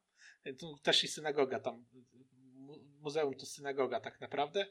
[0.59, 1.87] tu też i synagoga tam
[3.01, 4.67] muzeum to synagoga tak naprawdę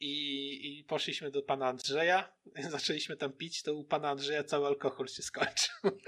[0.00, 2.32] i, I poszliśmy do pana Andrzeja,
[2.70, 5.74] zaczęliśmy tam pić, to u pana Andrzeja cały alkohol się skończył.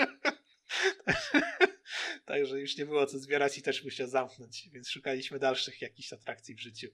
[2.25, 6.55] Także już nie było co zbierać i też musiał zamknąć, więc szukaliśmy dalszych jakichś atrakcji
[6.55, 6.89] w życiu.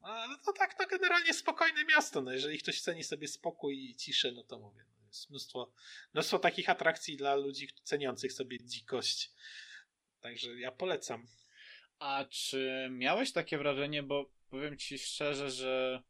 [0.00, 2.20] Ale to tak, to generalnie spokojne miasto.
[2.20, 4.84] No jeżeli ktoś ceni sobie spokój i ciszę, no to mówię.
[5.10, 5.72] Jest mnóstwo,
[6.14, 9.30] mnóstwo takich atrakcji dla ludzi ceniących sobie dzikość.
[10.20, 11.26] Także ja polecam.
[11.98, 16.02] A czy miałeś takie wrażenie, bo powiem ci szczerze, że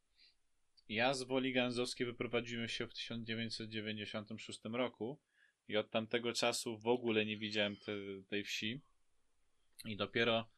[0.88, 5.18] ja z Woli Gęzowskiej wyprowadziłem się w 1996 roku
[5.68, 7.92] i od tamtego czasu w ogóle nie widziałem te,
[8.28, 8.80] tej wsi.
[9.84, 10.48] I dopiero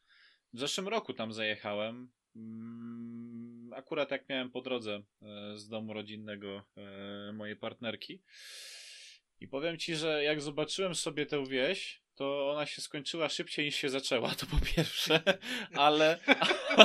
[0.53, 2.11] w zeszłym roku tam zajechałem.
[2.35, 3.42] Mm,
[3.75, 8.21] akurat jak miałem po drodze e, z domu rodzinnego e, mojej partnerki.
[9.39, 13.75] I powiem ci, że jak zobaczyłem sobie tę wieś, to ona się skończyła szybciej niż
[13.75, 15.21] się zaczęła, to po pierwsze,
[15.73, 16.19] ale,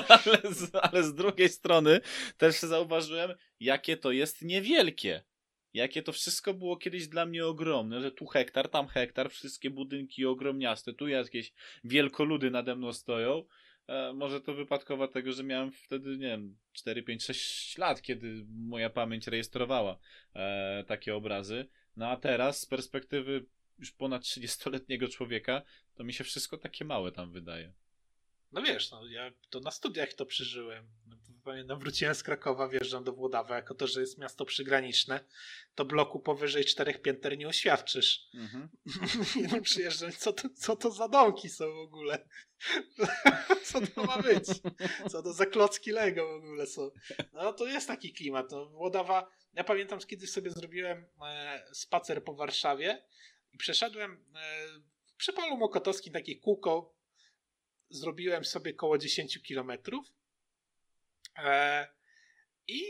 [0.09, 2.01] ale, z, ale z drugiej strony
[2.37, 5.25] też zauważyłem, jakie to jest niewielkie.
[5.75, 10.27] Jakie to wszystko było kiedyś dla mnie ogromne, że tu hektar, tam hektar, wszystkie budynki
[10.27, 11.53] ogromniaste, tu jakieś
[11.85, 13.45] wielkoludy nade mną stoją.
[13.89, 18.47] E, może to wypadkowa tego, że miałem wtedy, nie wiem, 4, 5, 6 lat, kiedy
[18.49, 19.99] moja pamięć rejestrowała
[20.35, 21.69] e, takie obrazy.
[21.97, 23.45] No a teraz z perspektywy
[23.79, 25.63] już ponad 30-letniego człowieka,
[25.95, 27.73] to mi się wszystko takie małe tam wydaje.
[28.53, 30.87] No wiesz, no, ja to na studiach to przeżyłem.
[31.49, 35.25] Pamiętam, wróciłem z Krakowa, wjeżdżam do Włodawy, jako to, że jest miasto przygraniczne,
[35.75, 38.29] to bloku powyżej czterech pięter nie oświadczysz.
[38.35, 38.69] Mhm.
[39.59, 42.29] I przyjeżdżam, co to, co to za domki są w ogóle?
[43.65, 44.47] co to ma być?
[45.11, 46.91] Co to za klocki Lego w ogóle są?
[47.33, 48.51] No to jest taki klimat.
[48.51, 53.05] No, Włodawa, ja pamiętam, kiedy sobie zrobiłem e, spacer po Warszawie,
[53.53, 54.67] i przeszedłem e,
[55.17, 56.95] przy polu Mokotowskim takie kółko.
[57.91, 60.18] Zrobiłem sobie około 10 kilometrów.
[61.39, 61.87] E,
[62.67, 62.83] I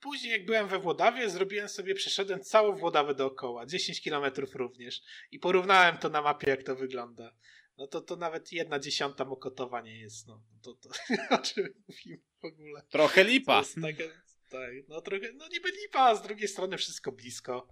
[0.00, 5.02] później, jak byłem we Włodawie, zrobiłem sobie, przeszedłem całą Włodawę dookoła, 10 kilometrów również.
[5.30, 7.36] I porównałem to na mapie, jak to wygląda.
[7.78, 10.26] No to, to nawet jedna dziesiąta Mokotowa nie jest.
[10.26, 10.88] No to, to
[11.36, 12.82] o czym mówimy w ogóle.
[12.90, 13.62] Trochę lipa.
[13.82, 14.04] Taka,
[14.50, 17.68] tak, no trochę, no niby lipa, a z drugiej strony wszystko blisko.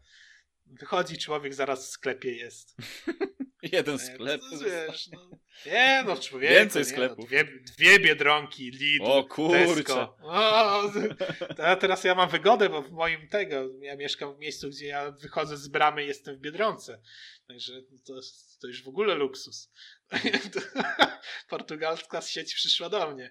[0.67, 2.77] Wychodzi człowiek, zaraz w sklepie jest.
[3.73, 4.41] Jeden sklep.
[4.53, 5.31] No, wiesz, no.
[5.67, 6.55] Nie no, człowieku.
[6.55, 7.27] Więcej no, sklepów.
[7.27, 9.75] dwie, dwie Biedronki, Lidl, O kurczę.
[9.75, 10.17] Tesco.
[10.23, 10.93] O,
[11.81, 15.57] teraz ja mam wygodę, bo w moim tego, ja mieszkam w miejscu, gdzie ja wychodzę
[15.57, 17.01] z bramy i jestem w Biedronce.
[17.49, 17.73] Także
[18.07, 18.15] to,
[18.61, 19.71] to już w ogóle luksus.
[21.49, 23.31] Portugalska sieć przyszła do mnie.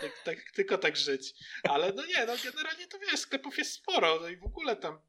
[0.00, 1.34] Tak, tak, tylko tak żyć.
[1.62, 5.00] Ale no nie, no generalnie to wiesz, sklepów jest sporo no i w ogóle tam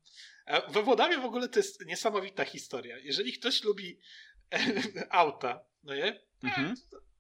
[0.46, 2.98] e, we Włodawie w ogóle to jest niesamowita historia.
[2.98, 4.00] Jeżeli ktoś lubi
[5.10, 6.20] auta, no nie?
[6.44, 6.76] Mhm.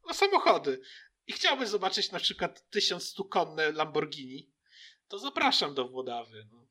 [0.07, 0.81] No, samochody
[1.27, 4.51] i chciałby zobaczyć na przykład 1100-konne Lamborghini,
[5.07, 6.47] to zapraszam do Włodawy.
[6.51, 6.67] No.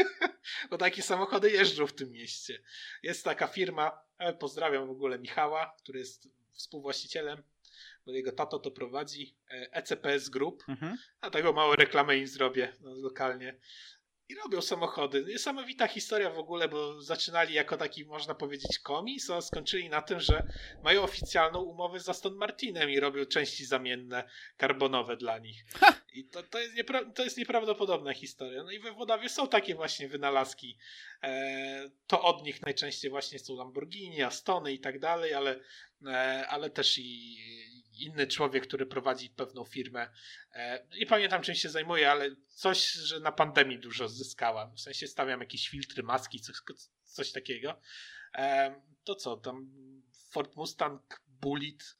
[0.70, 2.62] Bo takie samochody jeżdżą w tym mieście.
[3.02, 7.42] Jest taka firma, e, pozdrawiam w ogóle Michała, który jest współwłaścicielem,
[8.06, 10.96] bo jego tato to prowadzi, ECPS Group, Mhm.
[11.20, 13.58] a tego małą reklamę im zrobię no, lokalnie.
[14.28, 15.24] I robią samochody.
[15.28, 20.20] Niesamowita historia w ogóle, bo zaczynali jako taki, można powiedzieć, komis, a skończyli na tym,
[20.20, 20.46] że
[20.84, 25.64] mają oficjalną umowę z Aston Martinem i robią części zamienne karbonowe dla nich.
[26.12, 28.62] I to, to, jest niepra- to jest nieprawdopodobna historia.
[28.62, 30.78] No i we Włodawie są takie właśnie wynalazki.
[31.22, 35.60] E, to od nich najczęściej właśnie są Lamborghini, Astony i tak dalej, ale,
[36.06, 37.36] e, ale też i
[38.00, 40.10] inny człowiek, który prowadzi pewną firmę.
[40.52, 44.74] E, nie pamiętam czym się zajmuje, ale coś, że na pandemii dużo zyskałam.
[44.74, 46.56] W sensie stawiam jakieś filtry, maski, coś,
[47.04, 47.80] coś takiego.
[48.34, 48.74] E,
[49.04, 49.70] to co, tam
[50.30, 51.96] Ford Mustang, Bullet,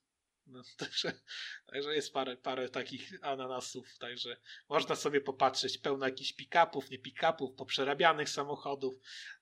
[0.47, 1.13] no, także,
[1.67, 4.37] także jest parę, parę takich ananasów, także
[4.69, 5.79] można sobie popatrzeć.
[5.79, 8.95] Pełno jakichś pick-upów, nie pick-upów, poprzerabianych samochodów.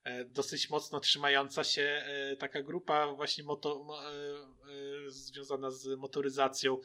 [0.05, 5.87] E, dosyć mocno trzymająca się e, taka grupa właśnie moto, mo, e, e, związana z
[5.99, 6.81] motoryzacją.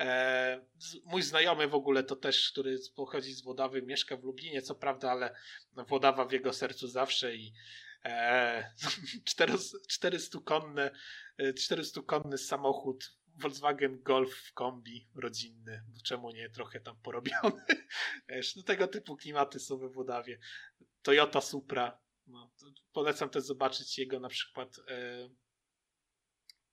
[0.00, 0.66] E,
[1.04, 5.10] mój znajomy w ogóle to też, który pochodzi z Włodawy, mieszka w Lublinie, co prawda,
[5.10, 5.34] ale
[5.88, 7.52] Włodawa w jego sercu zawsze i
[8.04, 8.74] e,
[10.00, 10.90] 400-konny
[11.56, 17.62] 400 konny samochód Volkswagen Golf w kombi rodzinny, czemu nie, trochę tam porobiony.
[18.28, 20.38] Wiesz, no tego typu klimaty są we Włodawie.
[21.02, 22.52] Toyota Supra, no,
[22.92, 25.28] polecam też zobaczyć jego na przykład e,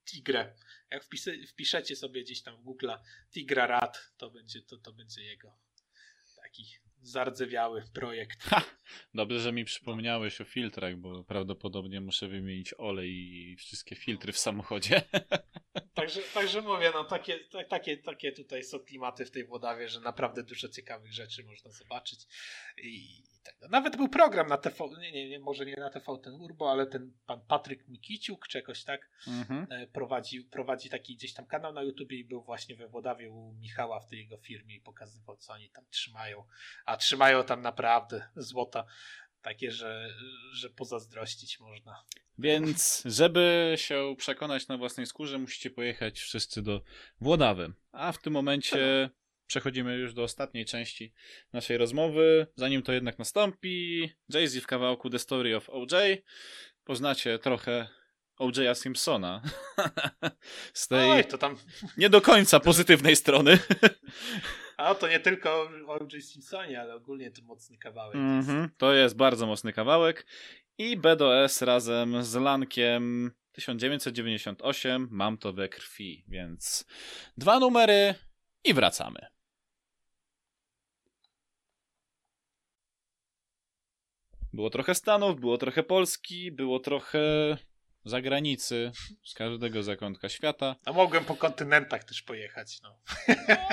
[0.06, 0.56] Tigrę.
[0.92, 2.92] Jak wpisy, wpiszecie sobie gdzieś tam w Google
[3.34, 5.58] Tigra Rad, to będzie, to, to będzie jego
[6.36, 8.44] taki zardzewiały projekt.
[8.44, 8.62] Ha!
[9.14, 14.38] Dobrze, że mi przypomniałeś o filtrach, bo prawdopodobnie muszę wymienić olej i wszystkie filtry w
[14.38, 15.02] samochodzie.
[15.94, 20.44] Także, także mówię, no takie, takie, takie tutaj są klimaty w tej Włodawie, że naprawdę
[20.44, 22.20] dużo ciekawych rzeczy można zobaczyć.
[22.78, 23.68] I, i tego.
[23.70, 26.88] Nawet był program na TV, nie, nie, nie, może nie na TV ten Urbo, ale
[26.88, 29.68] ten pan Patryk Mikiciuk, czy jakoś tak, Mhm.
[29.70, 33.54] e, prowadzi, prowadzi taki gdzieś tam kanał na YouTubie i był właśnie we Włodawie u
[33.54, 36.44] Michała w tej jego firmie i pokazywał, co oni tam trzymają.
[36.86, 38.86] A trzymają tam naprawdę złota.
[39.42, 40.10] Takie, że,
[40.54, 42.04] że pozazdrościć można.
[42.38, 46.82] Więc, żeby się przekonać na własnej skórze, musicie pojechać wszyscy do
[47.22, 47.74] Włodawy.
[47.92, 49.10] A w tym momencie
[49.48, 51.14] przechodzimy już do ostatniej części
[51.54, 52.48] naszej rozmowy.
[52.56, 55.94] Zanim to jednak nastąpi, Jay-Z w kawałku The Story of OJ.
[56.84, 57.88] Poznacie trochę
[58.40, 59.42] OJ'a Simpsona.
[60.74, 61.58] Z tej Oj, to tam
[61.98, 63.60] nie do końca pozytywnej strony.
[64.78, 66.24] A to nie tylko o O.J.
[66.24, 68.16] Simpsonie, ale ogólnie to mocny kawałek.
[68.16, 68.50] jest.
[68.50, 70.26] Mhm, to jest bardzo mocny kawałek.
[70.78, 76.86] I BDS razem z Lankiem 1998 Mam to we krwi, więc
[77.38, 78.16] dwa numery
[78.64, 79.35] i wracamy.
[84.56, 87.20] Było trochę Stanów, było trochę Polski, było trochę
[88.06, 88.92] zagranicy,
[89.26, 90.76] z każdego zakątka świata.
[90.86, 92.78] A mogłem po kontynentach też pojechać.
[92.84, 92.98] No.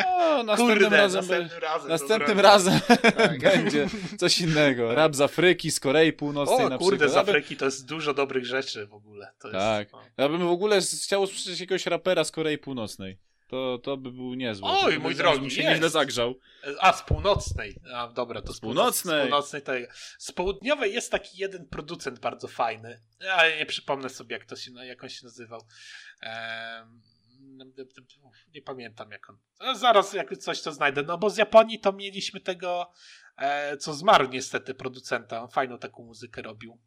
[0.07, 1.89] O, następnym Kurde, razem, następnym razem.
[1.89, 2.81] następnym razem
[3.17, 3.41] Tak.
[3.53, 3.87] będzie
[4.19, 4.95] coś innego.
[4.95, 7.29] Rap z Afryki, z Korei Północnej O na kurde, z przykład.
[7.29, 9.33] Afryki to jest dużo dobrych rzeczy w ogóle.
[9.39, 9.81] To Tak.
[9.81, 10.03] Jest, no.
[10.25, 13.19] Ja bym w ogóle chciał usłyszeć jakiegoś rapera z Korei Północnej.
[13.53, 14.69] To, to by był niezły.
[14.71, 15.71] Oj, To mój drogi, bym się jest.
[15.75, 16.35] nieźle zagrzał.
[16.81, 17.77] A, z północnej.
[17.95, 19.21] A, dobra, to z północnej.
[19.21, 19.87] Z północnej tego.
[20.19, 23.01] Z południowej jest taki jeden producent bardzo fajny,
[23.33, 25.61] ale nie przypomnę sobie, jak, to się, jak on się nazywał.
[28.55, 29.39] Nie pamiętam, jak on.
[29.77, 31.03] Zaraz, jak coś to znajdę.
[31.03, 32.91] No bo z Japonii to mieliśmy tego,
[33.37, 35.43] e, co zmarł niestety, producenta.
[35.43, 36.79] On fajną taką muzykę robił.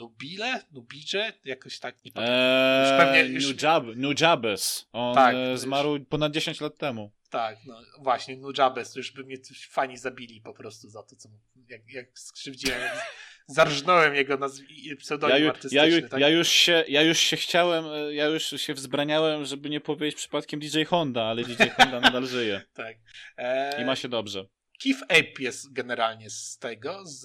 [0.00, 0.60] Nubile?
[0.72, 1.32] Nubidże?
[1.44, 2.36] Jakoś tak, nie pamiętam.
[2.38, 4.88] Eee, Już pewnie- już- Nujab, Nujabes.
[4.92, 7.12] On Tak, e, już- zmarł ponad 10 lat temu.
[7.30, 11.28] Tak, no właśnie, Nujabes, już by mnie coś fani zabili po prostu za to, co
[11.68, 12.80] jak, jak skrzywdziłem,
[13.46, 15.76] zarżnąłem jego nazw- Ja, pseudonim ju, artystyczny.
[15.90, 16.20] ja, ju, tak?
[16.20, 20.16] ja, już się, ja już się chciałem, e, ja już się wzbraniałem, żeby nie powiedzieć
[20.16, 22.62] przypadkiem DJ Honda, ale DJ Honda nadal żyje.
[22.74, 22.96] tak.
[23.36, 24.44] E, I ma się dobrze.
[24.82, 27.20] Keith Ape jest generalnie z tego, z,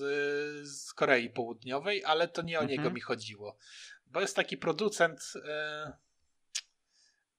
[0.68, 2.78] z Korei Południowej, ale to nie o Mhm.
[2.80, 3.58] niego mi chodziło.
[4.06, 5.94] bo jest taki producent, e,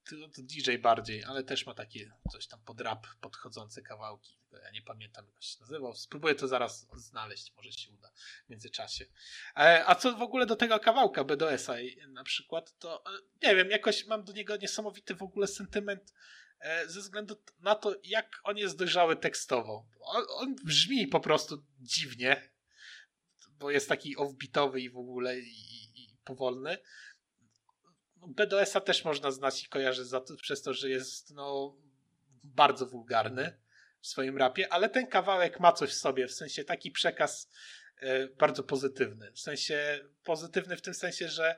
[0.09, 4.37] to, DJ bardziej, ale też ma takie coś tam pod rap podchodzące kawałki.
[4.63, 5.95] Ja nie pamiętam jak się nazywał.
[5.95, 8.11] Spróbuję to zaraz znaleźć, może się uda
[8.45, 9.05] w międzyczasie.
[9.57, 11.73] E, a co w ogóle do tego kawałka BDS-a
[12.07, 13.09] na przykład, to e,
[13.47, 16.13] nie wiem, jakoś mam do niego niesamowity w ogóle sentyment
[16.87, 19.85] ze względu na to, jak on jest dojrzały tekstowo.
[19.99, 22.49] On, on brzmi po prostu dziwnie,
[23.49, 26.77] bo jest taki offbeatowy i w ogóle i, i powolny,
[28.27, 31.77] BDS-a też można znać i kojarzyć za to, przez to, że jest no,
[32.43, 33.59] bardzo wulgarny
[34.01, 37.49] w swoim rapie, ale ten kawałek ma coś w sobie, w sensie taki przekaz
[38.03, 39.31] y, bardzo pozytywny.
[39.31, 41.57] W sensie pozytywny w tym sensie, że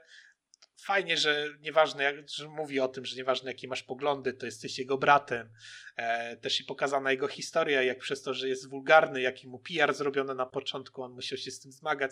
[0.85, 4.79] fajnie, że nieważne, jak, że mówi o tym, że nieważne jakie masz poglądy, to jesteś
[4.79, 5.49] jego bratem.
[5.95, 9.93] E, też i pokazana jego historia, jak przez to, że jest wulgarny, jaki mu PR
[9.93, 12.11] zrobiono na początku, on musiał się z tym zmagać.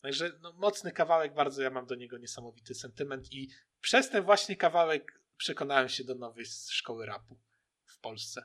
[0.00, 3.48] Także no, mocny kawałek, bardzo ja mam do niego niesamowity sentyment i
[3.80, 7.38] przez ten właśnie kawałek przekonałem się do nowej szkoły rapu
[7.84, 8.44] w Polsce.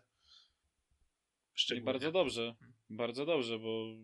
[1.75, 2.75] I bardzo dobrze, hmm.
[2.89, 3.95] bardzo dobrze, bo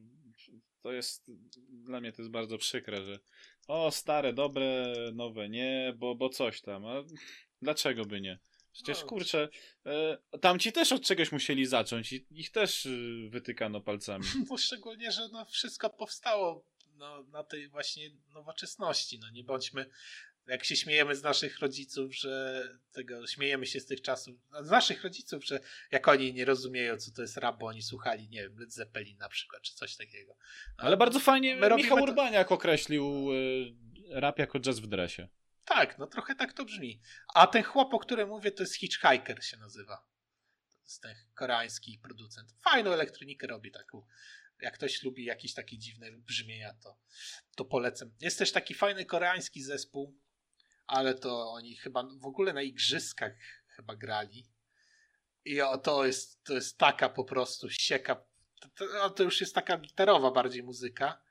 [0.81, 1.31] to jest,
[1.69, 3.19] dla mnie to jest bardzo przykre, że
[3.67, 6.85] o, stare, dobre, nowe, nie, bo, bo coś tam.
[6.85, 7.03] A
[7.61, 8.39] dlaczego by nie?
[8.73, 9.07] Przecież no.
[9.07, 9.49] kurczę,
[9.85, 14.25] e, tamci też od czegoś musieli zacząć i ich też y, wytykano palcami.
[14.49, 16.63] No szczególnie, że no wszystko powstało
[16.97, 19.19] no, na tej właśnie nowoczesności.
[19.19, 19.85] No nie bądźmy
[20.47, 25.03] jak się śmiejemy z naszych rodziców, że tego, śmiejemy się z tych czasów, z naszych
[25.03, 25.59] rodziców, że
[25.91, 29.17] jak oni nie rozumieją, co to jest rap, bo oni słuchali, nie wiem, Led Zeppelin
[29.17, 30.35] na przykład, czy coś takiego.
[30.77, 32.55] No, Ale bardzo fajnie Michał Urbaniak to...
[32.55, 33.75] określił y,
[34.09, 35.27] rap jako jazz w dresie.
[35.65, 37.01] Tak, no trochę tak to brzmi.
[37.33, 39.97] A ten chłop, o którym mówię, to jest Hitchhiker się nazywa.
[40.69, 42.55] To jest ten koreański producent.
[42.63, 44.05] Fajną elektronikę robi taką.
[44.61, 46.97] Jak ktoś lubi jakieś takie dziwne brzmienia, to,
[47.55, 48.11] to polecam.
[48.21, 50.19] Jest też taki fajny koreański zespół,
[50.87, 53.33] ale to oni chyba w ogóle na igrzyskach
[53.75, 54.47] chyba grali.
[55.45, 58.23] I o, to, jest, to jest taka po prostu sieka.
[58.75, 61.21] To, to, już jest taka gitarowa bardziej muzyka.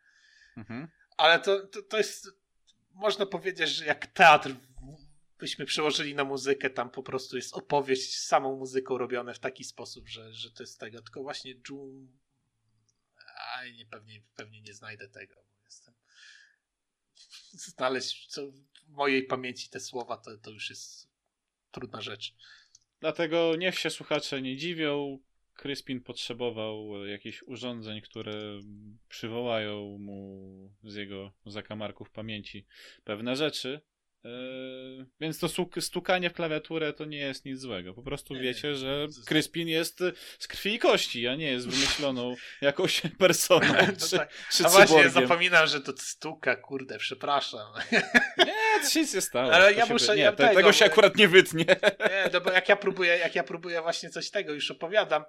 [0.56, 0.88] Mhm.
[1.16, 2.28] Ale to, to, to jest,
[2.90, 4.54] można powiedzieć, że jak teatr
[5.38, 9.64] byśmy przełożyli na muzykę, tam po prostu jest opowieść z samą muzyką robione w taki
[9.64, 11.02] sposób, że, że to jest tego.
[11.02, 12.06] Tylko właśnie June.
[13.54, 15.94] A nie, pewnie, pewnie nie znajdę tego, bo jestem.
[17.76, 18.42] Znaleźć co,
[18.86, 21.08] w mojej pamięci te słowa, to, to już jest
[21.70, 22.34] trudna rzecz.
[23.00, 25.18] Dlatego niech się słuchacze nie dziwią.
[25.54, 28.60] Crispin potrzebował jakichś urządzeń, które
[29.08, 32.66] przywołają mu z jego zakamarków pamięci
[33.04, 33.80] pewne rzeczy,
[34.26, 35.48] Yy, więc to
[35.80, 37.94] stukanie w klawiaturę to nie jest nic złego.
[37.94, 40.00] Po prostu nie, wiecie, nie, że Crispin jest
[40.38, 43.66] z krwi i kości, a nie jest wymyśloną jakąś personą.
[43.66, 44.32] No czy, tak.
[44.52, 47.72] czy a właśnie, ja zapominam, że to stuka, kurde, przepraszam.
[48.46, 49.52] Nie, to się nic nie stało.
[49.52, 50.16] Ale ja muszę...
[50.16, 51.64] nie, ja te, tego się akurat nie wytnie.
[52.10, 55.24] Nie, no bo jak ja próbuję, jak ja próbuję właśnie coś tego, już opowiadam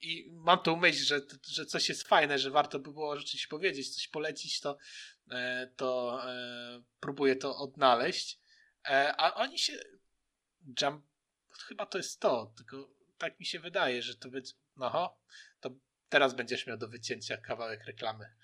[0.00, 3.94] i mam tą myśl, że, że coś jest fajne, że warto by było rzeczywiście powiedzieć,
[3.94, 4.78] coś polecić, to,
[5.30, 8.41] e, to e, próbuję to odnaleźć.
[8.88, 9.72] E, a oni się.
[10.80, 11.04] Jump.
[11.68, 12.88] Chyba to jest to, tylko
[13.18, 14.54] tak mi się wydaje, że to być.
[14.76, 15.18] No,
[15.60, 15.70] to
[16.08, 18.34] teraz będziesz miał do wycięcia kawałek reklamy.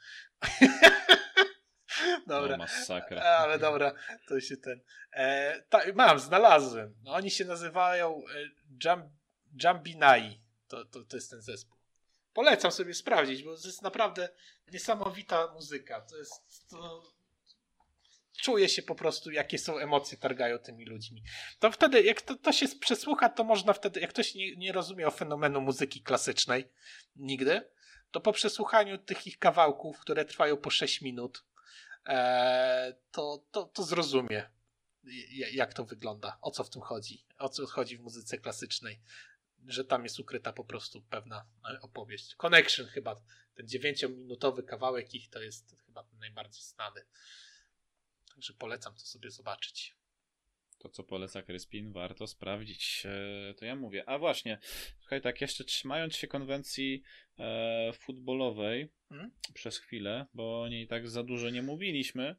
[2.27, 2.57] dobra.
[2.57, 3.23] No, masakra.
[3.23, 3.95] Ale dobra,
[4.29, 4.81] to się ten.
[5.13, 6.95] E, ta, mam, znalazłem.
[7.03, 8.51] No, oni się nazywają e,
[8.85, 9.07] Jump,
[9.65, 10.41] Jumbinai.
[10.69, 11.79] To, to, to jest ten zespół.
[12.33, 14.29] Polecam sobie sprawdzić, bo to jest naprawdę
[14.73, 16.01] niesamowita muzyka.
[16.01, 16.69] To jest.
[16.71, 17.03] To,
[18.41, 21.23] czuje się po prostu, jakie są emocje targają tymi ludźmi.
[21.59, 25.07] To wtedy, jak to, to się przesłucha, to można wtedy, jak ktoś nie, nie rozumie
[25.07, 26.69] o fenomenu muzyki klasycznej
[27.17, 27.71] nigdy,
[28.11, 31.45] to po przesłuchaniu tych ich kawałków, które trwają po 6 minut,
[32.07, 34.51] e, to, to, to zrozumie,
[35.53, 39.01] jak to wygląda, o co w tym chodzi, o co chodzi w muzyce klasycznej,
[39.67, 42.35] że tam jest ukryta po prostu pewna e, opowieść.
[42.35, 43.21] Connection chyba,
[43.55, 47.01] ten dziewięciominutowy kawałek ich to jest chyba najbardziej znany.
[48.39, 49.97] Także polecam to sobie zobaczyć.
[50.79, 53.03] To, co poleca Kryspin, warto sprawdzić.
[53.05, 54.09] E, to ja mówię.
[54.09, 54.59] A właśnie,
[55.01, 57.03] słuchaj, tak jeszcze trzymając się konwencji
[57.39, 59.31] e, futbolowej hmm?
[59.55, 62.37] przez chwilę, bo o niej tak za dużo nie mówiliśmy,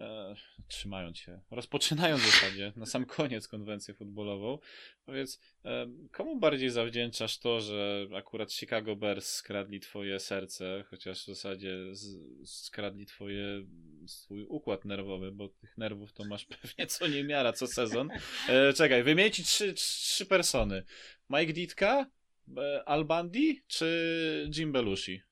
[0.00, 0.34] e,
[0.68, 4.58] trzymając się, rozpoczynając w zasadzie na sam koniec konwencję futbolową,
[5.04, 11.26] powiedz, e, komu bardziej zawdzięczasz to, że akurat Chicago Bears skradli twoje serce, chociaż w
[11.26, 12.18] zasadzie z,
[12.50, 13.66] skradli twoje,
[14.06, 18.08] swój układ nerwowy, bo tych nerwów to masz pewnie co niemiara co sezon.
[18.48, 20.84] E, czekaj, wymień ci trzy, trzy persony.
[21.30, 22.10] Mike Ditka,
[22.56, 25.29] e, Al Bundy czy Jim Belushi?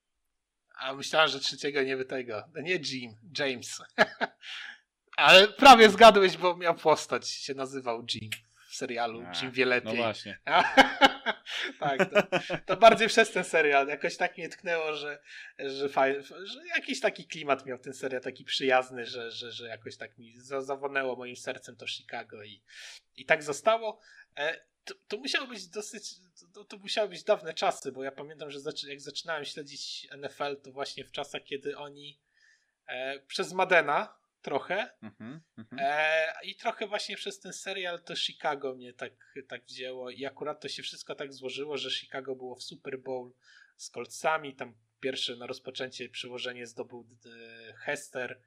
[0.79, 2.45] A myślałem, że trzeciego nie by tego.
[2.55, 3.83] No nie Jim, James.
[5.17, 8.31] Ale prawie zgadłeś, bo miał postać, się nazywał Jim
[8.69, 9.23] w serialu.
[9.27, 9.91] A, Jim wie lepiej.
[9.91, 10.39] No właśnie.
[11.81, 12.23] tak, to,
[12.67, 13.89] to, bardziej przez ten serial.
[13.89, 15.23] Jakoś tak mnie tknęło, że,
[15.59, 19.97] że, faj, że jakiś taki klimat miał ten serial, taki przyjazny, że, że, że jakoś
[19.97, 22.63] tak mi zawonęło moim sercem to Chicago i,
[23.17, 24.01] i tak zostało.
[24.89, 26.15] To, to musiało być dosyć,
[26.55, 28.59] to, to musiały być dawne czasy, bo ja pamiętam, że
[28.89, 32.21] jak zaczynałem śledzić NFL, to właśnie w czasach, kiedy oni
[32.87, 35.77] e, przez Madena trochę mm-hmm, mm-hmm.
[35.79, 39.13] E, i trochę właśnie przez ten serial to Chicago mnie tak,
[39.49, 43.33] tak wzięło i akurat to się wszystko tak złożyło, że Chicago było w Super Bowl
[43.77, 48.41] z Coltsami, tam pierwsze na rozpoczęcie przyłożenie zdobył e, Hester,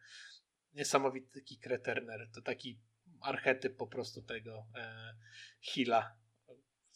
[0.73, 2.79] niesamowity kick returner, to taki
[3.21, 5.13] archetyp po prostu tego e,
[5.61, 6.20] Hilla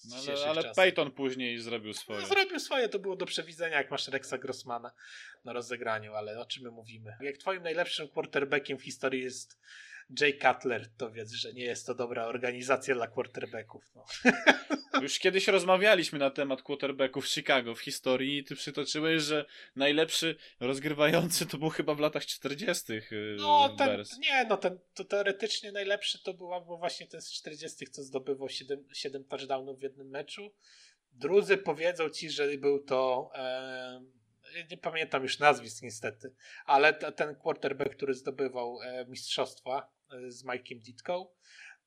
[0.03, 2.21] no, ale, ale Peyton później zrobił swoje.
[2.21, 4.91] No, zrobił swoje, to było do przewidzenia, jak masz Rexa Grossmana
[5.45, 7.17] na rozegraniu, ale o czym my mówimy?
[7.21, 9.59] Jak twoim najlepszym quarterbackiem w historii jest
[10.09, 13.91] Jay Cutler, to wiedz, że nie jest to dobra organizacja dla quarterbacków.
[13.95, 14.05] No.
[15.01, 19.45] Już kiedyś rozmawialiśmy na temat quarterbacków Chicago w historii i ty przytoczyłeś, że
[19.75, 22.93] najlepszy rozgrywający to był chyba w latach 40.
[22.93, 27.31] Y, no, ten, nie, no ten to teoretycznie najlepszy to była bo właśnie ten z
[27.31, 30.53] 40., co zdobywał 7, 7 touchdownów w jednym meczu.
[31.11, 33.31] Drudzy powiedzą ci, że był to.
[33.35, 34.01] E,
[34.71, 36.33] nie pamiętam już nazwisk niestety,
[36.65, 39.94] ale ten quarterback, który zdobywał e, mistrzostwa
[40.27, 41.27] z Mike'iem Ditką.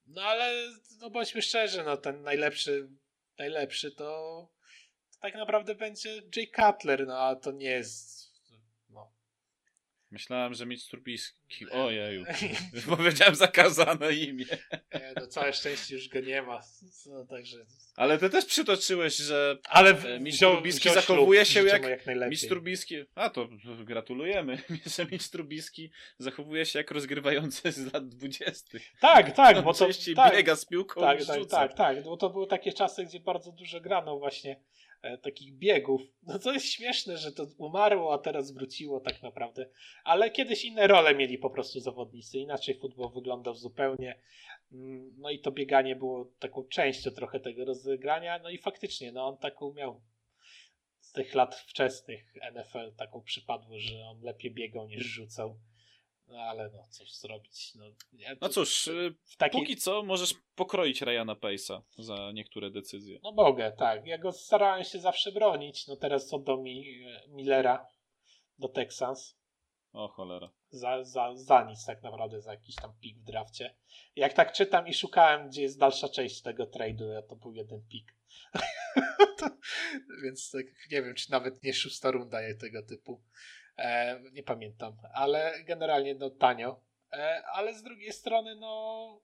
[0.07, 2.89] No ale no bądźmy szczerzy, no ten najlepszy,
[3.39, 4.05] najlepszy to,
[5.11, 8.18] to tak naprawdę będzie Jay Cutler, no a to nie jest
[10.11, 11.71] Myślałem, że mieć Trubisky.
[11.71, 12.25] Ojeju.
[12.97, 14.45] Powiedziałem zakazane imię.
[14.95, 16.61] Nie, no całe szczęście już go nie ma.
[17.07, 17.57] No, także...
[17.97, 23.07] Ale ty też przytoczyłeś, że Ale w, e, Mistrz zachowuje się jak, jak Mistrz Trubisky.
[23.15, 23.49] A to
[23.85, 24.63] gratulujemy,
[24.97, 28.83] że Mistrz Trubisky zachowuje się jak rozgrywający z lat dwudziestych.
[29.01, 32.47] Tak, tak, bo to tak, biega z piłką tak, tak, tak, tak, bo to były
[32.47, 34.61] takie czasy, gdzie bardzo dużo grano właśnie
[35.23, 36.03] takich biegów.
[36.23, 39.69] No to jest śmieszne, że to umarło, a teraz wróciło tak naprawdę.
[40.05, 42.39] Ale kiedyś inne role mieli po prostu zawodnicy.
[42.39, 44.20] Inaczej futbol wyglądał zupełnie.
[44.73, 48.39] Mm, no i to bieganie było taką częścią trochę tego rozegrania.
[48.39, 50.01] No i faktycznie, no on taką miał
[51.01, 55.59] z tych lat wczesnych NFL taką przypadło, że on lepiej biegał niż rzucał.
[56.29, 57.75] No ale no, cóż zrobić.
[57.75, 59.61] No, ja no cóż, y, takiej...
[59.61, 63.19] póki co możesz pokroić Ryana Pace'a za niektóre decyzje.
[63.23, 64.07] No mogę, tak.
[64.07, 65.87] Ja go starałem się zawsze bronić.
[65.87, 67.87] No teraz oddał mi e, Millera
[68.59, 69.39] do Texans.
[69.93, 70.51] O cholera.
[70.71, 73.77] Za, za, za nic tak naprawdę, za jakiś tam pik w drafcie.
[74.17, 78.15] Jak tak czytam i szukałem, gdzie jest dalsza część tego trade'u, to był jeden pik.
[80.25, 83.23] więc tak, nie wiem, czy nawet nie szósta runda tego typu.
[83.79, 86.81] E, nie pamiętam, ale generalnie no tanio.
[87.13, 89.21] E, ale z drugiej strony no,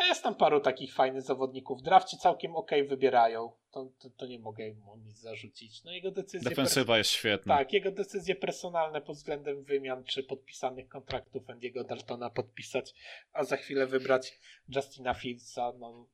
[0.00, 1.82] no jest tam paru takich fajnych zawodników.
[1.82, 3.52] Drafci całkiem ok wybierają.
[3.70, 5.84] To, to, to, nie mogę mu nic zarzucić.
[5.84, 6.50] No jego decyzje.
[6.50, 7.56] Defensywa jest świetna.
[7.56, 12.94] Tak, jego decyzje personalne pod względem wymian czy podpisanych kontraktów Andiego Daltona podpisać,
[13.32, 14.38] a za chwilę wybrać
[14.76, 16.06] Justina Fieldsa, no,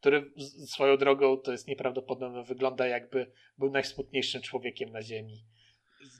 [0.00, 0.32] który
[0.66, 2.44] swoją drogą to jest nieprawdopodobne.
[2.44, 5.44] Wygląda jakby był najsmutniejszym człowiekiem na ziemi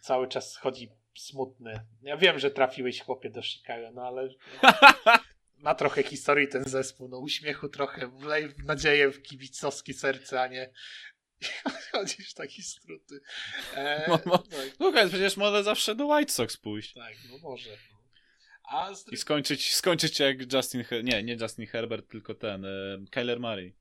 [0.03, 0.89] cały czas chodzi
[1.19, 1.81] smutny.
[2.03, 4.29] Ja wiem, że trafiłeś chłopie do Chicago, no ale
[5.65, 10.71] ma trochę historii ten zespół, no uśmiechu trochę, wlej nadzieję w kibicowskie serce, a nie
[11.93, 13.21] chodzisz w takie struty.
[13.75, 14.43] E, no, no,
[14.81, 14.91] no.
[14.93, 16.95] no przecież może zawsze do White Sox pójść.
[16.95, 17.71] Tak, no może.
[18.95, 19.13] Z...
[19.13, 23.75] I skończyć, skończyć jak Justin, Her nie, nie Justin Herbert, tylko ten, e, Kyler Murray.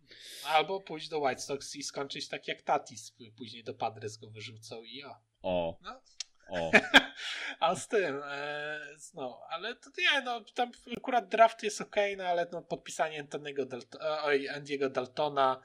[0.45, 4.83] Albo pójść do White Sox i skończyć tak jak Tatis, później do Padres go wyrzucał
[4.83, 5.19] i ja.
[5.43, 5.77] O.
[5.81, 6.01] No.
[6.49, 6.71] O.
[7.59, 8.79] A z tym, e,
[9.13, 13.65] no, ale to nie, no, tam akurat draft jest ok, no, ale no, podpisanie Antonego
[13.65, 15.61] Dalt oj, Andiego Daltona,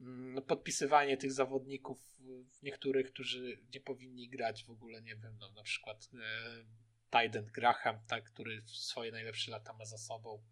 [0.00, 1.98] mm, podpisywanie tych zawodników,
[2.62, 7.98] niektórych, którzy nie powinni grać w ogóle, nie wiem, no, na przykład e, Tyden Graham,
[8.08, 10.42] tak, który swoje najlepsze lata ma za sobą.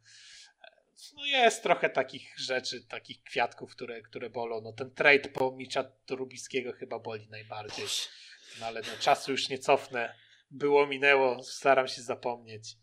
[0.63, 0.71] E,
[1.17, 4.61] no jest trochę takich rzeczy, takich kwiatków, które, które bolą.
[4.61, 7.87] No ten trade po Micza Trubiskiego chyba boli najbardziej.
[8.61, 10.15] No ale no, czasu już nie cofnę.
[10.51, 12.77] Było, minęło, staram się zapomnieć.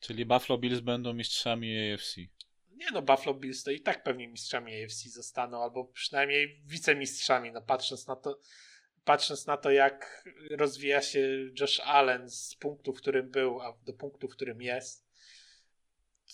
[0.00, 2.16] Czyli Buffalo Bills będą mistrzami AFC.
[2.70, 7.62] Nie no, Buffalo Bills to i tak pewnie mistrzami AFC zostaną, albo przynajmniej wicemistrzami, no
[7.62, 8.38] patrząc na to,
[9.04, 11.20] patrząc na to, jak rozwija się
[11.60, 15.06] Josh Allen z punktu, w którym był, a do punktu, w którym jest,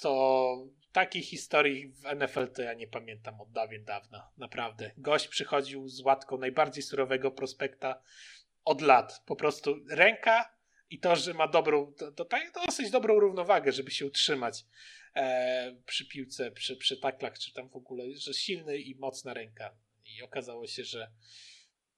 [0.00, 4.30] to takiej historii w NFL to ja nie pamiętam od dawien dawna.
[4.36, 4.90] Naprawdę.
[4.96, 8.02] Gość przychodził z łatką najbardziej surowego prospekta
[8.68, 9.22] od lat.
[9.26, 10.54] Po prostu ręka
[10.90, 12.26] i to, że ma dobrą, to, to,
[12.66, 14.64] dosyć dobrą równowagę, żeby się utrzymać
[15.14, 19.76] e, przy piłce, przy, przy taklach, czy tam w ogóle, że silny i mocna ręka.
[20.04, 21.10] I okazało się, że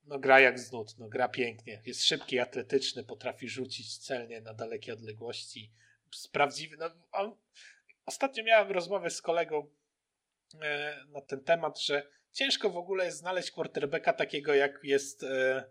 [0.04, 1.82] no gra jak z nut, no gra pięknie.
[1.86, 5.72] Jest szybki, atletyczny, potrafi rzucić celnie na dalekie odległości.
[6.14, 6.76] Sprawdziwy.
[6.76, 7.36] No, on...
[8.06, 9.70] Ostatnio miałem rozmowę z kolegą
[10.62, 15.70] e, na ten temat, że ciężko w ogóle jest znaleźć quarterbacka takiego jak jest e,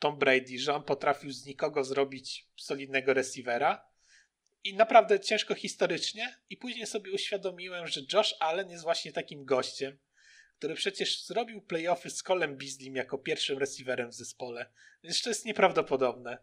[0.00, 3.90] Tom Brady, że on potrafił z nikogo zrobić solidnego receivera.
[4.64, 6.36] I naprawdę ciężko historycznie.
[6.50, 9.98] I później sobie uświadomiłem, że Josh Allen jest właśnie takim gościem,
[10.58, 14.70] który przecież zrobił playoffy z Colem Beasley jako pierwszym receiverem w zespole.
[15.02, 16.38] Więc to jest nieprawdopodobne.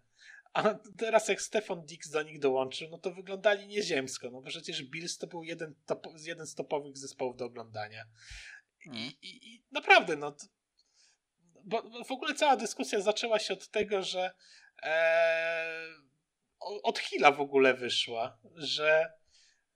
[0.54, 4.84] A teraz jak Stefan Dix do nich dołączył, no to wyglądali nieziemsko, no bo przecież
[4.84, 8.06] Bills to był jeden, top, jeden z topowych zespołów do oglądania.
[8.86, 9.12] I, mm.
[9.22, 10.36] i, i naprawdę, no
[11.68, 14.32] bo w ogóle cała dyskusja zaczęła się od tego, że
[14.84, 15.88] e,
[16.60, 19.12] od Hilla w ogóle wyszła, że,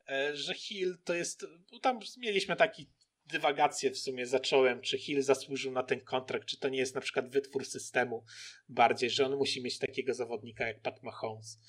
[0.10, 1.46] e, że Hill to jest,
[1.82, 2.90] tam mieliśmy taki
[3.26, 7.02] dywagację w sumie zacząłem, czy Hill zasłużył na ten kontrakt, czy to nie jest na
[7.02, 8.26] przykład wytwór systemu
[8.70, 11.60] bardziej, że on musi mieć takiego zawodnika jak Pat Mahomes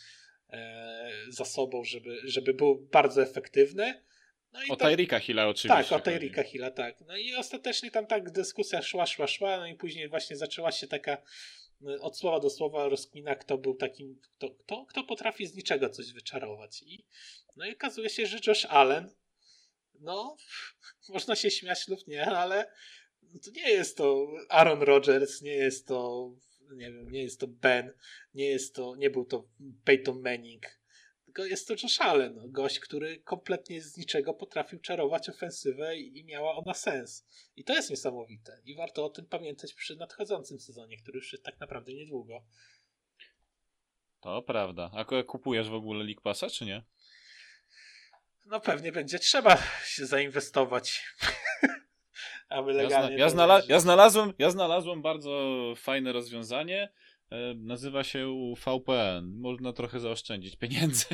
[0.51, 4.03] e, za sobą, żeby, żeby był bardzo efektywny.
[4.53, 5.91] No o Tyrika Hilla oczywiście.
[5.91, 7.01] Tak, o Tyrika Hilla, tak.
[7.01, 10.87] No i ostatecznie tam tak dyskusja szła, szła, szła, no i później właśnie zaczęła się
[10.87, 11.23] taka
[11.81, 15.89] no, od słowa do słowa rozkmina, kto był takim, kto, kto, kto potrafi z niczego
[15.89, 16.83] coś wyczarować.
[16.83, 17.07] I,
[17.57, 19.11] no i okazuje się, że Josh Allen
[20.01, 20.37] no,
[21.09, 22.73] można się śmiać lub nie, ale
[23.45, 26.31] to nie jest to Aaron Rodgers, nie jest to,
[26.73, 27.93] nie wiem, nie jest to Ben,
[28.35, 29.49] nie jest to, nie był to
[29.85, 30.82] Peyton Manning,
[31.33, 36.25] tylko jest to Josh Allen, no, gość, który kompletnie z niczego potrafił czarować ofensywę i,
[36.25, 37.27] miała ona sens.
[37.57, 38.61] I to jest niesamowite.
[38.65, 42.45] I warto o tym pamiętać przy nadchodzącym sezonie, który już jest tak naprawdę niedługo.
[44.21, 44.91] To prawda.
[44.95, 46.83] A kupujesz w ogóle League Passa, czy nie?
[48.45, 51.03] no pewnie będzie trzeba się zainwestować.
[52.49, 53.17] aby legalnie.
[53.17, 56.93] Ja, zna, ja, znalaz ja, znalazłem, ja znalazłem bardzo fajne rozwiązanie.
[57.33, 59.41] E, nazywa się VPN.
[59.41, 61.05] Można trochę zaoszczędzić pieniędzy.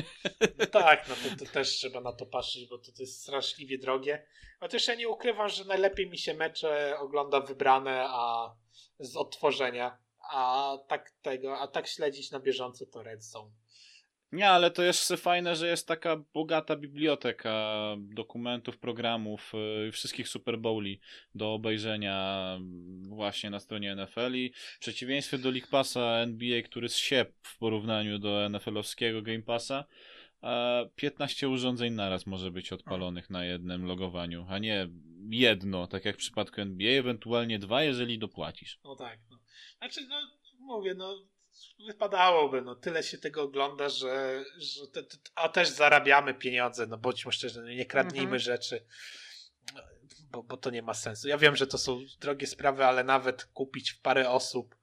[0.57, 3.77] No tak, no to, to, też trzeba na to patrzeć, bo to, to jest straszliwie
[3.77, 4.25] drogie.
[4.59, 8.55] Chociaż ja nie ukrywam, że najlepiej mi się mecze ogląda wybrane, a
[8.99, 9.97] z odtworzenia.
[10.31, 13.51] A tak tego, a tak śledzić na bieżąco to Redstone.
[14.31, 19.51] Nie, ale to jest fajne, że jest taka bogata biblioteka dokumentów, programów,
[19.85, 20.99] yy, wszystkich Super Bowli
[21.35, 22.57] do obejrzenia
[23.07, 28.19] właśnie na stronie NFL i w przeciwieństwie do League Passa NBA, który zsiep w porównaniu
[28.19, 29.85] do NFL-owskiego Game Passa,
[30.95, 34.89] 15 urządzeń naraz może być odpalonych na jednym logowaniu, a nie
[35.29, 38.79] jedno, tak jak w przypadku NBA, ewentualnie dwa, jeżeli dopłacisz.
[38.83, 39.19] No tak.
[39.29, 39.39] No.
[39.77, 40.15] Znaczy, no
[40.59, 41.25] mówię, no
[41.87, 46.97] wypadałoby, no tyle się tego ogląda, że, że te, te, a też zarabiamy pieniądze, no
[46.97, 48.39] bądźmy szczerzy, no nie kradnijmy mhm.
[48.39, 48.85] rzeczy,
[50.31, 51.27] bo, bo to nie ma sensu.
[51.27, 54.75] Ja wiem, że to są drogie sprawy, ale nawet kupić w parę osób,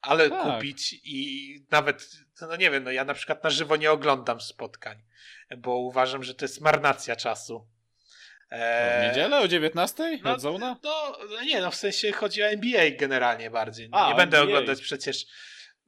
[0.00, 0.54] ale tak.
[0.54, 2.10] kupić i nawet,
[2.40, 5.02] no nie wiem, no ja na przykład na żywo nie oglądam spotkań,
[5.58, 7.66] bo uważam, że to jest marnacja czasu.
[8.50, 10.18] E, w niedzielę o 19?
[10.24, 13.88] No, no, no, nie, no w sensie chodzi o NBA generalnie bardziej.
[13.90, 14.56] No, A, nie będę NBA.
[14.56, 15.26] oglądać przecież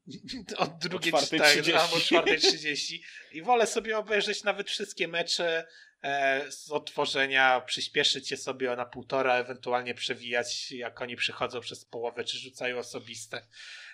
[0.56, 2.98] od drugiej o 4.30
[3.32, 5.66] i wolę sobie obejrzeć nawet wszystkie mecze
[6.02, 12.24] e, z otworzenia, przyspieszyć je sobie na półtora, ewentualnie przewijać, jak oni przychodzą przez połowę,
[12.24, 13.46] czy rzucają osobiste,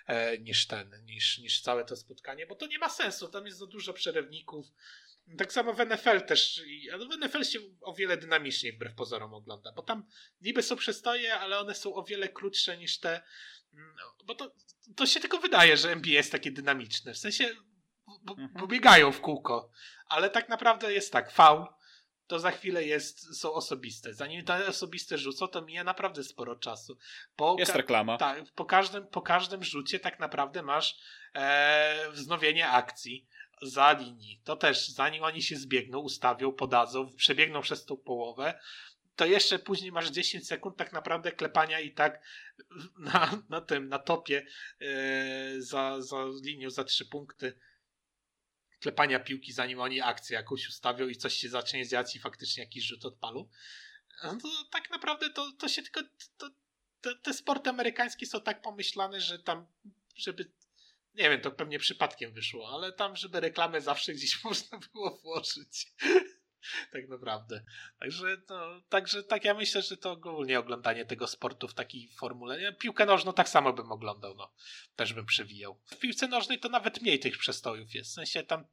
[0.07, 3.59] e, niż ten, niż, niż całe to spotkanie, bo to nie ma sensu, tam jest
[3.59, 4.67] za dużo przerywników.
[5.39, 6.63] Tak samo w NFL też,
[6.93, 10.07] ale w NFL się o wiele dynamiczniej wbrew pozorom ogląda, bo tam
[10.41, 13.62] niby są przestoje, ale one są o wiele krótsze niż te no,
[14.25, 14.53] bo to,
[14.97, 17.15] to się tylko wydaje, że NBA jest takie dynamiczne.
[17.15, 17.49] W sensie,
[18.07, 18.69] bo, bo mhm.
[18.69, 19.71] biegają w kółko,
[20.09, 21.67] ale tak naprawdę jest tak, faul,
[22.27, 24.15] to za chwilę jest, są osobiste.
[24.15, 26.99] Zanim te osobiste rzucą, to mija naprawdę sporo czasu.
[27.37, 28.19] Po jest reklama.
[28.19, 30.97] Tak, po każdym, po każdym rzucie tak naprawdę masz
[31.35, 33.27] e, wznowienie akcji
[33.63, 34.41] za linii.
[34.45, 38.61] To też, zanim oni się zbiegną, ustawią, podadzą, przebiegną przez tą połowę,
[39.17, 42.23] to jeszcze później masz 10 sekund tak naprawdę klepania i tak
[43.13, 44.47] na, na tym, na topie
[44.81, 47.59] yy, za, za linią za trzy punkty
[48.83, 52.85] klepania piłki, zanim oni akcję jakąś ustawią i coś się zacznie dziać i faktycznie jakiś
[52.85, 53.49] rzut odpalu.
[54.25, 56.01] No to tak naprawdę to, to się tylko.
[56.37, 56.51] To,
[57.01, 59.67] te, te sporty amerykańskie są tak pomyślane, że tam,
[60.17, 60.51] żeby.
[61.15, 65.87] Nie wiem, to pewnie przypadkiem wyszło, ale tam, żeby reklamę zawsze gdzieś można było włożyć.
[66.93, 67.65] tak naprawdę.
[68.01, 72.61] Także, no, także tak ja myślę, że to ogólnie oglądanie tego sportu w takiej formule.
[72.61, 72.73] Nie?
[72.73, 74.53] Piłkę nożną tak samo bym oglądał, no.
[74.97, 75.81] Też bym przewijał.
[75.87, 78.11] W piłce nożnej to nawet mniej tych przestojów jest.
[78.11, 78.65] W sensie tam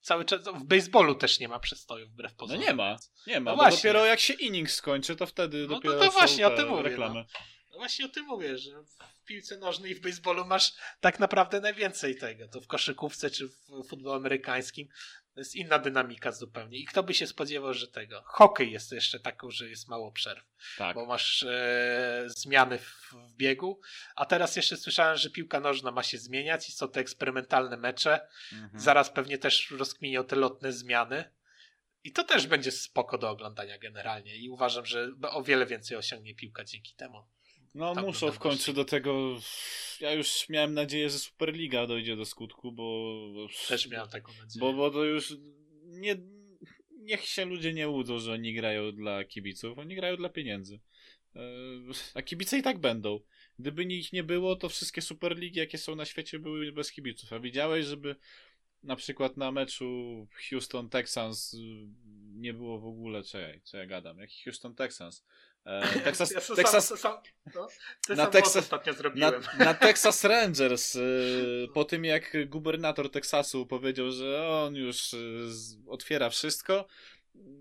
[0.00, 2.60] cały czas, w baseballu też nie ma przestojów wbrew pozorom.
[2.62, 2.96] No nie ma,
[3.26, 6.10] nie ma, no bo dopiero jak się inning skończy, to wtedy no dopiero to, to
[6.10, 7.14] właśnie o tym mówię, reklamy.
[7.14, 7.26] No.
[7.70, 7.76] no.
[7.76, 12.16] właśnie o tym mówię, że w piłce nożnej i w baseballu masz tak naprawdę najwięcej
[12.16, 12.48] tego.
[12.48, 14.88] To w koszykówce czy w futbolu amerykańskim
[15.38, 16.78] to jest inna dynamika zupełnie.
[16.78, 18.22] I kto by się spodziewał, że tego?
[18.26, 20.44] Hokej jest jeszcze taką, że jest mało przerw.
[20.78, 20.94] Tak.
[20.94, 23.80] Bo masz e, zmiany w, w, biegu.
[24.16, 28.28] A teraz jeszcze słyszałem, że piłka nożna ma się zmieniać i są te eksperymentalne mecze.
[28.52, 28.80] Mhm.
[28.80, 31.24] Zaraz pewnie też rozkminią te lotne zmiany.
[32.04, 34.36] I to też będzie spoko do oglądania generalnie.
[34.36, 37.22] I uważam, że o wiele więcej osiągnie piłka dzięki temu.
[37.78, 39.38] No muszą w końcu do tego.
[40.00, 43.24] Ja już miałem nadzieję, że Superliga dojdzie do skutku, bo.
[43.68, 44.60] Też miałem taką nadzieję.
[44.60, 45.36] Bo, bo to już
[45.84, 46.16] nie.
[46.90, 50.80] Niech się ludzie nie łudzą, że oni grają dla kibiców, oni grają dla pieniędzy.
[51.36, 51.40] E,
[52.14, 53.20] a kibice i tak będą.
[53.58, 57.32] Gdyby ich nie było, to wszystkie Superligi, jakie są na świecie, były bez kibiców.
[57.32, 58.16] A widziałeś, żeby
[58.82, 61.56] na przykład na meczu Houston Texans
[62.34, 65.24] nie było w ogóle, ja, co ja gadam, jak Houston Texans
[66.04, 67.16] Texas, ja Texas, sam, sam,
[67.54, 67.68] no,
[68.16, 68.70] na, Texas,
[69.14, 69.32] na,
[69.64, 75.48] na, Texas Rangers y, po tym jak gubernator Teksasu powiedział, że on już y,
[75.86, 76.86] otwiera wszystko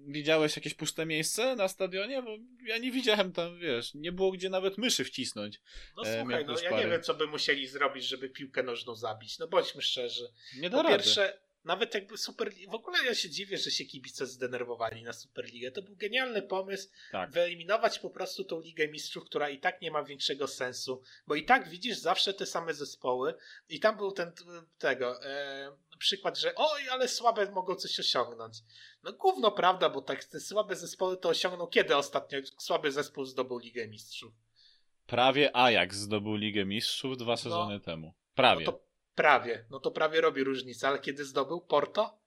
[0.07, 2.21] widziałeś jakieś puste miejsce na stadionie?
[2.21, 5.61] Bo ja nie widziałem tam, wiesz, nie było gdzie nawet myszy wcisnąć.
[5.97, 9.39] No e, słuchaj, no ja nie wiem, co by musieli zrobić, żeby piłkę nożną zabić.
[9.39, 10.33] No bądźmy szczerzy.
[10.59, 10.95] Nie da po rady.
[10.95, 15.71] pierwsze, nawet jakby Super W ogóle ja się dziwię, że się kibice zdenerwowali na Superligę.
[15.71, 16.89] To był genialny pomysł.
[17.11, 17.31] Tak.
[17.31, 21.45] Wyeliminować po prostu tą Ligę Mistrzów, która i tak nie ma większego sensu, bo i
[21.45, 23.33] tak widzisz zawsze te same zespoły.
[23.69, 24.31] I tam był ten
[24.77, 28.57] tego e, przykład, że oj, ale słabe mogą coś osiągnąć.
[29.03, 33.57] No gówno prawda, bo tak te słabe zespoły to osiągną kiedy ostatnio słaby zespół zdobył
[33.57, 34.33] Ligę Mistrzów?
[35.05, 37.37] Prawie Ajax zdobył Ligę Mistrzów dwa no.
[37.37, 38.13] sezony no, temu.
[38.35, 38.65] Prawie.
[38.65, 38.86] No to
[39.17, 39.65] Prawie.
[39.69, 42.19] No to prawie robi różnicę, ale kiedy zdobył Porto?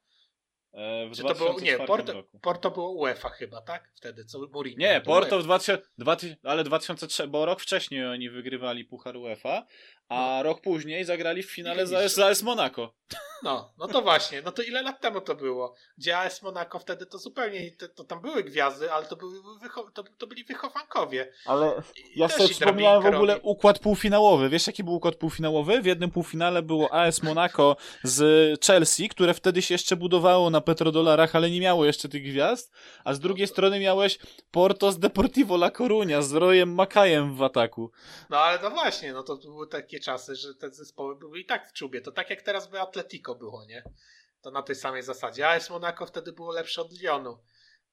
[0.73, 2.39] E, w Czy to było, nie, Porto, roku.
[2.39, 3.91] Porto było UEFA chyba, tak?
[3.95, 4.79] Wtedy, co Mourinho.
[4.79, 9.67] Nie, Porto w 2000, ale 2003, bo rok wcześniej oni wygrywali Puchar UEFA,
[10.09, 10.43] a no.
[10.43, 12.95] rok później zagrali w finale za, za AS Monaco.
[13.43, 15.75] No, no to właśnie, no to ile lat temu to było?
[15.99, 19.33] Gdzie AS Monaco wtedy to zupełnie, to, to tam były gwiazdy, ale to, były
[19.95, 21.33] to, to byli wychowankowie.
[21.47, 21.83] Ale
[22.17, 23.47] ja sobie wspomniałem w ogóle robi.
[23.47, 24.49] układ półfinałowy.
[24.49, 25.83] Wiesz jaki był układ półfinałowy?
[25.83, 31.37] W jednym półfinale było AS Monaco z Chelsea, które wtedy się jeszcze budowało na petrodolarach,
[31.37, 32.73] ale nie miało jeszcze tych gwiazd,
[33.05, 34.19] a z drugiej strony miałeś
[34.51, 37.91] Porto z Deportivo La Coruña z Rojem Makajem w ataku.
[38.31, 41.69] No ale to właśnie, no to były takie czasy, że te zespoły były i tak
[41.71, 42.01] w czubie.
[42.01, 43.83] To tak jak teraz by Atletico było, nie?
[44.43, 45.49] To na tej samej zasadzie.
[45.49, 47.39] AS Monaco wtedy było lepsze od Lyonu.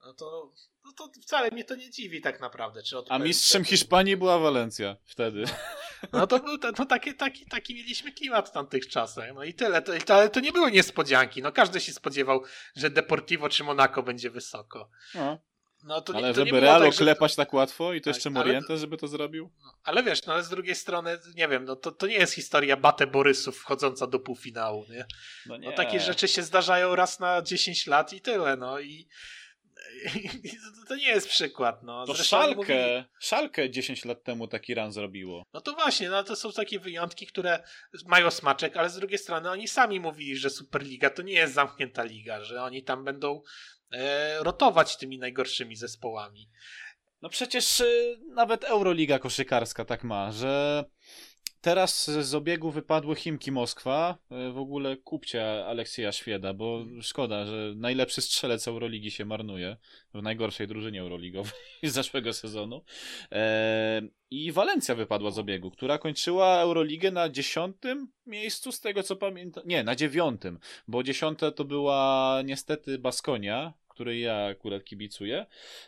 [0.05, 0.53] No to,
[0.85, 2.83] no to wcale mnie to nie dziwi tak naprawdę.
[2.83, 5.43] Czy A mistrzem Hiszpanii była Walencja wtedy.
[6.13, 9.33] No to, był, to taki, taki, taki mieliśmy klimat w tamtych czasach.
[9.35, 9.81] No i tyle.
[9.81, 11.41] To, ale to nie były niespodzianki.
[11.41, 12.43] No każdy się spodziewał,
[12.75, 14.89] że Deportivo czy Monaco będzie wysoko.
[15.15, 15.37] No.
[15.83, 18.81] No, to ale to żeby Realo tak, klepać tak łatwo i to tak, jeszcze Morientes,
[18.81, 19.51] żeby to zrobił?
[19.63, 22.33] No, ale wiesz, no ale z drugiej strony, nie wiem, no to, to nie jest
[22.33, 25.05] historia Bate Borysów wchodząca do półfinału, nie?
[25.45, 25.69] No, nie.
[25.69, 29.07] no takie rzeczy się zdarzają raz na 10 lat i tyle, no i
[30.87, 31.83] to nie jest przykład.
[31.83, 32.05] No.
[32.05, 33.05] To Szalkę.
[33.19, 35.43] Szalkę 10 lat temu taki run zrobiło.
[35.53, 37.63] No to właśnie, no to są takie wyjątki, które
[38.05, 42.03] mają smaczek, ale z drugiej strony oni sami mówili, że Superliga to nie jest zamknięta
[42.03, 43.41] liga, że oni tam będą
[44.39, 46.49] rotować tymi najgorszymi zespołami.
[47.21, 50.83] No przecież y, nawet Euroliga koszykarska tak ma, że
[51.67, 54.17] Teraz z obiegu wypadły Chimki Moskwa.
[54.31, 59.77] E, w ogóle kupcie Aleksieja Szwieda, bo szkoda, że najlepszy strzelec Euroligi się marnuje
[60.13, 61.51] w najgorszej drużynie Euroligowej
[61.83, 62.83] z zeszłego sezonu.
[63.31, 69.15] E, I Walencja wypadła z obiegu, która kończyła Euroligę na dziesiątym miejscu, z tego co
[69.15, 69.63] pamiętam.
[69.65, 75.45] Nie, na dziewiątym, bo dziesiąte to była niestety Baskonia, której ja akurat kibicuję.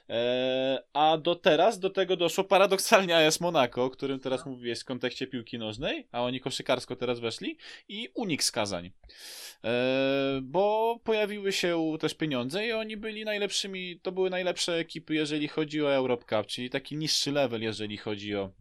[0.09, 4.51] E, a do teraz do tego doszło paradoksalnie AS Monaco, o którym teraz no.
[4.51, 7.57] mówiłeś w kontekście piłki nożnej, a oni koszykarsko teraz weszli
[7.87, 8.91] i Unik z Kazań.
[9.63, 15.47] E, bo pojawiły się też pieniądze i oni byli najlepszymi, to były najlepsze ekipy, jeżeli
[15.47, 18.51] chodzi o Europe Cup, czyli taki niższy level, jeżeli chodzi o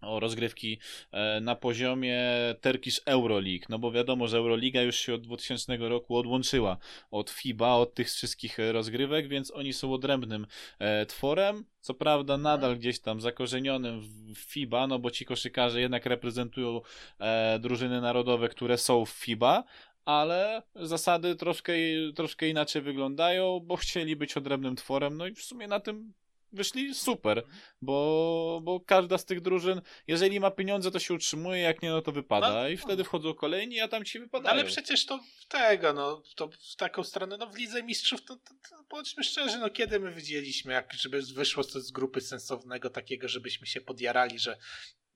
[0.00, 0.78] o rozgrywki
[1.12, 2.20] e, na poziomie
[2.60, 6.76] Turkish Euroleague, no bo wiadomo, że Euroliga już się od 2000 roku odłączyła
[7.10, 10.46] od FIBA, od tych wszystkich rozgrywek, więc oni są odrębnym
[10.78, 14.00] e, tworem, co prawda nadal gdzieś tam zakorzenionym
[14.34, 16.80] w FIBA, no bo ci koszykarze jednak reprezentują
[17.18, 19.64] e, drużyny narodowe, które są w FIBA,
[20.04, 21.72] ale zasady troszkę,
[22.14, 26.12] troszkę inaczej wyglądają, bo chcieli być odrębnym tworem, no i w sumie na tym
[26.52, 27.42] wyszli super,
[27.82, 32.02] bo, bo każda z tych drużyn, jeżeli ma pieniądze, to się utrzymuje, jak nie, no
[32.02, 34.52] to wypada no, i wtedy wchodzą kolejni, a tam ci wypadają.
[34.52, 38.54] ale przecież to tego, no, to w taką stronę, no w Lidze Mistrzów, to, to,
[38.70, 43.28] to bądźmy szczerzy, no kiedy my widzieliśmy, jak żeby wyszło to z grupy sensownego takiego,
[43.28, 44.56] żebyśmy się podjarali, że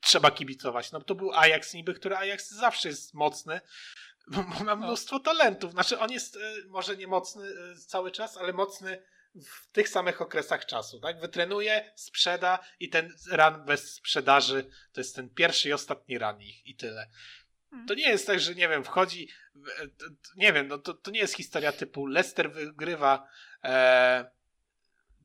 [0.00, 0.92] trzeba kibicować.
[0.92, 3.60] No to był Ajax niby, który Ajax zawsze jest mocny,
[4.28, 4.76] bo ma no.
[4.76, 5.72] mnóstwo talentów.
[5.72, 9.02] Znaczy on jest e, może nie mocny e, cały czas, ale mocny
[9.34, 11.20] w tych samych okresach czasu, tak?
[11.20, 16.66] Wytrenuje, sprzeda i ten run bez sprzedaży to jest ten pierwszy i ostatni run ich
[16.66, 17.10] i tyle.
[17.70, 17.88] Hmm.
[17.88, 19.28] To nie jest tak, że nie wiem, wchodzi,
[20.36, 23.28] nie wiem, no to, to nie jest historia typu Leicester wygrywa
[23.64, 24.30] e,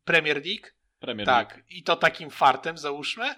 [0.06, 0.68] Premier League.
[1.00, 1.66] Premier tak, League.
[1.70, 3.36] i to takim fartem załóżmy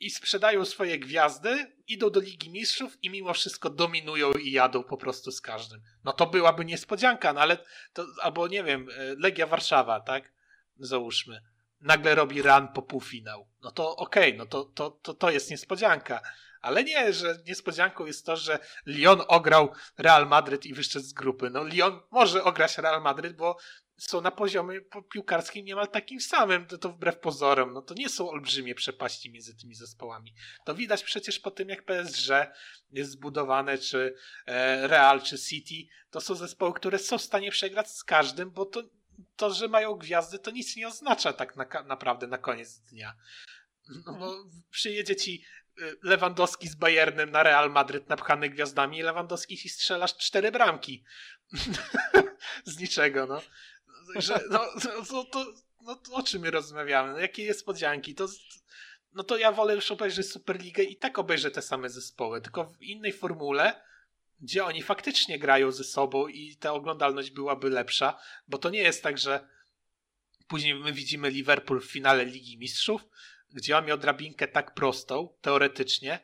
[0.00, 4.96] i sprzedają swoje gwiazdy, idą do Ligi Mistrzów i mimo wszystko dominują i jadą po
[4.96, 5.80] prostu z każdym.
[6.04, 7.58] No to byłaby niespodzianka, no ale
[7.92, 10.32] to, albo nie wiem, e, Legia Warszawa, tak?
[10.78, 11.42] Załóżmy.
[11.80, 13.48] Nagle robi run po półfinał.
[13.62, 16.20] No to okej, okay, no to, to, to, to jest niespodzianka.
[16.60, 21.50] Ale nie, że niespodzianką jest to, że Lyon ograł Real Madryt i wyszedł z grupy.
[21.50, 23.56] No Lyon może ograć Real Madryt, bo
[24.06, 24.80] są na poziomie
[25.12, 27.72] piłkarskim niemal takim samym, to, to wbrew pozorom.
[27.72, 30.34] No to nie są olbrzymie przepaści między tymi zespołami.
[30.64, 32.28] To widać przecież po tym, jak PSG
[32.92, 34.14] jest zbudowane, czy
[34.46, 35.94] e, Real, czy City.
[36.10, 38.82] To są zespoły, które są w stanie przegrać z każdym, bo to,
[39.36, 43.14] to że mają gwiazdy, to nic nie oznacza tak na, naprawdę na koniec dnia.
[44.06, 45.44] No bo przyjedzie ci
[45.82, 51.04] e, Lewandowski z Bayernem na Real Madryt napchany gwiazdami i Lewandowski ci strzelasz cztery bramki.
[52.64, 53.42] z niczego, no
[54.16, 54.66] że, no,
[55.12, 55.46] no, to,
[55.82, 57.12] no to o czym my rozmawiamy?
[57.12, 58.14] No, jakie jest podzianki?
[58.14, 58.28] To,
[59.14, 62.82] no to ja wolę już obejrzeć Superligę i tak obejrzę te same zespoły, tylko w
[62.82, 63.82] innej formule,
[64.40, 68.18] gdzie oni faktycznie grają ze sobą i ta oglądalność byłaby lepsza,
[68.48, 69.48] bo to nie jest tak, że
[70.48, 73.04] później my widzimy Liverpool w finale Ligi Mistrzów,
[73.50, 76.20] gdzie on miał drabinkę tak prostą, teoretycznie,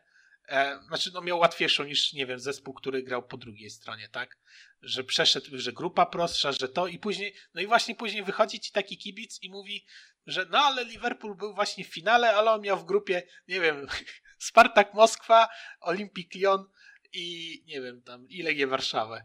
[0.48, 4.36] e, znaczy no miał łatwiejszą niż, nie wiem, zespół, który grał po drugiej stronie, tak?
[4.82, 8.72] Że przeszedł, że grupa prostsza, że to i później, no i właśnie później wychodzi ci
[8.72, 9.86] taki kibic i mówi,
[10.26, 13.86] że no ale Liverpool był właśnie w finale, ale on miał w grupie, nie wiem,
[14.38, 15.48] Spartak Moskwa,
[15.80, 16.64] Olympic Lyon
[17.12, 19.24] i nie wiem tam, i Legię Warszawę.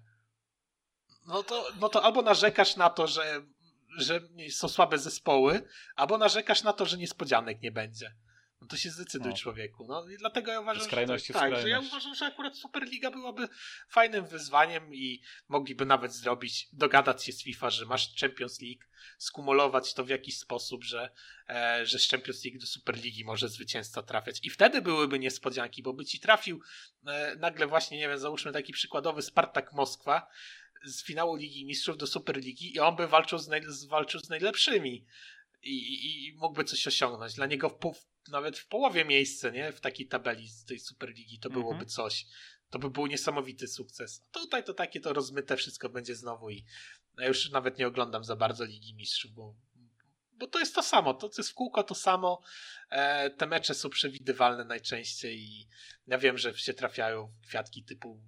[1.25, 3.41] No to, no to albo narzekasz na to, że,
[3.97, 4.21] że
[4.51, 8.15] są słabe zespoły, albo narzekasz na to, że niespodzianek nie będzie.
[8.63, 9.37] No to się zdecyduj no.
[9.37, 9.85] człowieku.
[9.87, 13.47] No i dlatego ja uważam, że, tak, że ja uważam, że akurat Superliga byłaby
[13.89, 18.83] fajnym wyzwaniem i mogliby nawet zrobić, dogadać się z FIFA, że masz Champions League,
[19.17, 21.09] skumulować to w jakiś sposób, że,
[21.49, 24.39] e, że z Champions League do Superligi może zwycięzca trafiać.
[24.43, 26.61] I wtedy byłyby niespodzianki, bo by ci trafił
[27.07, 30.27] e, nagle właśnie, nie wiem, załóżmy taki przykładowy Spartak Moskwa
[30.83, 35.05] z finału Ligi Mistrzów do Superligi i on by walczył z, naj, walczył z najlepszymi.
[35.65, 37.33] I, i, mógłby coś osiągnąć.
[37.33, 39.71] Dla niego w, nawet w połowie miejsce, nie?
[39.71, 41.89] W takiej tabeli z tej Superligi to byłoby mhm.
[41.89, 42.25] coś.
[42.69, 44.23] To by był niesamowity sukces.
[44.31, 46.65] Tutaj to takie to rozmyte wszystko będzie znowu i
[47.17, 49.55] ja już nawet nie oglądam za bardzo Ligi Mistrzów, bo,
[50.31, 51.13] bo to jest to samo.
[51.13, 52.41] To, jest w kółko to samo.
[52.89, 55.67] E, te mecze są przewidywalne najczęściej i
[56.07, 58.21] ja wiem, że się trafiają kwiatki typu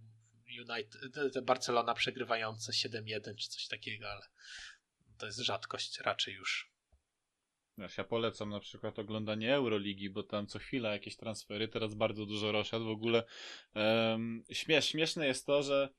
[0.70, 4.22] United, Barcelona przegrywające 7-1 czy coś takiego, ale
[5.18, 6.75] to jest rzadkość raczej już.
[7.78, 12.26] Wiesz, ja polecam na przykład oglądanie Euroligi, bo tam co chwila jakieś transfery, teraz bardzo
[12.26, 12.84] dużo roszad.
[12.84, 13.24] W ogóle
[13.76, 15.90] um, śmiesz, śmieszne jest to, że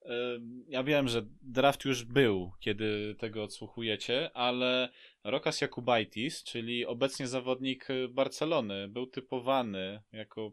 [0.00, 4.88] um, ja wiem, że draft już był, kiedy tego odsłuchujecie, ale
[5.24, 10.52] Rokas Jakubaitis, czyli obecnie zawodnik Barcelony, był typowany jako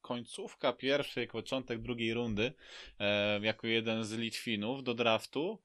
[0.00, 2.52] końcówka pierwszej, początek drugiej rundy,
[3.40, 5.58] jako jeden z Litwinów do draftu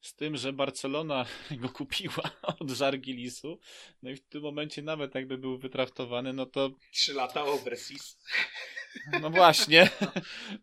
[0.00, 1.26] z tym, że Barcelona
[1.62, 2.30] go kupiła
[2.60, 3.58] od Żargilisu,
[4.02, 6.70] no i w tym momencie nawet jakby był wytraftowany, no to...
[6.92, 8.18] Trzy lata overseas.
[9.20, 9.90] No właśnie,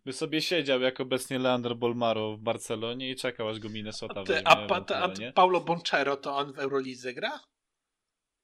[0.06, 4.48] by sobie siedział jak obecnie Leandro Bolmaro w Barcelonie i czekał aż go Minnesota weźmie.
[4.48, 7.40] A, a, a Paulo Boncero to on w Eurolidze gra?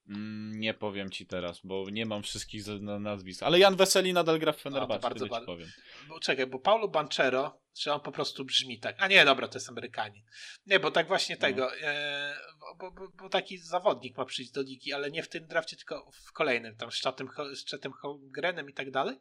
[0.08, 2.62] Mm, nie powiem ci teraz, bo nie mam wszystkich
[3.00, 3.42] nazwisk.
[3.42, 5.46] Ale Jan Weseli nadal gra w Fenerbahce, bardzo, bardzo.
[5.46, 5.68] powiem.
[6.08, 8.96] Bo czekaj, bo Paulo Banchero, czy on po prostu brzmi tak?
[8.98, 10.24] A nie, dobra, to jest Amerykanin.
[10.66, 11.40] Nie, bo tak właśnie no.
[11.40, 12.36] tego, e,
[12.78, 16.10] bo, bo, bo, taki zawodnik ma przyjść do ligi, ale nie w tym drafcie, tylko
[16.26, 19.16] w kolejnym, tam z Chatem, z Chatem Holmgrenem i tak dalej.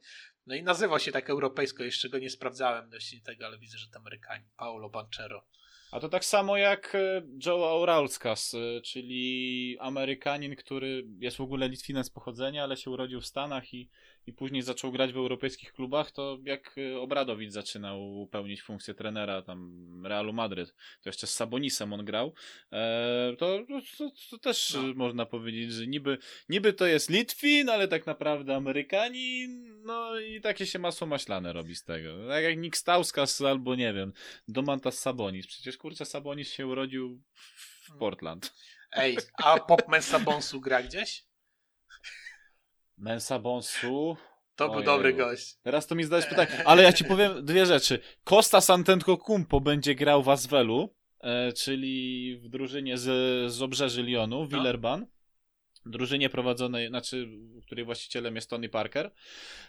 [0.46, 3.88] No i nazywał się tak europejsko, jeszcze go nie sprawdzałem dość tego, ale widzę, że
[3.88, 4.50] to Amerykanin.
[4.58, 5.48] Paulo Banchero.
[5.92, 11.70] A to tak samo jak e, Joe Aurauskas, e, czyli Amerykanin, który jest w ogóle
[11.70, 13.90] Litwinem z pochodzenia, ale się urodził w Stanach i,
[14.28, 19.42] i później zaczął grać w europejskich klubach, to jak e, Obradowicz zaczynał pełnić funkcję trenera
[19.42, 22.34] tam Realu Madryt, to jeszcze z Sabonisem on grał,
[23.38, 23.60] to,
[23.98, 24.94] to, to też no.
[24.96, 26.18] można powiedzieć, że niby,
[26.50, 31.76] niby to jest Litwin, ale tak naprawdę Amerykanin, no i takie się masło maślane robi
[31.76, 32.28] z tego.
[32.28, 34.14] Tak jak Nick Stauskas albo nie wiem,
[34.48, 38.00] Domantas Sabonis, przecież kurczę, Sabonis się urodził w hmm.
[38.00, 38.54] Portland.
[38.92, 41.31] Ej, a pop Mensa Bonsu gra gdzieś?
[43.02, 44.18] Mensa Bonsu?
[44.56, 45.58] To był dobry gość.
[45.64, 48.00] Teraz to mi zadałeś pytanie, ale ja ci powiem dwie rzeczy.
[48.24, 54.48] Costa Santentko Kumpo będzie grał w Aswelu, e, czyli w drużynie z, z obrzeży Lyonu,
[54.48, 55.00] Willerban.
[55.00, 55.08] No
[55.86, 57.28] drużynie prowadzonej, znaczy,
[57.66, 59.12] której właścicielem jest Tony Parker,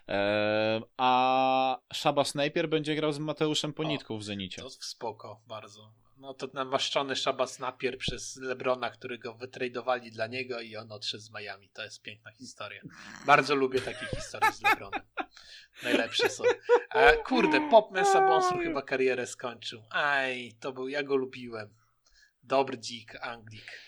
[0.09, 4.62] e, a Shaba Sniper będzie grał z Mateuszem Ponitką w Zenicie.
[4.62, 5.92] To spoko, bardzo.
[6.23, 11.31] No to namaszczony Shaba Sniper przez Lebrona, którego wytradowali dla niego i on odszedł z
[11.31, 11.69] Miami.
[11.69, 12.82] To jest piękna historia.
[13.27, 15.01] Bardzo lubię takie historie z Lebronem.
[15.82, 16.44] Najlepsze są.
[16.90, 19.82] A kurde, Popman Sabonsu chyba karierę skończył.
[19.90, 21.74] Aj, to był, ja go lubiłem.
[22.43, 23.81] Dobry dzik, Anglik.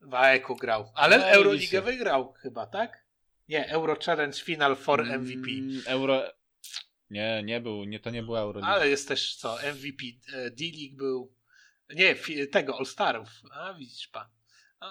[0.00, 0.92] Waeku grał.
[0.94, 3.06] Ale no, Euroligę wygrał chyba, tak?
[3.48, 5.50] Nie, Euro Challenge Final for MVP.
[5.50, 6.22] Mm, Euro...
[7.10, 8.72] Nie, nie był, nie, to nie był Euroliga.
[8.72, 11.34] Ale jest też co, MVP e, D-League był.
[11.90, 12.16] Nie,
[12.46, 13.28] tego All-Starów.
[13.52, 14.28] A widzisz pan.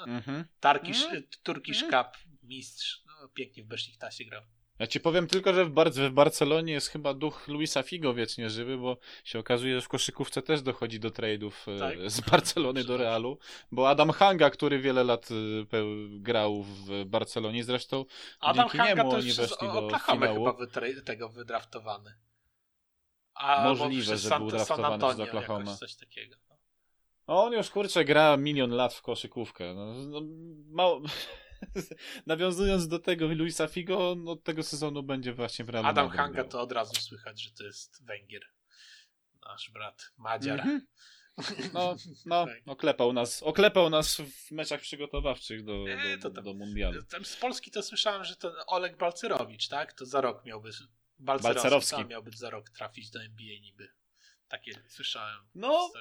[0.07, 0.45] mhm.
[0.59, 1.23] Turkish, mhm.
[1.43, 2.03] Turkish mhm.
[2.03, 3.03] Cup mistrz.
[3.05, 4.43] No, pięknie w Besiktasie grał.
[4.79, 8.49] Ja ci powiem tylko, że w, Bar w Barcelonie jest chyba duch Luisa Figo wiecznie
[8.49, 12.11] żywy, bo się okazuje, że w koszykówce też dochodzi do tradeów e, tak?
[12.11, 13.39] z Barcelony do Realu,
[13.71, 15.35] bo Adam Hanga, który wiele lat e,
[16.19, 18.05] grał w Barcelonie, zresztą
[18.39, 20.55] Adam dzięki Hanga niemu oni weszli do Oklahoma chyba
[21.05, 22.13] tego wydraftowany.
[23.33, 25.75] A, Możliwe, że był draftowany przez Oklahoma.
[25.75, 26.35] Coś takiego.
[26.49, 26.55] No.
[27.27, 29.73] On już kurczę gra milion lat w koszykówkę.
[29.73, 30.21] No, no,
[30.69, 31.01] mało...
[32.25, 36.43] nawiązując do tego Luisa Figo, on od tego sezonu będzie właśnie w Realu Adam Hanga
[36.43, 38.41] to od razu słychać, że to jest Węgier.
[39.45, 40.59] Nasz brat Madziar.
[40.59, 40.85] Mm -hmm.
[41.73, 42.61] No, no, tak.
[42.65, 45.85] oklepał nas, oklepał nas w meczach przygotowawczych do,
[46.21, 47.01] do, do, do mundialu.
[47.23, 49.93] Z Polski to słyszałem, że to Oleg Balcerowicz, tak?
[49.93, 50.69] To za rok miałby,
[51.19, 52.05] Balcerowski, Balcerowski.
[52.05, 53.87] miałby za rok trafić do NBA niby.
[54.47, 55.39] Takie słyszałem.
[55.55, 55.91] No,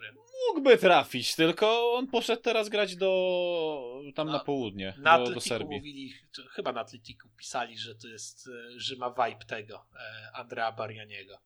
[0.48, 5.40] mógłby trafić, tylko on poszedł teraz grać do tam na, na południe, na do, do
[5.40, 5.76] Serbii.
[5.78, 6.14] mówili,
[6.50, 11.38] chyba na Atletiku pisali, że to jest, e, że ma vibe tego, e, Andrea Barianiego.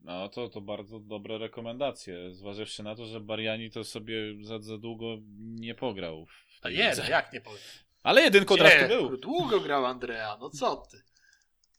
[0.00, 4.78] No to, to bardzo dobre rekomendacje, zważywszy na to, że Bariani to sobie za, za
[4.78, 6.26] długo nie pograł.
[6.62, 7.62] A nie, no jak nie pograł?
[8.02, 9.16] Ale jedynko draftu był.
[9.16, 11.02] Długo grał Andrea, no co ty.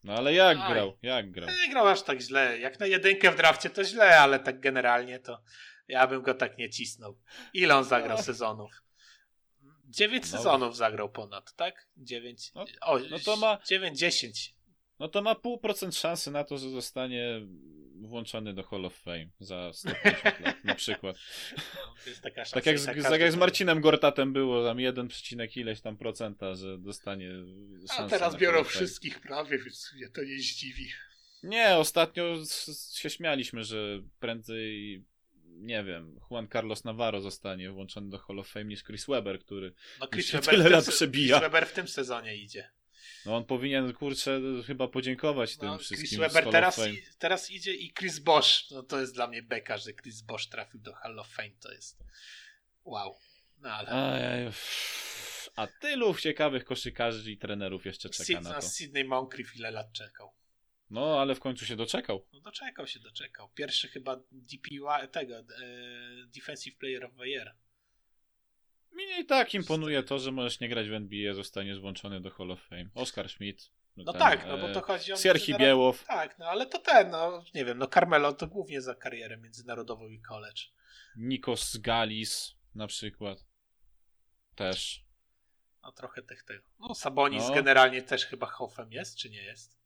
[0.03, 0.73] No ale jak Aj.
[0.73, 0.97] grał?
[1.01, 1.49] Jak grał?
[1.49, 2.59] Nie grał aż tak źle.
[2.59, 5.41] Jak na jedynkę w drafcie to źle, ale tak generalnie to
[5.87, 7.17] ja bym go tak nie cisnął.
[7.53, 8.23] Ile on zagrał no.
[8.23, 8.83] sezonów?
[9.85, 10.37] Dziewięć no.
[10.37, 11.87] sezonów zagrał ponad, tak?
[11.97, 12.53] Dziewięć.
[12.53, 13.57] No, o, no to ma.
[13.65, 14.55] Dziewięć, dziesięć.
[14.99, 17.41] No to ma pół procent szansy na to, że zostanie
[18.07, 21.15] włączony do Hall of Fame za 150 lat, na przykład.
[21.57, 25.07] No, tak jak, z, tak jak z Marcinem Gortatem było, tam 1,
[25.55, 27.31] ileś tam procenta, że dostanie.
[27.97, 30.89] A teraz biorą wszystkich prawie, więc mnie to nie zdziwi.
[31.43, 32.35] Nie, ostatnio
[32.93, 35.03] się śmialiśmy, że prędzej
[35.61, 39.73] nie wiem, Juan Carlos Navarro zostanie włączony do Hall of Fame niż Chris Webber, który
[39.99, 41.39] no, Chris Webber tyle lat przebija.
[41.39, 42.69] Chris Webber w tym sezonie idzie.
[43.25, 46.07] No on powinien, kurczę, chyba podziękować no, tym wszystkim.
[46.07, 46.79] Chris Webber teraz,
[47.19, 48.71] teraz idzie i Chris Bosch.
[48.71, 51.51] No to jest dla mnie beka, że Chris Bosch trafił do Hall of Fame.
[51.59, 52.03] To jest
[52.83, 53.15] wow.
[53.57, 53.89] No ale...
[53.89, 54.51] Ajaj.
[55.55, 58.61] A tylu ciekawych koszykarzy i trenerów jeszcze czeka Sid, na to.
[58.61, 60.33] Sydney Moncrief ile lat czekał.
[60.89, 62.27] No, ale w końcu się doczekał.
[62.33, 63.49] No doczekał się, doczekał.
[63.49, 65.43] Pierwszy chyba DPY, tego, e,
[66.35, 67.55] Defensive Player of the Year.
[68.91, 72.51] Mnie i tak imponuje to, że możesz nie grać w NBA, zostaniesz włączony do Hall
[72.51, 72.85] of Fame.
[72.95, 73.71] Oscar Schmidt.
[73.97, 75.17] No, ten, tak, no bo to chodzi o...
[75.17, 76.03] Sierhi Biełow.
[76.03, 80.07] Tak, no ale to ten, no nie wiem, no Carmelo to głównie za karierę międzynarodową
[80.07, 80.61] i college.
[81.15, 83.45] Nikos Galis na przykład.
[84.55, 85.05] Też.
[85.83, 86.63] No trochę tych tego.
[86.79, 87.53] No Sabonis no.
[87.53, 89.80] generalnie też chyba Hoffem jest, czy nie jest?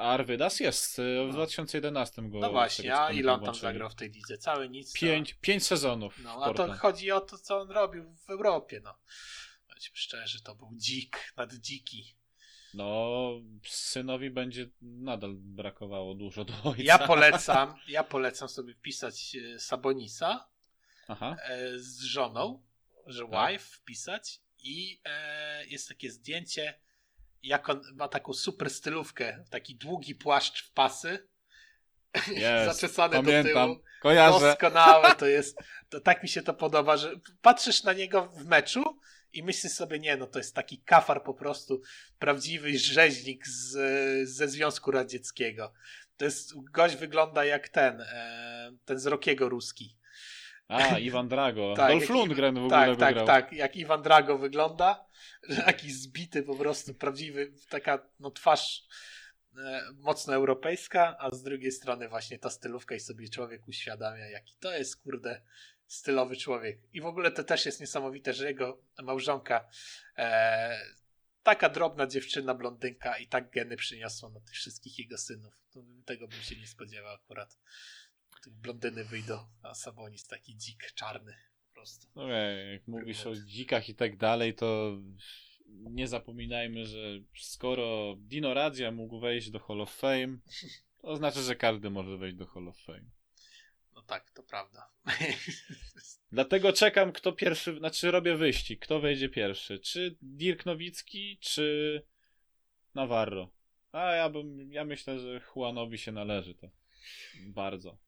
[0.00, 1.32] Arvydas jest, y, w no.
[1.32, 2.38] 2011 go.
[2.38, 4.38] No właśnie, a ile on tam zagrał w tej lidze?
[4.38, 4.92] Cały nic.
[4.92, 6.18] Pięć, pięć sezonów.
[6.24, 8.80] No, a to chodzi o to, co on robił w Europie.
[8.84, 8.94] No.
[9.68, 12.16] Powiedzmy szczerze, to był dzik nad dziki.
[12.74, 13.30] No,
[13.66, 16.82] synowi będzie nadal brakowało dużo do ojca.
[16.82, 20.48] Ja polecam, ja polecam sobie wpisać e, Sabonisa
[21.08, 21.36] Aha.
[21.42, 22.62] E, z żoną,
[23.06, 23.52] że tak.
[23.52, 26.80] wife wpisać i e, jest takie zdjęcie
[27.42, 31.28] jak on ma taką super stylówkę, taki długi płaszcz w pasy
[32.36, 33.84] Jest, zaczesane pamiętam, do tyłu.
[34.02, 34.40] kojarzę.
[34.40, 35.58] Doskonałe to jest.
[35.88, 37.12] To tak mi się to podoba, że
[37.42, 38.98] patrzysz na niego w meczu
[39.32, 41.82] i myślisz sobie, nie, no to jest taki kafar po prostu,
[42.18, 43.70] prawdziwy rzeźnik z,
[44.28, 45.72] ze Związku Radzieckiego.
[46.16, 49.96] To jest, gość wygląda jak ten, e, ten z Rokiego Ruski.
[50.68, 51.74] A, Iwan Drago.
[51.76, 53.26] Tak, Dolph Lundgren w ogóle Tak, tak, wygrał.
[53.26, 55.06] tak, jak Iwan Drago wygląda,
[55.66, 58.86] taki zbity po prostu, prawdziwy, taka no twarz
[59.58, 64.54] e, mocno europejska, a z drugiej strony właśnie ta stylówka i sobie człowiek uświadamia, jaki
[64.60, 65.42] to jest, kurde,
[65.86, 66.78] stylowy człowiek.
[66.92, 69.68] I w ogóle to też jest niesamowite, że jego małżonka
[70.16, 70.80] e,
[71.42, 75.54] taka drobna dziewczyna, blondynka i tak geny przyniosła na tych wszystkich jego synów.
[76.04, 77.58] Tego bym się nie spodziewał akurat.
[78.44, 81.34] Tych blondyny wyjdą, a Sabonis taki dzik, czarny
[81.68, 82.06] po prostu.
[82.14, 84.98] Okej, jak mówisz o dzikach i tak dalej, to
[85.68, 86.98] nie zapominajmy, że
[87.38, 90.38] skoro Dino Radzia mógł wejść do Hall of Fame,
[91.02, 93.10] to znaczy, że każdy może wejść do Hall of Fame.
[93.94, 94.90] No tak, to prawda.
[96.32, 99.78] Dlatego czekam, kto pierwszy, znaczy robię wyścig, kto wejdzie pierwszy.
[99.78, 102.02] Czy Dirk Nowicki, czy
[102.94, 103.50] Navarro.
[103.92, 106.70] A ja bym, ja myślę, że Juanowi się należy to.
[107.46, 107.98] Bardzo.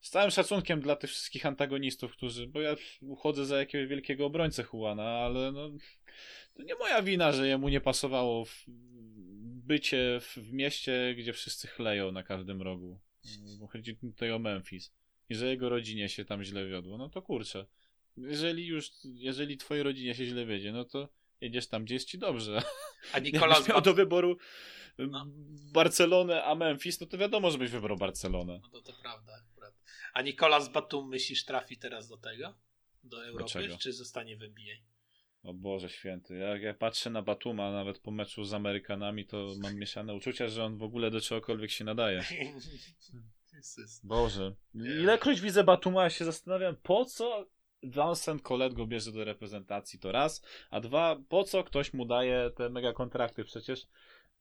[0.00, 4.64] Z całym szacunkiem dla tych wszystkich antagonistów, którzy, bo ja uchodzę za jakiegoś wielkiego obrońcę
[4.72, 5.70] Juana, ale no,
[6.54, 8.64] to nie moja wina, że jemu nie pasowało w
[9.64, 12.98] bycie w, w mieście, gdzie wszyscy chleją na każdym rogu.
[13.60, 14.92] Bo chodzi tutaj o Memphis.
[15.28, 16.98] I że jego rodzinie się tam źle wiodło.
[16.98, 17.66] No to kurczę.
[18.16, 21.08] Jeżeli już, jeżeli twojej rodzinie się źle wiedzie, no to
[21.44, 22.62] jedziesz tam, gdzie jest ci dobrze.
[23.12, 24.36] A Nikolas miał do wyboru
[24.98, 25.26] No.
[25.72, 28.60] Barcelonę a Memphis, no to wiadomo, żebyś wybrał Barcelonę.
[28.62, 29.74] No to, to prawda akurat.
[30.14, 32.54] A Nikolas Batum myślisz trafi teraz do tego?
[33.04, 33.50] Do Europy?
[33.50, 33.78] czego?
[33.78, 34.74] Czy zostanie w NBA?
[35.42, 39.76] O Boże święty, jak ja patrzę na Batuma nawet po meczu z Amerykanami, to mam
[39.76, 42.24] mieszane uczucia, że on w ogóle do czegokolwiek się nadaje.
[44.04, 44.54] Boże.
[44.74, 47.46] Ilekroć widzę Batuma, ja się zastanawiam, po co
[47.84, 52.50] Vincent Colette go bierze do reprezentacji, to raz, a dwa, po co ktoś mu daje
[52.56, 53.86] te mega kontrakty, przecież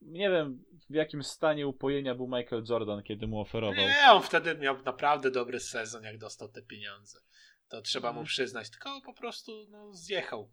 [0.02, 3.86] nie wiem w jakim stanie upojenia był Michael Jordan, kiedy mu oferował.
[3.86, 7.20] Nie, on wtedy miał naprawdę dobry sezon, jak dostał te pieniądze.
[7.68, 8.24] To trzeba Mhm.
[8.24, 8.70] mu przyznać.
[8.70, 10.50] Tylko po prostu no, zjechał.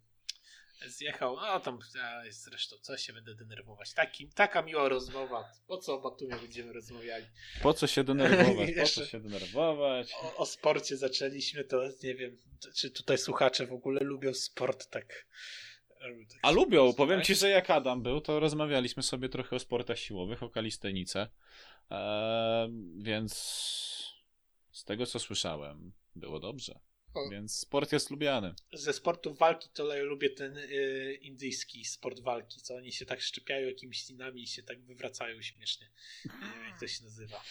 [0.87, 1.39] Zjechał.
[1.39, 3.95] A tam a, zresztą, co się będę denerwować.
[3.95, 5.53] Taki, taka miła rozmowa.
[5.67, 7.27] Po co o Batumie będziemy rozmawiali?
[7.63, 10.13] Po co się denerwować, po co się denerwować.
[10.23, 12.39] O, o sporcie zaczęliśmy, to nie wiem,
[12.75, 15.27] czy tutaj słuchacze w ogóle lubią sport tak.
[15.99, 17.27] tak A lubią, powiem tak?
[17.27, 21.29] ci, że jak Adam był, to rozmawialiśmy sobie trochę o sportach siłowych, o kalistenice,
[21.91, 23.35] eee, więc
[24.73, 26.81] z tego co słyszałem, było dobrze.
[27.31, 28.55] Więc sport jest lubiany.
[28.73, 33.21] Ze sportów walki to ja lubię ten y, indyjski sport walki, co oni się tak
[33.21, 35.91] szczepiają jakimiś linami i się tak wywracają śmiesznie.
[36.25, 37.43] Nie wiem jak to się nazywa.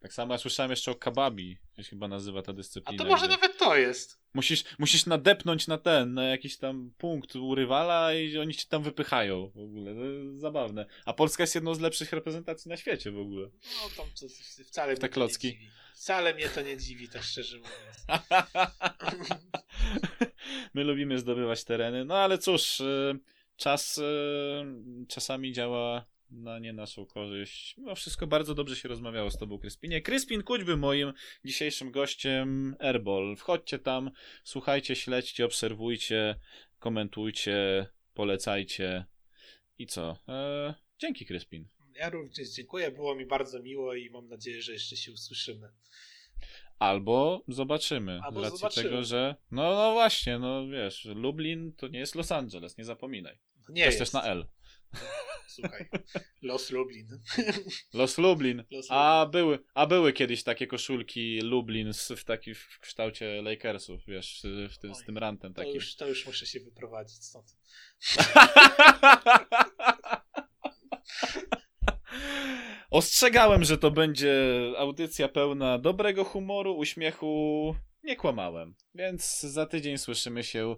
[0.00, 3.04] Tak samo ja słyszałem jeszcze o kababi, się chyba nazywa ta A dyscyplina.
[3.04, 4.18] to może nawet to jest.
[4.34, 8.82] musisz, musisz nadepnąć na ten, na jakiś tam punkt u rywala i oni cię tam
[8.82, 9.94] wypychają w ogóle.
[9.94, 10.86] To jest zabawne.
[11.04, 13.46] A Polska jest jedną z lepszych reprezentacji na świecie w ogóle.
[13.82, 14.26] No tam to
[14.64, 15.46] wcale te mnie to klocki.
[15.46, 15.70] nie dziwi.
[16.00, 18.06] Wcale mnie to nie dziwi, tak szczerze mówiąc.
[20.74, 23.18] My lubimy zdobywać tereny, no ale cóż, y,
[23.56, 24.02] czas y,
[25.08, 27.76] czasami działa na nie naszą korzyść.
[27.78, 30.00] Mimo wszystko bardzo dobrze się rozmawiało z tobą, Kryspinie.
[30.00, 31.12] Kryspin Kućby moim
[31.44, 33.36] dzisiejszym gościem Airball.
[33.36, 34.10] Wchodźcie tam,
[34.44, 36.34] słuchajcie, śledźcie, obserwujcie,
[36.78, 39.04] komentujcie, polecajcie
[39.78, 40.16] i co?
[40.28, 41.79] E, dzięki, Kryspin.
[42.00, 45.68] Ja również dziękuję, było mi bardzo miło i mam nadzieję, że jeszcze się usłyszymy.
[46.78, 48.20] Albo zobaczymy.
[48.24, 48.90] Albo z racji zobaczymy.
[48.90, 49.34] tego, że.
[49.50, 53.38] No, no właśnie, no wiesz, Lublin to nie jest Los Angeles, nie zapominaj.
[53.56, 54.12] No nie to jest jest.
[54.12, 54.46] też na L.
[55.48, 55.88] Słuchaj,
[56.42, 57.08] Los Lublin.
[57.94, 58.64] Los Lublin.
[58.70, 64.06] Los A były, a były kiedyś takie koszulki Lublin z, w taki w kształcie Lakersów,
[64.06, 65.74] wiesz, w tym, z Oj, tym rantem To takim.
[65.74, 67.56] już, to już muszę się wyprowadzić stąd.
[72.90, 74.34] Ostrzegałem, że to będzie
[74.78, 77.74] audycja pełna dobrego humoru, uśmiechu.
[78.04, 78.74] Nie kłamałem.
[78.94, 80.76] Więc za tydzień słyszymy się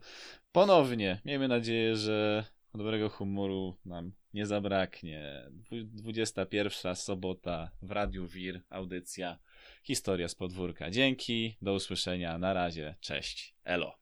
[0.53, 1.21] ponownie.
[1.25, 2.45] Miejmy nadzieję, że
[2.75, 5.43] dobrego humoru nam nie zabraknie.
[5.51, 9.39] Dwu- 21 sobota w Radiu Wir, audycja
[9.83, 10.91] Historia z podwórka.
[10.91, 14.02] Dzięki, do usłyszenia, na razie, cześć, elo.